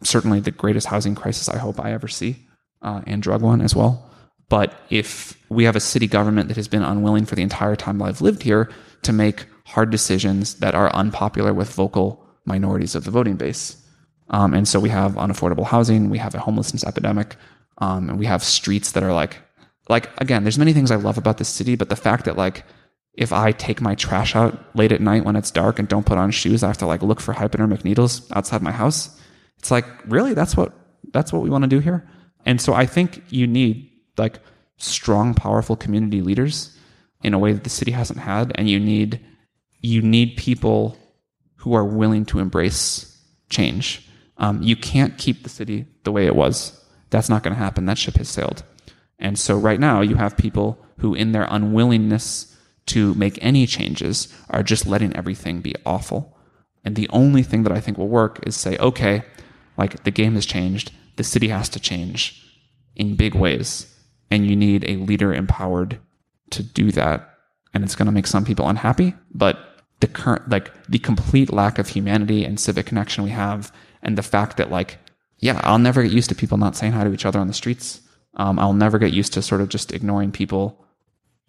certainly 0.03 0.41
the 0.41 0.51
greatest 0.51 0.87
housing 0.87 1.15
crisis 1.15 1.49
I 1.49 1.59
hope 1.59 1.81
I 1.81 1.93
ever 1.93 2.09
see, 2.09 2.47
uh, 2.83 3.03
and 3.07 3.23
drug 3.23 3.43
one 3.43 3.61
as 3.61 3.75
well. 3.75 4.11
But 4.49 4.75
if 4.91 5.39
we 5.49 5.65
have 5.65 5.77
a 5.77 5.81
city 5.81 6.07
government 6.07 6.49
that 6.49 6.57
has 6.57 6.69
been 6.69 6.83
unwilling 6.83 7.25
for 7.25 7.35
the 7.35 7.43
entire 7.43 7.77
time 7.77 8.03
I've 8.03 8.21
lived 8.21 8.43
here 8.43 8.71
to 9.03 9.13
make 9.13 9.47
hard 9.65 9.91
decisions 9.91 10.57
that 10.57 10.75
are 10.75 10.95
unpopular 10.95 11.55
with 11.55 11.73
vocal 11.73 12.22
minorities 12.45 12.95
of 12.95 13.05
the 13.05 13.11
voting 13.11 13.37
base, 13.37 13.77
um, 14.31 14.55
and 14.55 14.67
so 14.67 14.81
we 14.81 14.89
have 14.89 15.13
unaffordable 15.13 15.67
housing, 15.67 16.11
we 16.11 16.19
have 16.19 16.35
a 16.35 16.41
homelessness 16.41 16.85
epidemic, 16.85 17.37
um, 17.79 18.09
and 18.09 18.19
we 18.19 18.27
have 18.27 18.43
streets 18.43 18.93
that 18.93 19.03
are 19.03 19.13
like, 19.13 19.39
like 19.89 20.09
again, 20.21 20.45
there's 20.45 20.59
many 20.59 20.73
things 20.73 20.91
I 20.91 20.97
love 20.97 21.19
about 21.19 21.39
this 21.39 21.49
city, 21.49 21.77
but 21.77 21.89
the 21.89 21.97
fact 21.97 22.25
that 22.25 22.37
like 22.37 22.65
if 23.15 23.33
I 23.33 23.53
take 23.53 23.81
my 23.81 23.95
trash 23.95 24.35
out 24.35 24.59
late 24.75 24.93
at 24.93 25.01
night 25.01 25.25
when 25.25 25.37
it's 25.37 25.51
dark 25.51 25.79
and 25.79 25.87
don't 25.87 26.07
put 26.07 26.19
on 26.19 26.31
shoes, 26.31 26.63
I 26.63 26.69
have 26.69 26.79
to 26.79 26.87
like 26.87 27.03
look 27.03 27.21
for 27.21 27.33
hypodermic 27.33 27.85
needles 27.85 28.31
outside 28.33 28.63
my 28.63 28.73
house. 28.73 29.21
It's 29.59 29.71
like, 29.71 29.85
really? 30.07 30.35
That's 30.35 30.57
what 30.57 30.73
that's 31.13 31.33
what 31.33 31.43
we 31.43 31.51
want 31.51 31.65
to 31.65 31.69
do 31.69 31.81
here? 31.81 32.09
And 32.47 32.61
so 32.61 32.73
I 32.73 32.87
think 32.87 33.23
you 33.29 33.47
need 33.47 33.91
like 34.17 34.39
strong, 34.79 35.35
powerful 35.35 35.77
community 35.77 36.23
leaders 36.23 36.77
in 37.23 37.35
a 37.35 37.39
way 37.39 37.53
that 37.53 37.65
the 37.65 37.71
city 37.71 37.93
hasn't 37.93 38.19
had, 38.19 38.53
and 38.55 38.69
you 38.69 38.81
need 38.81 39.21
you 39.81 40.01
need 40.01 40.37
people 40.37 40.97
who 41.63 41.75
are 41.75 41.85
willing 41.85 42.25
to 42.27 42.41
embrace 42.41 43.17
change. 43.49 44.09
Um, 44.39 44.61
you 44.63 44.75
can't 44.75 45.17
keep 45.17 45.43
the 45.43 45.49
city 45.49 45.87
the 46.03 46.11
way 46.11 46.27
it 46.27 46.35
was. 46.35 46.85
That's 47.11 47.29
not 47.29 47.45
going 47.45 47.55
to 47.55 47.63
happen. 47.63 47.87
That 47.87 47.99
ship 47.99 48.17
has 48.17 48.29
sailed. 48.29 48.65
And 49.21 49.39
so 49.39 49.57
right 49.57 49.79
now 49.79 50.01
you 50.01 50.17
have 50.17 50.37
people 50.37 50.85
who, 50.99 51.15
in 51.15 51.31
their 51.31 51.47
unwillingness 51.49 52.57
to 52.87 53.15
make 53.15 53.39
any 53.41 53.67
changes, 53.69 54.27
are 54.51 54.65
just 54.65 54.87
letting 54.87 55.15
everything 55.15 55.61
be 55.61 55.77
awful. 55.87 56.37
And 56.85 56.97
the 56.97 57.09
only 57.11 57.45
thing 57.45 57.63
that 57.63 57.73
I 57.73 57.79
think 57.79 57.97
will 57.97 58.09
work 58.09 58.41
is 58.45 58.57
say, 58.57 58.77
okay, 58.79 59.23
like 59.79 60.03
the 60.03 60.11
game 60.11 60.35
has 60.35 60.47
changed. 60.47 60.91
The 61.15 61.23
city 61.23 61.49
has 61.49 61.69
to 61.69 61.81
change 61.81 62.45
in 62.97 63.15
big 63.15 63.37
ways. 63.37 63.87
And 64.33 64.47
you 64.49 64.57
need 64.57 64.85
a 64.85 64.97
leader 64.97 65.33
empowered 65.33 66.01
to 66.51 66.65
do 66.65 66.91
that. 66.91 67.39
And 67.73 67.85
it's 67.85 67.95
going 67.95 68.07
to 68.07 68.13
make 68.13 68.27
some 68.27 68.45
people 68.45 68.69
unhappy, 68.69 69.15
but 69.33 69.72
the 70.03 70.09
current, 70.09 70.51
like 70.51 70.71
the 70.89 70.99
complete 70.99 71.53
lack 71.53 71.79
of 71.79 71.89
humanity 71.89 72.45
and 72.45 72.61
civic 72.61 72.87
connection 72.87 73.25
we 73.25 73.31
have, 73.31 73.73
and 74.03 74.19
the 74.19 74.23
fact 74.23 74.57
that, 74.59 74.71
like, 74.71 74.99
yeah, 75.39 75.61
I'll 75.63 75.79
never 75.79 76.03
get 76.03 76.13
used 76.13 76.29
to 76.29 76.35
people 76.35 76.59
not 76.59 76.77
saying 76.77 76.93
hi 76.93 77.05
to 77.05 77.13
each 77.13 77.25
other 77.25 77.39
on 77.39 77.47
the 77.47 77.55
streets. 77.55 78.01
Um, 78.35 78.59
I'll 78.59 78.73
never 78.73 78.99
get 78.99 79.13
used 79.13 79.33
to 79.35 79.43
sort 79.43 79.61
of 79.61 79.69
just 79.69 79.93
ignoring 79.93 80.33
people, 80.33 80.85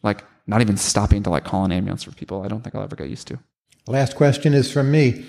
like 0.04 0.24
not 0.46 0.62
even 0.62 0.78
stopping 0.78 1.24
to 1.24 1.30
like 1.32 1.46
call 1.46 1.66
an 1.66 1.72
ambulance 1.72 2.04
for 2.04 2.12
people. 2.12 2.44
I 2.44 2.48
don't 2.48 2.62
think 2.64 2.76
I'll 2.76 2.84
ever 2.84 2.96
get 2.96 3.10
used 3.10 3.28
to. 3.30 3.40
Last 3.88 4.16
question 4.16 4.54
is 4.54 4.72
from 4.72 4.92
me. 4.92 5.26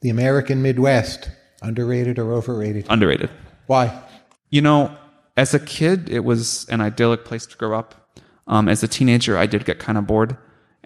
The 0.00 0.10
American 0.10 0.62
Midwest, 0.62 1.30
underrated 1.60 2.18
or 2.18 2.32
overrated? 2.32 2.86
Underrated. 2.88 3.30
Why? 3.66 4.00
You 4.50 4.62
know, 4.62 4.96
as 5.36 5.52
a 5.52 5.58
kid, 5.58 6.08
it 6.08 6.20
was 6.20 6.66
an 6.68 6.80
idyllic 6.80 7.24
place 7.24 7.44
to 7.46 7.56
grow 7.56 7.76
up. 7.76 8.20
Um, 8.46 8.68
as 8.68 8.82
a 8.82 8.88
teenager, 8.88 9.36
I 9.36 9.46
did 9.46 9.64
get 9.64 9.80
kind 9.80 9.98
of 9.98 10.06
bored. 10.06 10.36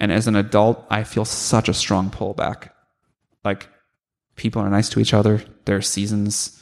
And 0.03 0.11
as 0.11 0.27
an 0.27 0.35
adult, 0.35 0.85
I 0.91 1.05
feel 1.05 1.25
such 1.25 1.69
a 1.69 1.75
strong 1.75 2.11
pullback. 2.11 2.71
Like, 3.45 3.69
people 4.35 4.61
are 4.61 4.69
nice 4.69 4.89
to 4.89 5.01
each 5.01 5.15
other. 5.15 5.45
There 5.65 5.77
are 5.77 5.81
seasons. 5.81 6.61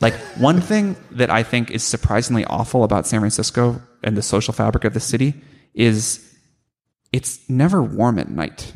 Like, 0.00 0.14
one 0.36 0.60
thing 0.60 0.96
that 1.10 1.28
I 1.28 1.42
think 1.42 1.72
is 1.72 1.82
surprisingly 1.82 2.44
awful 2.44 2.84
about 2.84 3.04
San 3.04 3.18
Francisco 3.18 3.82
and 4.04 4.16
the 4.16 4.22
social 4.22 4.54
fabric 4.54 4.84
of 4.84 4.94
the 4.94 5.00
city 5.00 5.34
is 5.74 6.38
it's 7.12 7.40
never 7.50 7.82
warm 7.82 8.16
at 8.16 8.30
night, 8.30 8.72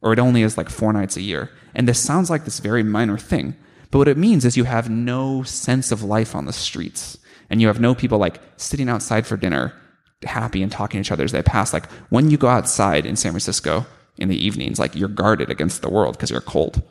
or 0.00 0.14
it 0.14 0.18
only 0.18 0.40
is 0.40 0.56
like 0.56 0.70
four 0.70 0.94
nights 0.94 1.18
a 1.18 1.22
year. 1.22 1.50
And 1.74 1.86
this 1.86 2.00
sounds 2.00 2.30
like 2.30 2.46
this 2.46 2.58
very 2.58 2.82
minor 2.82 3.18
thing, 3.18 3.54
but 3.90 3.98
what 3.98 4.08
it 4.08 4.16
means 4.16 4.46
is 4.46 4.56
you 4.56 4.64
have 4.64 4.88
no 4.88 5.42
sense 5.42 5.92
of 5.92 6.02
life 6.02 6.34
on 6.34 6.46
the 6.46 6.54
streets, 6.54 7.18
and 7.50 7.60
you 7.60 7.66
have 7.66 7.80
no 7.80 7.94
people 7.94 8.16
like 8.16 8.40
sitting 8.56 8.88
outside 8.88 9.26
for 9.26 9.36
dinner, 9.36 9.74
happy 10.24 10.62
and 10.62 10.70
talking 10.70 11.02
to 11.02 11.06
each 11.06 11.12
other 11.12 11.24
as 11.24 11.32
they 11.32 11.42
pass. 11.42 11.72
Like 11.72 11.90
when 12.10 12.30
you 12.30 12.36
go 12.36 12.48
outside 12.48 13.06
in 13.06 13.16
San 13.16 13.32
Francisco 13.32 13.86
in 14.18 14.28
the 14.28 14.44
evenings, 14.44 14.78
like 14.78 14.94
you're 14.94 15.08
guarded 15.08 15.50
against 15.50 15.82
the 15.82 15.88
world 15.88 16.16
because 16.16 16.30
you're 16.30 16.40
cold 16.40 16.82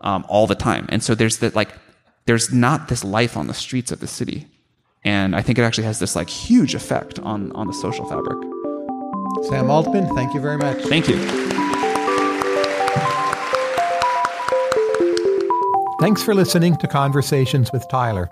um, 0.00 0.24
all 0.28 0.46
the 0.46 0.54
time. 0.54 0.86
And 0.88 1.02
so 1.02 1.14
there's 1.14 1.38
that 1.38 1.54
like 1.54 1.70
there's 2.26 2.52
not 2.52 2.88
this 2.88 3.04
life 3.04 3.36
on 3.36 3.46
the 3.46 3.54
streets 3.54 3.90
of 3.90 4.00
the 4.00 4.06
city, 4.06 4.46
and 5.04 5.34
I 5.34 5.42
think 5.42 5.58
it 5.58 5.62
actually 5.62 5.84
has 5.84 5.98
this 5.98 6.14
like 6.14 6.28
huge 6.28 6.74
effect 6.74 7.18
on 7.20 7.52
on 7.52 7.66
the 7.66 7.72
social 7.72 8.06
fabric. 8.06 8.38
Sam 9.48 9.70
Altman, 9.70 10.14
thank 10.14 10.34
you 10.34 10.40
very 10.40 10.58
much. 10.58 10.82
Thank 10.84 11.08
you. 11.08 11.16
Thanks 16.00 16.22
for 16.22 16.34
listening 16.34 16.76
to 16.76 16.86
Conversations 16.86 17.72
with 17.72 17.84
Tyler. 17.88 18.28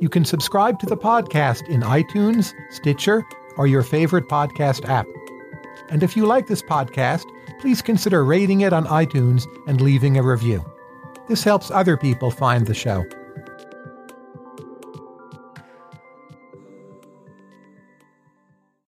You 0.00 0.08
can 0.08 0.24
subscribe 0.24 0.78
to 0.80 0.86
the 0.86 0.96
podcast 0.96 1.68
in 1.68 1.80
iTunes, 1.80 2.52
Stitcher, 2.70 3.24
or 3.56 3.66
your 3.66 3.82
favorite 3.82 4.28
podcast 4.28 4.88
app. 4.88 5.06
And 5.88 6.02
if 6.02 6.16
you 6.16 6.26
like 6.26 6.46
this 6.46 6.62
podcast, 6.62 7.24
please 7.60 7.82
consider 7.82 8.24
rating 8.24 8.62
it 8.62 8.72
on 8.72 8.86
iTunes 8.86 9.46
and 9.66 9.80
leaving 9.80 10.16
a 10.16 10.22
review. 10.22 10.64
This 11.28 11.44
helps 11.44 11.70
other 11.70 11.96
people 11.96 12.30
find 12.30 12.66
the 12.66 12.74
show. 12.74 13.04